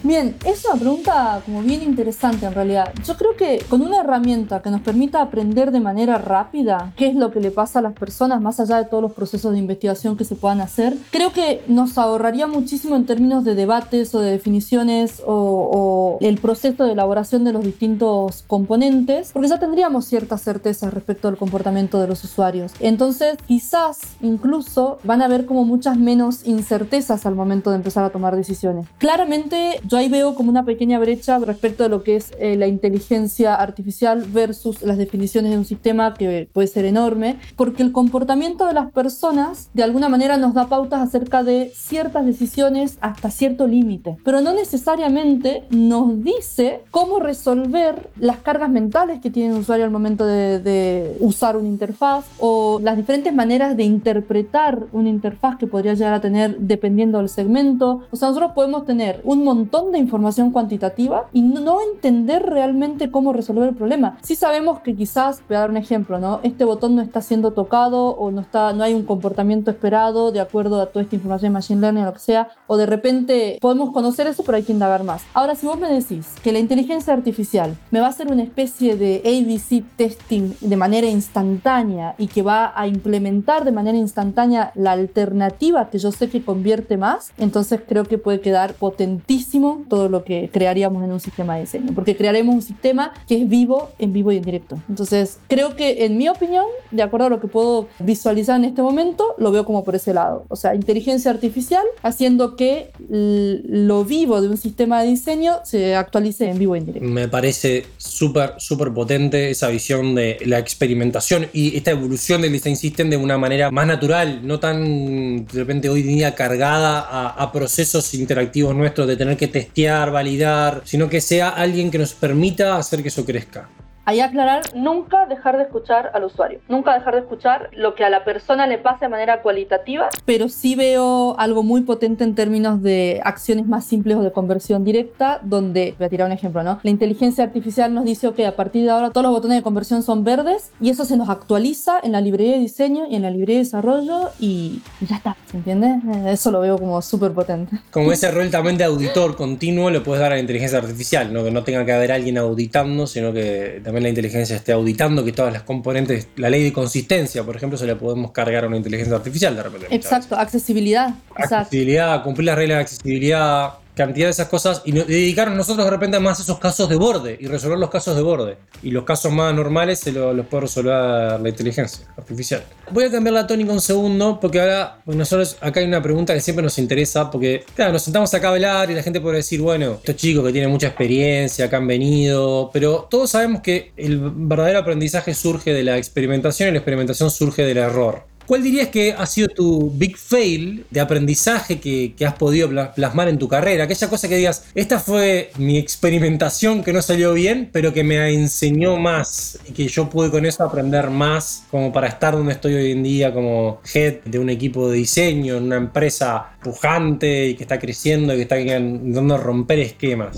Bien, 0.07 0.37
es 0.45 0.65
una 0.65 0.79
pregunta 0.79 1.43
como 1.45 1.63
bien 1.63 1.83
interesante 1.83 2.47
en 2.47 2.55
realidad. 2.55 2.93
Yo 3.05 3.17
creo 3.17 3.35
que 3.37 3.65
con 3.69 3.83
una 3.83 4.03
herramienta 4.03 4.63
que 4.63 4.71
nos 4.71 4.81
permita 4.83 5.21
aprender 5.21 5.73
de 5.73 5.81
manera 5.81 6.17
rápida 6.17 6.93
qué 6.97 7.09
es 7.09 7.17
lo 7.17 7.33
que 7.33 7.41
le 7.41 7.51
pasa 7.51 7.81
a 7.81 7.83
las 7.83 7.93
personas 7.93 8.41
más 8.41 8.61
allá 8.61 8.77
de 8.77 8.85
todos 8.85 9.03
los 9.03 9.13
procesos 9.13 9.51
de 9.51 9.59
investigación 9.59 10.17
que 10.17 10.25
se 10.25 10.37
puedan 10.37 10.61
hacer, 10.61 10.97
creo 11.11 11.33
que 11.33 11.65
nos 11.67 11.99
ahorraría 11.99 12.47
muchísimo 12.47 12.95
en 12.95 13.05
términos 13.05 13.43
de 13.43 13.57
debates 13.57 14.15
o 14.15 14.21
de 14.21 14.31
definiciones 14.31 15.25
o, 15.27 16.19
el 16.21 16.39
proceso 16.39 16.85
de 16.85 16.93
elaboración 16.93 17.43
de 17.43 17.53
los 17.53 17.65
distintos 17.65 18.45
componentes, 18.47 19.33
porque 19.33 19.49
ya 19.49 19.59
tendríamos 19.59 20.05
ciertas 20.05 20.41
certezas 20.41 20.95
respecto 20.95 21.27
al 21.27 21.37
comportamiento 21.37 22.01
de 22.01 22.07
los 22.07 22.23
usuarios. 22.23 22.73
Entonces, 22.79 23.39
quizás 23.49 23.99
incluso 24.23 24.99
van 25.03 25.21
a 25.21 25.25
haber 25.25 25.47
como 25.47 25.65
muchas 25.65 25.97
menos 25.97 26.47
incertezas 26.47 27.27
al 27.27 27.35
momento 27.35 27.71
de 27.71 27.77
empezar 27.77 28.05
a 28.05 28.11
tomar 28.11 28.37
decisiones. 28.37 28.87
Claramente, 28.99 29.81
yo 29.85 29.96
Ahí 29.97 30.09
veo 30.09 30.35
como 30.35 30.51
una 30.51 30.65
pequeña 30.65 30.99
brecha 30.99 31.39
respecto 31.39 31.85
a 31.85 31.89
lo 31.89 32.03
que 32.03 32.17
es 32.17 32.33
eh, 32.39 32.57
la 32.57 32.67
inteligencia 32.67 33.55
artificial 33.55 34.25
versus 34.29 34.83
las 34.83 34.99
definiciones 34.99 35.51
de 35.53 35.59
un 35.59 35.65
sistema 35.65 36.15
que 36.15 36.49
puede 36.53 36.69
ser 36.69 36.85
enorme, 36.85 37.37
porque 37.57 37.83
el 37.83 37.93
comportamiento 37.93 38.67
de 38.67 38.75
las 38.75 38.91
personas 38.93 39.71
de 39.75 39.83
alguna 39.83 40.09
manera 40.09 40.37
nos 40.37 40.55
da 40.55 40.69
pautas 40.69 41.01
acerca 41.01 41.43
de 41.43 41.73
ciertas 41.75 42.27
decisiones 42.27 42.99
hasta 43.01 43.31
cierto 43.31 43.67
límite, 43.67 44.17
pero 44.25 44.41
no 44.41 44.53
necesariamente 44.53 45.65
nos 45.71 46.23
dice 46.23 46.83
cómo 46.91 47.19
resolver 47.19 48.11
las 48.19 48.39
cargas 48.39 48.71
mentales 48.71 49.21
que 49.21 49.31
tiene 49.31 49.55
el 49.55 49.61
usuario 49.61 49.85
al 49.85 49.91
momento 49.91 50.27
de 50.27 51.17
usar 51.21 51.57
una 51.57 51.69
interfaz 51.69 52.27
o 52.39 52.81
las 52.83 52.97
diferentes 52.97 53.33
maneras 53.35 53.77
de 53.77 53.85
interpretar 53.85 54.87
una 54.93 55.09
interfaz 55.09 55.57
que 55.57 55.67
podría 55.67 55.95
llegar 55.95 56.15
a 56.15 56.21
tener 56.21 56.59
dependiendo 56.59 57.19
del 57.19 57.29
segmento. 57.29 58.03
O 58.11 58.17
sea, 58.17 58.29
nosotros 58.29 58.53
podemos 58.55 58.85
tener 58.85 59.21
un 59.25 59.45
montón 59.45 59.86
de 59.93 59.99
información 59.99 60.51
cuantitativa 60.51 61.27
y 61.33 61.43
no 61.43 61.79
entender 61.81 62.45
realmente 62.45 63.11
cómo 63.11 63.33
resolver 63.33 63.69
el 63.69 63.75
problema. 63.75 64.19
Si 64.23 64.37
sabemos 64.37 64.81
que 64.81 64.95
quizás, 64.95 65.43
voy 65.49 65.57
a 65.57 65.61
dar 65.61 65.71
un 65.71 65.77
ejemplo, 65.77 66.19
¿no? 66.19 66.41
Este 66.43 66.65
botón 66.65 66.97
no 66.97 67.03
está 67.03 67.21
siendo 67.21 67.53
tocado 67.53 68.09
o 68.09 68.31
no, 68.31 68.41
está, 68.41 68.73
no 68.73 68.83
hay 68.83 68.95
un 68.95 69.05
comportamiento 69.05 69.71
esperado 69.71 70.33
de 70.33 70.41
acuerdo 70.41 70.81
a 70.81 70.87
toda 70.87 71.03
esta 71.03 71.17
información 71.17 71.53
de 71.53 71.55
Machine 71.55 71.81
Learning 71.81 72.03
o 72.05 72.07
lo 72.07 72.13
que 72.13 72.19
sea, 72.19 72.49
o 72.67 72.77
de 72.77 72.87
repente 72.87 73.59
podemos 73.61 73.93
conocer 73.93 74.27
eso, 74.27 74.43
pero 74.45 74.57
hay 74.57 74.63
que 74.63 74.73
indagar 74.73 75.05
más. 75.05 75.23
Ahora, 75.35 75.55
si 75.55 75.67
vos 75.67 75.79
me 75.79 75.89
decís 75.89 76.35
que 76.43 76.53
la 76.53 76.59
inteligencia 76.59 77.13
artificial 77.13 77.77
me 77.91 78.01
va 78.01 78.07
a 78.07 78.11
hacer 78.11 78.31
una 78.31 78.43
especie 78.43 78.97
de 78.97 79.23
ABC 79.25 79.85
testing 79.97 80.55
de 80.61 80.77
manera 80.77 81.07
instantánea 81.07 82.15
y 82.19 82.27
que 82.29 82.43
va 82.43 82.73
a 82.75 82.87
implementar 82.87 83.65
de 83.65 83.73
manera 83.73 83.99
instantánea 83.99 84.73
la 84.75 84.93
alternativa 84.93 85.91
que 85.91 85.99
yo 85.99 86.13
sé 86.13 86.29
que 86.29 86.45
convierte 86.45 86.97
más, 86.97 87.33
entonces 87.39 87.81
creo 87.87 88.05
que 88.05 88.19
puede 88.19 88.41
quedar 88.41 88.75
potentísimo 88.75 89.66
todo 89.89 90.09
lo 90.09 90.25
que 90.25 90.51
crearíamos 90.53 91.05
en 91.05 91.13
un 91.13 91.21
sistema 91.21 91.55
de 91.55 91.63
diseño, 91.63 91.93
porque 91.95 92.17
crearemos 92.17 92.55
un 92.55 92.63
sistema 92.63 93.13
que 93.29 93.41
es 93.41 93.49
vivo, 93.49 93.91
en 93.99 94.13
vivo 94.13 94.33
y 94.33 94.37
en 94.37 94.43
directo. 94.43 94.79
Entonces, 94.89 95.39
creo 95.49 95.77
que 95.77 96.05
en 96.05 96.17
mi 96.17 96.29
opinión, 96.29 96.65
de 96.91 97.03
acuerdo 97.03 97.27
a 97.27 97.31
lo 97.31 97.41
que 97.41 97.49
puedo 97.49 97.89
visualizar 97.99 98.57
en 98.57 98.65
este 98.65 98.83
momento, 98.83 99.35
lo 99.39 99.51
veo 99.51 99.65
como 99.65 99.85
por 99.85 99.95
ese 99.95 100.15
lado. 100.15 100.45
O 100.49 100.57
sea, 100.57 100.75
inteligencia 100.75 101.31
artificial 101.31 101.85
haciendo 102.03 102.57
que 102.57 102.91
lo 103.09 104.05
vivo 104.05 104.41
de 104.41 104.49
un 104.49 104.57
sistema 104.57 105.03
de 105.03 105.09
diseño 105.09 105.55
se 105.65 105.95
actualice 105.95 106.49
en 106.49 106.59
vivo 106.59 106.77
y 106.77 106.81
en 106.81 106.87
directo. 106.87 107.09
Me 107.09 107.29
parece 107.29 107.87
súper, 107.97 108.55
súper 108.59 108.93
potente 108.93 109.51
esa 109.51 109.69
visión 109.69 110.15
de 110.15 110.39
la 110.47 110.59
experimentación 110.59 111.47
y 111.53 111.77
esta 111.77 111.91
evolución 111.91 112.43
del 112.43 112.53
design 112.53 112.77
system 112.77 113.11
de 113.11 113.17
una 113.17 113.39
manera 113.39 113.71
más 113.71 113.87
natural, 113.87 114.41
no 114.47 114.59
tan 114.59 115.47
de 115.47 115.53
repente 115.53 115.89
hoy 115.89 116.03
día 116.03 116.35
cargada 116.35 117.01
a, 117.01 117.29
a 117.29 117.53
procesos 117.53 118.13
interactivos 118.15 118.75
nuestros 118.75 119.07
de 119.07 119.17
tener 119.17 119.37
que 119.37 119.49
testear, 119.57 120.11
validar, 120.11 120.83
sino 120.85 121.09
que 121.09 121.23
sea 121.23 121.49
alguien 121.49 121.91
que 121.91 121.99
nos 121.99 122.13
permita 122.13 122.77
hacer 122.77 123.01
que 123.03 123.09
eso 123.09 123.25
crezca. 123.25 123.71
Ahí 124.09 124.21
aclarar, 124.21 124.63
nunca 124.75 125.27
dejar 125.27 125.57
de 125.57 125.65
escuchar 125.65 126.13
al 126.15 126.25
usuario, 126.25 126.61
nunca 126.69 126.95
dejar 126.95 127.15
de 127.15 127.21
escuchar 127.21 127.71
lo 127.73 127.97
que 127.97 128.05
a 128.05 128.09
la 128.09 128.25
persona 128.25 128.69
le 128.69 128.79
pase 128.79 129.07
de 129.07 129.09
manera 129.09 129.43
cualitativa, 129.43 130.09
pero 130.25 130.49
sí 130.49 130.77
veo 130.77 131.37
algo 131.39 131.65
muy 131.65 131.83
potente 131.83 132.23
en 132.23 132.37
términos 132.37 132.83
de 132.83 133.21
acciones 133.25 133.67
más 133.67 133.85
simples 133.85 134.17
o 134.17 134.23
de 134.23 134.31
conversión 134.31 134.85
directa, 134.85 135.41
donde, 135.43 135.97
voy 135.99 136.07
a 136.07 136.09
tirar 136.09 136.29
un 136.29 136.33
ejemplo, 136.33 136.63
¿no? 136.63 136.79
La 136.85 136.91
inteligencia 136.91 137.43
artificial 137.43 137.93
nos 137.93 138.05
dice, 138.05 138.27
que 138.37 138.47
a 138.47 138.55
partir 138.55 138.85
de 138.85 138.91
ahora 138.91 139.11
todos 139.11 139.25
los 139.25 139.33
botones 139.33 139.59
de 139.59 139.63
conversión 139.63 140.03
son 140.03 140.23
verdes 140.23 140.71
y 140.81 140.91
eso 140.91 141.05
se 141.05 141.17
nos 141.17 141.29
actualiza 141.29 141.99
en 142.03 142.13
la 142.13 142.21
librería 142.21 142.55
de 142.55 142.61
diseño 142.61 143.07
y 143.09 143.17
en 143.17 143.23
la 143.23 143.31
librería 143.31 143.57
de 143.57 143.65
desarrollo 143.65 144.31
y 144.39 144.83
ya 145.01 145.17
está, 145.17 145.37
¿se 145.51 145.57
entiende? 145.57 146.01
Eso 146.31 146.51
lo 146.51 146.61
veo 146.61 146.79
como 146.79 147.03
súper 147.03 147.33
potente. 147.33 147.77
Como 147.91 148.13
ese 148.13 148.31
rol 148.31 148.51
también 148.51 148.79
de 148.79 148.85
auditor 148.85 149.37
continuo 149.37 149.91
le 149.91 150.01
puedes 150.01 150.21
dar 150.21 150.33
a 150.33 150.37
la 150.37 150.41
inteligencia 150.41 150.79
artificial, 150.79 151.33
¿no? 151.33 151.43
Que 151.45 151.51
no 151.51 151.65
tenga 151.65 151.85
que 151.85 151.93
haber 151.93 152.13
alguien 152.13 152.39
auditando, 152.39 153.07
sino 153.07 153.33
que 153.33 153.81
también 153.85 153.96
la 154.03 154.09
inteligencia 154.09 154.57
esté 154.57 154.73
auditando 154.73 155.25
que 155.25 155.33
todas 155.33 155.53
las 155.53 155.63
componentes, 155.63 156.29
la 156.37 156.51
ley 156.51 156.63
de 156.63 156.73
consistencia, 156.73 157.43
por 157.45 157.57
ejemplo, 157.57 157.79
se 157.79 157.87
le 157.87 157.97
podemos 157.97 158.33
cargar 158.33 158.65
a 158.65 158.67
una 158.67 158.77
inteligencia 158.77 159.15
artificial 159.15 159.57
de 159.57 159.63
repente. 159.63 159.87
Exacto, 159.91 160.37
accesibilidad. 160.37 161.15
Accesibilidad, 161.35 162.23
cumplir 162.23 162.47
las 162.47 162.57
reglas 162.57 162.79
de 162.79 162.83
accesibilidad, 162.83 163.75
cantidad 163.97 164.27
de 164.27 164.33
esas 164.33 164.49
cosas 164.49 164.83
y 164.85 164.93
dedicarnos 164.93 165.57
nosotros 165.57 165.87
de 165.87 165.91
repente 165.91 166.21
más 166.21 166.39
a 166.39 166.43
esos 166.43 166.59
casos 166.59 166.89
de 166.89 166.97
borde 166.97 167.39
y 167.41 167.47
resolver 167.47 167.79
los 167.79 167.89
casos 167.89 168.15
de 168.15 168.21
borde. 168.21 168.59
Y 168.83 168.91
los 168.91 169.05
casos 169.05 169.33
más 169.33 169.55
normales 169.55 170.01
se 170.01 170.13
los, 170.13 170.47
puede 170.47 170.63
resolver 170.63 171.41
la 171.41 171.49
inteligencia 171.49 172.07
artificial. 172.17 172.63
Voy 172.91 173.05
a 173.05 173.11
cambiar 173.11 173.33
la 173.33 173.47
tónica 173.47 173.73
un 173.73 173.81
segundo 173.81 174.39
porque 174.39 174.61
ahora 174.61 174.99
nosotros 175.07 175.57
acá 175.63 175.81
hay 175.81 175.87
una 175.87 176.03
pregunta 176.03 176.35
que 176.35 176.41
siempre 176.41 176.63
nos 176.63 176.79
interesa 176.79 177.31
porque 177.31 177.65
claro, 177.75 177.95
nos 177.95 178.03
sentamos 178.03 178.33
acá 178.35 178.49
a 178.49 178.53
hablar 178.53 178.91
y 178.91 178.95
la 178.95 179.03
gente 179.03 179.21
puede 179.21 179.37
decir, 179.37 179.63
bueno, 179.63 179.95
estos 179.95 180.17
chicos 180.17 180.45
que 180.45 180.53
tienen 180.53 180.71
mucha 180.71 180.89
experiencia, 180.89 181.71
que 181.71 181.77
han 181.77 181.87
venido, 181.87 182.71
pero 182.73 183.09
todos 183.11 183.31
sabemos 183.31 183.63
que 183.63 183.93
el 183.97 184.21
verdadero 184.21 184.79
aprendizaje 184.81 185.33
surge 185.33 185.73
de 185.73 185.83
la 185.83 185.97
experimentación 185.97 186.69
y 186.69 186.73
la 186.73 186.79
experimentación 186.79 187.31
surge 187.31 187.63
del 187.63 187.79
error. 187.79 188.36
¿Cuál 188.47 188.63
dirías 188.63 188.89
que 188.89 189.13
ha 189.13 189.27
sido 189.27 189.49
tu 189.49 189.91
big 189.91 190.17
fail 190.17 190.87
de 190.91 191.01
aprendizaje 191.01 191.81
que, 191.81 192.15
has 192.25 192.35
podido 192.35 192.69
plasmar 192.95 193.29
en 193.29 193.39
tu 193.39 193.49
carrera? 193.49 193.85
Aquella 193.85 194.09
cosa 194.09 194.29
que 194.29 194.37
digas, 194.37 194.67
esta 194.75 195.01
fue 195.01 195.51
mi 195.59 195.79
experimentación 195.79 196.85
que 196.85 196.93
no 196.93 197.03
salió 197.03 197.35
bien, 197.35 197.69
pero 197.73 197.93
que 197.93 198.05
me 198.05 198.33
enseñó 198.33 198.97
más 198.99 199.59
y 199.69 199.73
que 199.73 199.89
yo 199.89 200.09
pude 200.09 200.31
con 200.31 200.47
eso 200.47 200.63
aprender 200.63 201.11
más 201.11 201.65
como 201.71 201.93
para 201.93 202.07
estar 202.07 202.35
donde 202.35 202.53
estoy 202.53 202.75
hoy 202.75 202.93
en 202.93 203.03
día 203.03 203.35
como 203.35 203.81
head 203.93 204.21
de 204.25 204.39
un 204.39 204.49
equipo 204.49 204.89
de 204.91 204.99
diseño, 204.99 205.57
en 205.57 205.65
una 205.65 205.77
empresa 205.77 206.57
pujante 206.63 207.49
y 207.49 207.55
que 207.55 207.65
está 207.65 207.81
creciendo 207.81 208.33
y 208.33 208.37
que 208.37 208.43
está 208.43 208.61
intentando 208.61 209.39
romper 209.39 209.81
esquemas. 209.81 210.37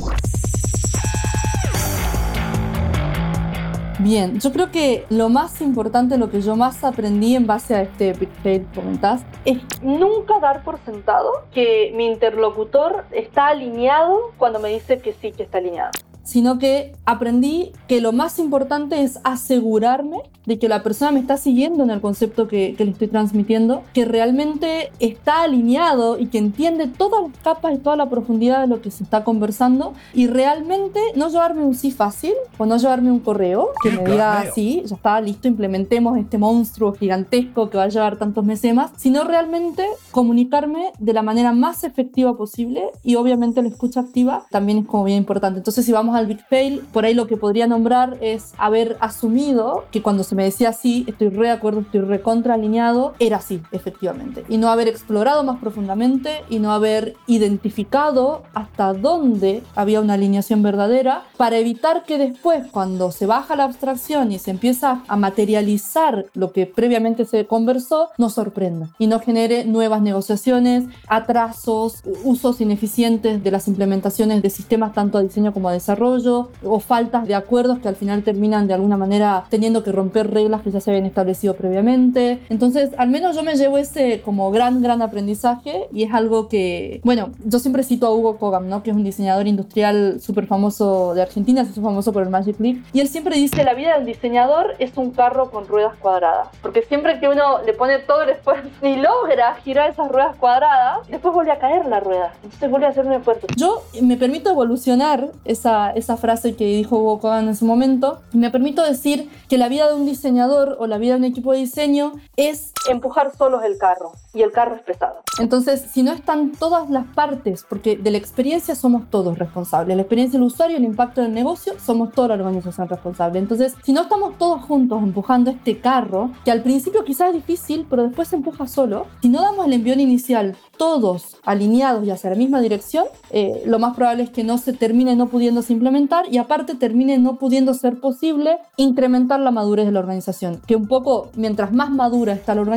Bien, 4.01 4.39
yo 4.39 4.53
creo 4.53 4.71
que 4.71 5.07
lo 5.11 5.29
más 5.29 5.61
importante, 5.61 6.19
lo 6.19 6.31
que 6.31 6.41
yo 6.41 6.55
más 6.55 6.85
aprendí 6.85 7.35
en 7.35 7.49
base 7.49 7.75
a 7.75 7.83
este 7.83 8.13
que 8.45 8.65
comentás, 8.73 9.25
es 9.45 9.59
nunca 9.83 10.39
dar 10.39 10.63
por 10.63 10.79
sentado 10.85 11.33
que 11.53 11.91
mi 11.97 12.07
interlocutor 12.07 13.07
está 13.11 13.49
alineado 13.49 14.33
cuando 14.37 14.61
me 14.61 14.69
dice 14.69 14.99
que 14.99 15.15
sí, 15.15 15.33
que 15.33 15.43
está 15.43 15.59
alineado 15.59 15.91
sino 16.29 16.59
que 16.59 16.93
aprendí 17.07 17.73
que 17.87 18.03
lo 18.03 18.13
más 18.13 18.39
importante 18.39 19.03
es 19.03 19.19
asegurarme 19.25 20.19
de 20.45 20.59
que 20.59 20.69
la 20.69 20.83
persona 20.83 21.11
me 21.11 21.21
está 21.21 21.37
siguiendo 21.37 21.85
en 21.85 21.91
el 21.91 22.01
concepto 22.01 22.49
que, 22.49 22.75
le 22.79 22.91
estoy 22.91 23.09
transmitiendo, 23.09 23.83
que 23.93 24.05
realmente 24.05 24.91
está 24.99 25.43
alineado 25.43 26.19
y 26.19 26.27
que 26.27 26.39
entiende 26.39 26.87
todas 26.87 27.23
las 27.23 27.39
capas 27.43 27.75
y 27.75 27.79
toda 27.79 27.97
la 27.97 28.09
profundidad 28.09 28.61
de 28.63 28.67
lo 28.67 28.81
que 28.81 28.91
se 28.91 29.05
está 29.05 29.25
conversando 29.25 29.93
y 30.15 30.27
realmente 30.27 31.01
no 31.17 31.29
llevarme 31.29 31.65
un 31.65 31.75
sí 31.75 31.91
fácil 31.91 32.33
o 32.57 32.67
no 32.67 32.77
llevarme 32.77 33.11
un 33.11 33.21
correo 33.21 33.71
que 33.83 33.91
me 33.91 34.05
diga 34.05 34.45
sí, 34.55 34.83
ya 34.87 34.97
está 34.97 35.21
listo, 35.21 35.49
implementemos 35.49 36.17
este 36.19 36.39
monstruo 36.39 36.95
gigantesco 36.95 37.69
que 37.69 37.77
va 37.77 37.85
a 37.85 37.89
llevar 37.89 38.17
tantos 38.17 38.45
meses 38.45 38.75
más, 38.75 38.91
sino 38.97 39.25
realmente 39.25 39.85
comunicarme 40.11 40.93
de 40.99 41.13
la 41.13 41.23
manera 41.23 41.53
más 41.53 41.85
efectiva 41.85 42.37
posible 42.37 42.85
y 43.03 43.17
obviamente 43.17 43.61
la 43.61 43.69
escucha 43.69 44.01
activa 44.01 44.47
también 44.51 44.79
es 44.79 44.87
como 44.87 45.05
bien 45.05 45.19
importante. 45.19 45.59
Entonces 45.59 45.85
si 45.85 45.93
vamos 45.93 46.18
al 46.19 46.27
Big 46.27 46.45
Fail, 46.49 46.81
por 46.93 47.05
ahí 47.05 47.15
lo 47.15 47.27
que 47.27 47.37
podría 47.37 47.67
nombrar 47.67 48.19
es 48.21 48.53
haber 48.59 48.97
asumido 49.01 49.85
que 49.91 50.03
cuando 50.03 50.25
se 50.25 50.35
me 50.35 50.45
decía 50.45 50.71
así, 50.71 51.05
estoy 51.07 51.29
re 51.31 51.47
de 51.47 51.53
acuerdo, 51.53 51.81
estoy 51.81 52.01
recontra 52.01 52.55
alineado, 52.55 53.15
era 53.19 53.39
así, 53.39 53.63
efectivamente. 53.73 54.45
Y 54.49 54.59
no 54.59 54.69
haber 54.69 54.89
explorado 54.89 55.45
más 55.45 55.59
profundamente 55.59 56.45
y 56.49 56.59
no 56.59 56.73
haber 56.73 57.15
identificado 57.27 58.43
hasta 58.55 58.93
dónde 58.93 59.63
había 59.75 60.01
una 60.01 60.15
alineación 60.15 60.63
verdadera 60.63 61.25
para 61.37 61.59
evitar 61.59 62.05
que 62.05 62.19
después, 62.19 62.67
cuando 62.71 63.13
se 63.13 63.27
baja 63.27 63.57
la 63.57 63.65
abstracción 63.65 64.33
y 64.33 64.39
se 64.39 64.51
empieza 64.51 65.03
a 65.07 65.17
materializar 65.17 66.27
lo 66.35 66.53
que 66.53 66.67
previamente 66.67 67.25
se 67.25 67.47
conversó, 67.47 68.11
nos 68.19 68.35
sorprenda 68.35 68.91
y 68.99 69.07
no 69.07 69.21
genere 69.21 69.65
nuevas 69.65 70.03
negociaciones, 70.03 70.85
atrasos, 71.07 72.03
usos 72.25 72.61
ineficientes 72.61 73.43
de 73.43 73.51
las 73.51 73.69
implementaciones 73.69 74.43
de 74.43 74.51
sistemas 74.51 74.93
tanto 74.93 75.19
a 75.19 75.23
diseño 75.23 75.53
como 75.53 75.69
a 75.69 75.73
desarrollo 75.73 75.98
o 76.01 76.81
faltas 76.81 77.27
de 77.27 77.35
acuerdos 77.35 77.79
que 77.79 77.89
al 77.89 77.97
final 77.97 78.23
terminan 78.23 78.67
de 78.67 78.75
alguna 78.75 78.97
manera 78.97 79.45
teniendo 79.51 79.83
que 79.83 79.93
romper 79.93 80.31
reglas 80.31 80.63
que 80.63 80.71
ya 80.71 80.81
se 80.81 80.91
habían 80.91 81.07
establecido 81.07 81.55
previamente. 81.55 82.41
Entonces, 82.49 82.91
al 82.99 83.09
menos 83.09 83.37
yo 83.37 83.43
me 83.43 83.57
llevo 83.57 83.79
ese 83.79 84.23
como 84.23 84.51
gran, 84.51 84.83
gran 84.83 85.03
aprendizaje 85.03 85.89
y 85.93 86.05
es 86.05 86.15
algo 86.15 86.49
que, 86.49 87.01
bueno, 87.05 87.31
yo 87.45 87.59
siempre 87.59 87.83
cito 87.83 88.07
a 88.07 88.15
Hugo 88.15 88.39
Kogam, 88.39 88.69
¿no? 88.69 88.83
Que 88.83 88.91
es 88.91 88.97
un 88.97 89.05
diseñador 89.05 89.47
industrial 89.47 90.21
súper 90.21 90.47
famoso 90.47 91.15
de 91.15 91.23
Argentina, 91.23 91.63
es 91.63 91.75
famoso 91.75 92.13
por 92.13 92.23
el 92.23 92.31
Magic 92.31 92.59
Leap. 92.61 92.79
Y 92.93 93.01
él 93.01 93.09
siempre 93.09 93.37
dice, 93.37 93.65
la 93.65 93.75
vida 93.75 93.97
del 93.97 94.07
diseñador 94.07 94.75
es 94.79 94.97
un 94.97 95.11
carro 95.11 95.51
con 95.51 95.67
ruedas 95.67 95.95
cuadradas. 96.01 96.49
Porque 96.63 96.83
siempre 96.83 97.21
que 97.21 97.29
uno 97.29 97.63
le 97.65 97.73
pone 97.73 97.99
todo 98.01 98.23
el 98.23 98.31
esfuerzo 98.31 98.69
y 98.83 98.97
logra 98.97 99.57
girar 99.65 99.91
esas 99.91 100.11
ruedas 100.11 100.37
cuadradas, 100.37 101.07
después 101.09 101.35
vuelve 101.35 101.53
a 101.53 101.59
caer 101.59 101.87
la 101.87 102.01
rueda. 102.01 102.33
Entonces 102.43 102.71
vuelve 102.71 102.87
a 102.87 102.91
hacer 102.91 103.07
un 103.07 103.13
esfuerzo. 103.13 103.47
Yo 103.57 103.83
me 104.03 104.17
permito 104.17 104.51
evolucionar 104.51 105.31
esa, 105.45 105.88
esa, 105.91 106.17
frase 106.17 106.55
que 106.55 106.67
dijo 106.67 106.99
Hugo 106.99 107.35
en 107.37 107.49
ese 107.49 107.65
momento. 107.65 108.21
Me 108.33 108.51
permito 108.51 108.83
decir 108.83 109.29
que 109.49 109.59
la 109.59 109.69
vida 109.69 109.89
de 109.89 109.95
un 109.95 110.07
diseñador 110.07 110.77
o 110.79 110.87
la 110.87 110.99
vida 110.99 111.15
de 111.15 111.19
un 111.19 111.25
equipo 111.25 111.53
de 111.53 111.59
diseño 111.59 112.13
es 112.37 112.73
empujar 112.89 113.35
solos 113.37 113.63
el 113.65 113.79
carro 113.79 114.13
y 114.35 114.43
el 114.43 114.53
carro 114.53 114.77
es 114.77 114.83
pesado. 114.83 115.23
Entonces, 115.39 115.87
si 115.93 116.03
no 116.03 116.13
están 116.13 116.53
todas 116.53 116.91
las 116.91 117.07
partes, 117.07 117.65
porque 117.69 117.97
de 117.97 118.11
la 118.11 118.19
experiencia 118.19 118.75
somos 118.75 119.09
todos 119.11 119.39
responsables, 119.39 119.97
la 119.97 120.03
experiencia 120.03 120.39
del 120.39 120.47
usuario, 120.47 120.77
el 120.77 120.85
impacto 120.85 121.23
del 121.23 121.33
negocio, 121.35 121.75
somos 121.79 122.13
toda 122.13 122.29
la 122.29 122.35
organización 122.35 122.89
responsable. 122.89 123.39
Entonces, 123.39 123.75
si 123.85 123.93
no 123.93 124.03
estamos 124.03 124.37
todos 124.39 124.63
juntos 124.63 125.03
empujando 125.03 125.51
este 125.51 125.81
carro, 125.81 126.33
que 126.45 126.51
al 126.51 126.63
principio 126.63 127.05
quizás 127.05 127.29
es 127.29 127.35
difícil, 127.35 127.87
pero 127.89 128.05
después 128.05 128.29
se 128.29 128.37
empuja 128.37 128.67
solo, 128.67 129.07
si 129.23 129.29
no 129.29 129.43
damos 129.43 129.67
el 129.67 129.73
envión 129.73 130.01
inicial 130.01 130.57
todos 130.77 131.37
alineados 131.45 132.05
y 132.05 132.11
hacia 132.11 132.31
la 132.31 132.37
misma 132.37 132.61
dirección, 132.61 133.05
eh, 133.31 133.63
lo 133.67 133.79
más 133.79 133.95
probable 133.95 134.25
es 134.25 134.31
que 134.31 134.45
no 134.45 134.59
se 134.59 134.73
termine 134.73 135.17
no 135.17 135.29
pudiéndose 135.29 135.73
implementar 135.73 136.25
y 136.31 136.39
aparte 136.39 136.75
termine 136.75 137.19
no 137.19 137.39
pudiendo 137.39 137.75
ser 137.75 138.01
posible 138.01 138.59
incrementar 138.77 139.41
la 139.41 139.51
madurez 139.51 139.87
de 139.87 139.93
la 139.93 140.01
organización. 140.01 140.61
Que 140.67 140.77
un 140.77 140.87
poco, 140.87 141.31
mientras 141.35 141.73
más 141.73 141.91
madura 141.91 142.33
está 142.33 142.55
la 142.55 142.61
organización, 142.61 142.68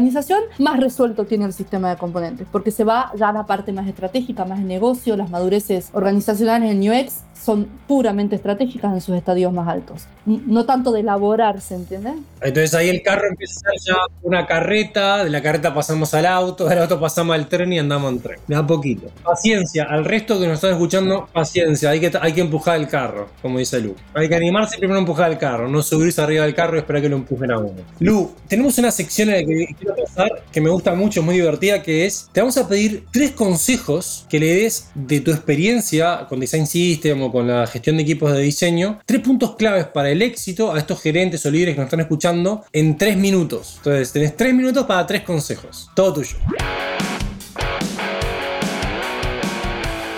más 0.59 0.79
resuelto 0.79 1.25
tiene 1.25 1.45
el 1.45 1.53
sistema 1.53 1.89
de 1.89 1.97
componentes, 1.97 2.47
porque 2.51 2.71
se 2.71 2.83
va 2.83 3.11
ya 3.15 3.29
a 3.29 3.33
la 3.33 3.45
parte 3.45 3.71
más 3.71 3.87
estratégica, 3.87 4.45
más 4.45 4.59
de 4.59 4.65
negocio, 4.65 5.15
las 5.17 5.29
madureces 5.29 5.89
organizacionales 5.93 6.71
en 6.71 6.89
UX 6.89 7.21
son 7.43 7.67
puramente 7.87 8.35
estratégicas 8.35 8.93
en 8.93 9.01
sus 9.01 9.15
estadios 9.15 9.51
más 9.51 9.67
altos. 9.67 10.03
No 10.25 10.65
tanto 10.65 10.91
de 10.91 10.99
elaborarse, 10.99 11.73
¿entiendes? 11.73 12.13
Entonces 12.39 12.73
ahí 12.75 12.89
el 12.89 13.01
carro 13.01 13.27
empieza 13.27 13.55
a 13.55 13.79
ser 13.79 13.95
ya 13.95 13.95
una 14.21 14.45
carreta, 14.45 15.23
de 15.23 15.31
la 15.31 15.41
carreta 15.41 15.73
pasamos 15.73 16.13
al 16.13 16.27
auto, 16.27 16.67
del 16.67 16.79
auto 16.79 16.99
pasamos 16.99 17.35
al 17.35 17.47
tren 17.47 17.73
y 17.73 17.79
andamos 17.79 18.11
en 18.11 18.19
tren. 18.19 18.39
Me 18.47 18.55
da 18.55 18.65
poquito. 18.65 19.07
Paciencia, 19.23 19.85
al 19.85 20.05
resto 20.05 20.39
que 20.39 20.45
nos 20.45 20.55
están 20.55 20.71
escuchando, 20.71 21.27
paciencia, 21.33 21.89
hay 21.89 21.99
que, 21.99 22.11
hay 22.21 22.33
que 22.33 22.41
empujar 22.41 22.79
el 22.79 22.87
carro, 22.87 23.29
como 23.41 23.57
dice 23.57 23.81
Lu. 23.81 23.95
Hay 24.13 24.29
que 24.29 24.35
animarse 24.35 24.77
primero 24.77 24.97
a 24.97 25.01
empujar 25.01 25.31
el 25.31 25.37
carro, 25.39 25.67
no 25.67 25.81
subirse 25.81 26.21
arriba 26.21 26.45
del 26.45 26.53
carro 26.53 26.75
y 26.75 26.79
esperar 26.79 27.01
que 27.01 27.09
lo 27.09 27.15
empujen 27.15 27.51
a 27.51 27.57
uno. 27.57 27.81
Lu, 27.99 28.31
tenemos 28.47 28.77
una 28.77 28.91
sección 28.91 29.29
en 29.29 29.35
la 29.35 29.41
que 29.41 29.75
que 30.51 30.61
me 30.61 30.69
gusta 30.69 30.93
mucho, 30.93 31.23
muy 31.23 31.35
divertida, 31.35 31.81
que 31.81 32.05
es, 32.05 32.29
te 32.31 32.41
vamos 32.41 32.57
a 32.57 32.67
pedir 32.67 33.05
tres 33.11 33.31
consejos 33.31 34.25
que 34.29 34.39
le 34.39 34.55
des 34.55 34.89
de 34.95 35.21
tu 35.21 35.31
experiencia 35.31 36.25
con 36.27 36.39
Design 36.39 36.67
System 36.67 37.21
o 37.21 37.31
con 37.31 37.47
la 37.47 37.67
gestión 37.67 37.97
de 37.97 38.03
equipos 38.03 38.31
de 38.31 38.41
diseño, 38.41 38.99
tres 39.05 39.21
puntos 39.21 39.55
claves 39.55 39.85
para 39.85 40.09
el 40.09 40.21
éxito 40.21 40.73
a 40.73 40.79
estos 40.79 41.01
gerentes 41.01 41.45
o 41.45 41.51
líderes 41.51 41.75
que 41.75 41.81
nos 41.81 41.87
están 41.87 42.01
escuchando 42.01 42.63
en 42.71 42.97
tres 42.97 43.17
minutos. 43.17 43.75
Entonces, 43.77 44.11
tenés 44.11 44.35
tres 44.35 44.53
minutos 44.53 44.85
para 44.85 45.05
tres 45.05 45.23
consejos. 45.23 45.89
Todo 45.95 46.13
tuyo. 46.13 46.37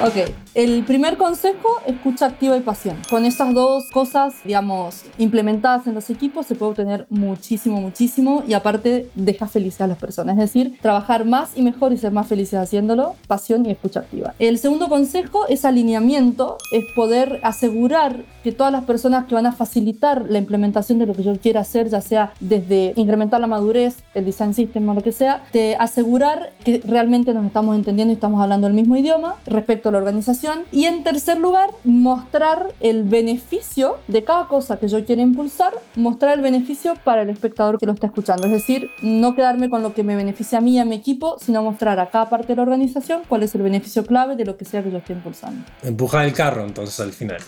Ok, 0.06 0.16
el 0.54 0.84
primer 0.84 1.16
consejo, 1.16 1.80
escucha 1.88 2.26
activa 2.26 2.58
y 2.58 2.60
pasión. 2.60 2.98
Con 3.10 3.24
estas 3.24 3.54
dos 3.54 3.90
cosas, 3.90 4.34
digamos, 4.44 5.04
implementadas 5.18 5.88
en 5.88 5.94
los 5.94 6.10
equipos, 6.10 6.46
se 6.46 6.56
puede 6.56 6.72
obtener 6.72 7.06
muchísimo, 7.10 7.80
muchísimo 7.80 8.44
y 8.46 8.54
aparte 8.54 9.10
deja 9.16 9.48
felices 9.48 9.80
a 9.80 9.88
las 9.88 9.98
personas. 9.98 10.36
Es 10.38 10.52
decir, 10.52 10.78
trabajar 10.82 11.24
más 11.24 11.52
y 11.56 11.62
mejor 11.62 11.94
y 11.94 11.98
ser 11.98 12.12
más 12.12 12.28
felices 12.28 12.60
haciéndolo, 12.60 13.16
pasión 13.28 13.66
y 13.66 13.72
escucha 13.72 14.02
activa. 14.02 14.34
El 14.40 14.58
segundo 14.58 14.90
consejo 14.90 15.48
es 15.48 15.64
alineamiento, 15.64 16.58
es 16.74 16.84
poder 16.98 17.40
asegurar 17.42 18.26
que 18.44 18.52
todas 18.52 18.74
las 18.74 18.84
personas 18.84 19.26
que 19.26 19.36
van 19.36 19.46
a 19.46 19.54
facilitar 19.54 20.26
la 20.30 20.38
implementación 20.38 21.00
de 21.00 21.06
lo 21.06 21.14
que 21.14 21.24
yo 21.24 21.34
quiera 21.38 21.62
hacer, 21.62 21.88
ya 21.88 22.02
sea 22.02 22.34
desde 22.42 22.92
incrementar 22.98 23.40
la 23.40 23.48
madurez, 23.48 24.04
el 24.14 24.26
design 24.26 24.54
system 24.54 24.90
o 24.90 24.94
lo 24.94 25.02
que 25.02 25.14
sea, 25.14 25.46
de 25.54 25.78
asegurar 25.78 26.52
que 26.66 26.82
realmente 26.86 27.34
nos 27.34 27.46
estamos 27.46 27.78
entendiendo 27.78 28.12
y 28.12 28.16
estamos 28.16 28.42
hablando 28.42 28.68
el 28.68 28.74
mismo 28.74 28.98
idioma 28.98 29.36
respecto 29.46 29.90
a 29.90 29.93
la 29.94 30.00
organización 30.00 30.64
y 30.72 30.86
en 30.86 31.04
tercer 31.04 31.38
lugar, 31.38 31.70
mostrar 31.84 32.74
el 32.80 33.04
beneficio 33.04 33.98
de 34.08 34.24
cada 34.24 34.48
cosa 34.48 34.78
que 34.78 34.88
yo 34.88 35.04
quiera 35.06 35.22
impulsar, 35.22 35.74
mostrar 35.96 36.36
el 36.36 36.42
beneficio 36.42 36.96
para 37.04 37.22
el 37.22 37.30
espectador 37.30 37.80
que 37.80 37.86
lo 37.86 37.94
está 37.94 38.08
escuchando. 38.08 38.46
Es 38.46 38.52
decir, 38.52 38.90
no 39.02 39.36
quedarme 39.36 39.70
con 39.70 39.82
lo 39.82 39.94
que 39.94 40.04
me 40.04 40.16
beneficia 40.16 40.58
a 40.58 40.62
mí 40.62 40.76
y 40.76 40.80
a 40.80 40.86
mi 40.86 40.96
equipo, 40.96 41.38
sino 41.40 41.64
mostrar 41.64 42.00
a 42.00 42.10
cada 42.10 42.30
parte 42.30 42.50
de 42.50 42.56
la 42.58 42.64
organización 42.64 43.22
cuál 43.28 43.44
es 43.44 43.56
el 43.56 43.62
beneficio 43.62 44.06
clave 44.06 44.36
de 44.36 44.46
lo 44.46 44.58
que 44.58 44.66
sea 44.66 44.84
que 44.84 44.92
yo 44.92 44.98
esté 44.98 45.14
impulsando. 45.14 45.64
Empujar 45.82 46.26
el 46.26 46.34
carro 46.34 46.66
entonces 46.66 47.00
al 47.00 47.14
final. 47.14 47.42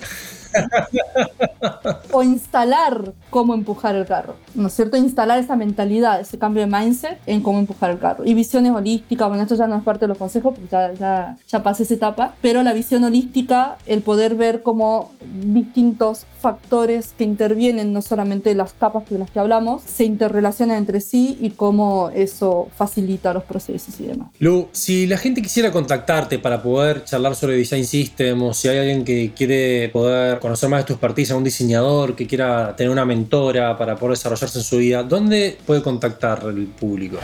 O 2.12 2.24
instalar 2.24 3.14
cómo 3.30 3.54
empujar 3.54 3.96
el 3.96 4.06
carro, 4.06 4.36
¿no 4.54 4.68
es 4.68 4.74
cierto? 4.74 4.98
Instalar 4.98 5.40
esa 5.40 5.56
mentalidad, 5.56 6.20
ese 6.20 6.38
cambio 6.38 6.66
de 6.66 6.68
mindset 6.68 7.20
en 7.26 7.42
cómo 7.42 7.60
empujar 7.60 7.92
el 7.92 8.00
carro. 8.00 8.26
Y 8.26 8.34
visiones 8.34 8.72
holísticas, 8.72 9.28
bueno, 9.28 9.44
esto 9.44 9.56
ya 9.56 9.68
no 9.68 9.78
es 9.78 9.84
parte 9.84 10.06
de 10.06 10.10
los 10.10 10.18
consejos 10.18 10.54
porque 10.56 10.70
ya, 10.98 11.36
ya, 11.48 11.64
pasé 11.64 11.84
esa 11.84 11.96
etapa, 11.96 12.36
pero 12.42 12.64
la 12.64 12.74
visión 12.74 13.04
holística, 13.04 13.78
el 13.86 14.02
poder 14.02 14.36
ver 14.36 14.62
cómo 14.64 15.12
distintos 15.42 16.26
factores 16.40 17.14
que 17.18 17.24
intervienen, 17.24 17.92
no 17.92 18.02
solamente 18.02 18.54
las 18.54 18.74
capas 18.74 19.10
de 19.10 19.18
las 19.18 19.32
que 19.32 19.40
hablamos, 19.40 19.82
se 19.82 20.04
interrelacionan 20.04 20.78
entre 20.78 21.02
sí 21.02 21.38
y 21.42 21.52
cómo 21.52 22.12
eso 22.14 22.70
facilita 22.76 23.34
los 23.34 23.44
procesos 23.44 24.00
y 24.00 24.06
demás. 24.06 24.30
Lu, 24.40 24.68
si 24.72 25.08
la 25.08 25.18
gente 25.18 25.42
quisiera 25.42 25.72
contactarte 25.72 26.40
para 26.40 26.62
poder 26.62 27.04
charlar 27.04 27.36
sobre 27.36 27.58
Design 27.58 27.86
System 27.86 28.44
o 28.44 28.54
si 28.54 28.68
hay 28.68 28.78
alguien 28.78 29.04
que 29.04 29.32
quiere 29.36 29.90
poder 29.90 30.40
conocer 30.46 30.70
más 30.70 30.82
de 30.82 30.86
tu 30.86 30.94
expertise, 30.94 31.32
un 31.32 31.44
diseñador 31.44 32.16
que 32.16 32.28
quiera 32.28 32.76
tener 32.76 32.92
una 32.92 33.04
mentora 33.04 33.76
para 33.76 33.96
poder 33.96 34.16
desarrollarse 34.16 34.60
en 34.60 34.64
su 34.64 34.78
vida, 34.78 35.02
¿dónde 35.02 35.58
puede 35.66 35.82
contactar 35.82 36.44
el 36.46 36.68
público? 36.68 37.18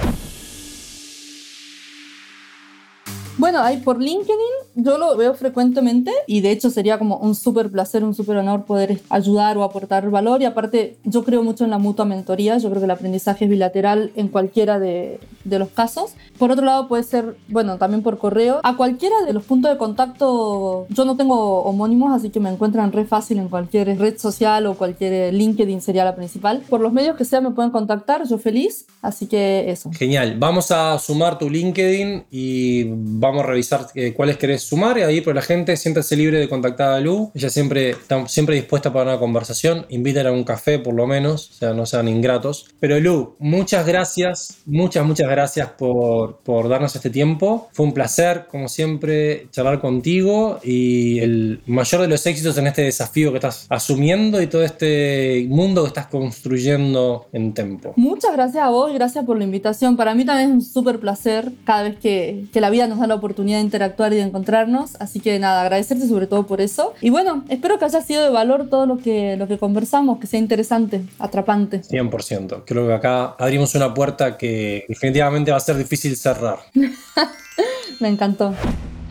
Bueno, 3.42 3.58
ahí 3.64 3.78
por 3.78 4.00
LinkedIn 4.00 4.36
yo 4.76 5.00
lo 5.00 5.18
veo 5.18 5.34
frecuentemente 5.34 6.12
y 6.28 6.42
de 6.42 6.52
hecho 6.52 6.70
sería 6.70 7.00
como 7.00 7.18
un 7.18 7.34
súper 7.34 7.72
placer, 7.72 8.04
un 8.04 8.14
súper 8.14 8.38
honor 8.38 8.66
poder 8.66 9.02
ayudar 9.10 9.58
o 9.58 9.64
aportar 9.64 10.08
valor 10.12 10.44
y 10.44 10.46
aparte 10.46 10.98
yo 11.06 11.24
creo 11.24 11.42
mucho 11.42 11.64
en 11.64 11.72
la 11.72 11.80
mutua 11.80 12.06
mentoría, 12.06 12.60
yo 12.60 12.70
creo 12.70 12.82
que 12.82 12.86
el 12.86 12.92
aprendizaje 12.92 13.46
es 13.46 13.50
bilateral 13.50 14.12
en 14.16 14.28
cualquiera 14.28 14.78
de, 14.78 15.20
de 15.44 15.58
los 15.58 15.70
casos. 15.70 16.12
Por 16.38 16.52
otro 16.52 16.64
lado 16.64 16.88
puede 16.88 17.02
ser, 17.02 17.36
bueno, 17.48 17.78
también 17.78 18.04
por 18.04 18.20
correo. 18.20 18.60
A 18.62 18.78
cualquiera 18.78 19.16
de 19.26 19.34
los 19.34 19.44
puntos 19.44 19.72
de 19.72 19.78
contacto, 19.78 20.86
yo 20.90 21.06
no 21.06 21.18
tengo 21.18 21.64
homónimos, 21.64 22.14
así 22.14 22.30
que 22.30 22.40
me 22.40 22.52
encuentran 22.52 22.92
re 22.92 23.06
fácil 23.06 23.40
en 23.40 23.50
cualquier 23.50 23.98
red 23.98 24.20
social 24.20 24.68
o 24.68 24.76
cualquier 24.76 25.34
LinkedIn 25.34 25.82
sería 25.82 26.06
la 26.06 26.16
principal. 26.16 26.62
Por 26.70 26.82
los 26.82 26.94
medios 26.94 27.16
que 27.18 27.26
sea 27.26 27.42
me 27.42 27.52
pueden 27.52 27.72
contactar, 27.72 28.28
yo 28.28 28.38
feliz, 28.38 28.86
así 29.02 29.26
que 29.26 29.72
eso. 29.72 29.90
Genial, 29.94 30.36
vamos 30.38 30.70
a 30.70 31.00
sumar 31.00 31.40
tu 31.40 31.50
LinkedIn 31.50 32.26
y 32.30 32.84
vamos 32.86 33.31
vamos 33.32 33.46
a 33.46 33.48
revisar 33.48 33.88
eh, 33.96 34.14
cuáles 34.14 34.38
querés 34.38 34.62
sumar 34.64 34.98
y 34.98 35.04
ahí 35.04 35.22
por 35.22 35.34
la 35.34 35.42
gente 35.42 35.76
siéntase 35.78 36.16
libre 36.18 36.40
de 36.40 36.50
contactar 36.50 36.94
a 36.94 37.00
Lu. 37.00 37.32
Ella 37.34 37.50
siempre 37.50 37.92
está 37.92 38.28
siempre 38.28 38.56
dispuesta 38.56 38.92
para 38.92 39.12
una 39.12 39.20
conversación. 39.20 39.86
Invítala 39.90 40.30
a 40.30 40.34
un 40.34 40.44
café 40.44 40.80
por 40.80 40.94
lo 40.94 41.08
menos, 41.08 41.50
o 41.52 41.54
sea, 41.54 41.74
no 41.74 41.86
sean 41.86 42.08
ingratos. 42.08 42.68
Pero 42.80 43.00
Lu, 43.00 43.36
muchas 43.40 43.86
gracias, 43.86 44.58
muchas, 44.66 45.06
muchas 45.06 45.30
gracias 45.30 45.70
por, 45.70 46.40
por 46.40 46.68
darnos 46.68 46.96
este 46.96 47.10
tiempo. 47.10 47.70
Fue 47.72 47.86
un 47.86 47.94
placer, 47.94 48.48
como 48.50 48.68
siempre, 48.68 49.48
charlar 49.52 49.80
contigo 49.80 50.60
y 50.64 51.20
el 51.20 51.62
mayor 51.66 52.02
de 52.02 52.08
los 52.08 52.26
éxitos 52.26 52.58
en 52.58 52.68
este 52.68 52.82
desafío 52.82 53.32
que 53.32 53.38
estás 53.38 53.66
asumiendo 53.70 54.42
y 54.42 54.48
todo 54.48 54.64
este 54.64 55.46
mundo 55.48 55.84
que 55.84 55.88
estás 55.88 56.08
construyendo 56.08 57.28
en 57.32 57.54
Tempo. 57.54 57.94
Muchas 57.96 58.34
gracias 58.34 58.64
a 58.64 58.70
vos 58.70 58.92
y 58.92 58.94
gracias 58.94 59.26
por 59.26 59.38
la 59.38 59.44
invitación. 59.44 59.98
Para 59.98 60.16
mí 60.16 60.26
también 60.26 60.50
es 60.50 60.56
un 60.56 60.62
súper 60.62 61.00
placer 61.00 61.52
cada 61.66 61.84
vez 61.84 62.00
que, 62.00 62.46
que 62.52 62.62
la 62.62 62.70
vida 62.70 62.88
nos 62.88 63.00
da 63.00 63.08
la 63.08 63.16
de 63.22 63.60
interactuar 63.60 64.14
y 64.14 64.18
de 64.18 64.24
encontrarnos. 64.24 64.96
Así 65.00 65.20
que 65.20 65.40
nada, 65.40 65.62
agradecerte 65.62 66.08
sobre 66.08 66.28
todo 66.28 66.46
por 66.46 66.62
eso. 66.62 66.94
Y 67.02 67.10
bueno, 67.10 67.44
espero 67.50 67.80
que 67.80 67.86
haya 67.86 68.02
sido 68.02 68.24
de 68.24 68.30
valor 68.30 68.70
todo 68.70 68.86
lo 68.86 68.98
que, 68.98 69.38
lo 69.38 69.48
que 69.48 69.58
conversamos, 69.58 70.20
que 70.20 70.28
sea 70.28 70.40
interesante, 70.40 71.02
atrapante. 71.20 71.82
100%. 71.82 72.64
Creo 72.66 72.88
que 72.88 72.94
acá 72.94 73.36
abrimos 73.40 73.74
una 73.76 73.94
puerta 73.94 74.38
que 74.38 74.86
definitivamente 74.88 75.52
va 75.52 75.58
a 75.58 75.62
ser 75.62 75.78
difícil 75.78 76.16
cerrar. 76.16 76.60
Me 78.00 78.10
encantó. 78.10 78.54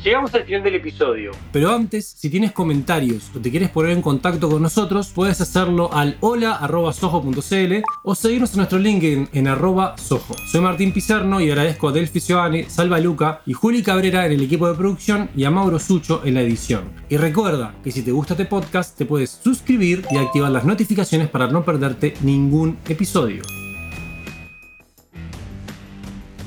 Llegamos 0.02 0.32
al 0.34 0.44
final 0.44 0.62
del 0.62 0.76
episodio. 0.76 1.32
Pero 1.52 1.70
antes, 1.70 2.06
si 2.06 2.30
tienes 2.30 2.52
comentarios 2.52 3.30
o 3.36 3.38
te 3.38 3.50
quieres 3.50 3.68
poner 3.68 3.92
en 3.92 4.00
contacto 4.00 4.48
con 4.48 4.62
nosotros, 4.62 5.12
puedes 5.14 5.42
hacerlo 5.42 5.92
al 5.92 6.16
hola.sojo.cl 6.20 7.82
o 8.02 8.14
seguirnos 8.14 8.52
en 8.52 8.56
nuestro 8.56 8.78
LinkedIn 8.78 9.28
en 9.34 9.46
arroba 9.46 9.98
sojo. 9.98 10.34
Soy 10.50 10.62
Martín 10.62 10.94
Pizarno 10.94 11.38
y 11.42 11.50
agradezco 11.50 11.90
a 11.90 11.92
Delphi 11.92 12.20
Giovanni, 12.20 12.64
Salva 12.64 12.98
Luca 12.98 13.42
y 13.44 13.52
Juli 13.52 13.82
Cabrera 13.82 14.24
en 14.24 14.32
el 14.32 14.42
equipo 14.42 14.68
de 14.68 14.74
producción 14.74 15.28
y 15.36 15.44
a 15.44 15.50
Mauro 15.50 15.78
Sucho 15.78 16.22
en 16.24 16.32
la 16.32 16.40
edición. 16.40 16.84
Y 17.10 17.18
recuerda 17.18 17.74
que 17.84 17.92
si 17.92 18.00
te 18.00 18.12
gusta 18.12 18.32
este 18.32 18.46
podcast, 18.46 18.96
te 18.96 19.04
puedes 19.04 19.30
suscribir 19.30 20.06
y 20.10 20.16
activar 20.16 20.50
las 20.50 20.64
notificaciones 20.64 21.28
para 21.28 21.46
no 21.48 21.62
perderte 21.62 22.14
ningún 22.22 22.78
episodio. 22.88 23.42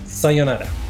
Sayonara. 0.07 0.82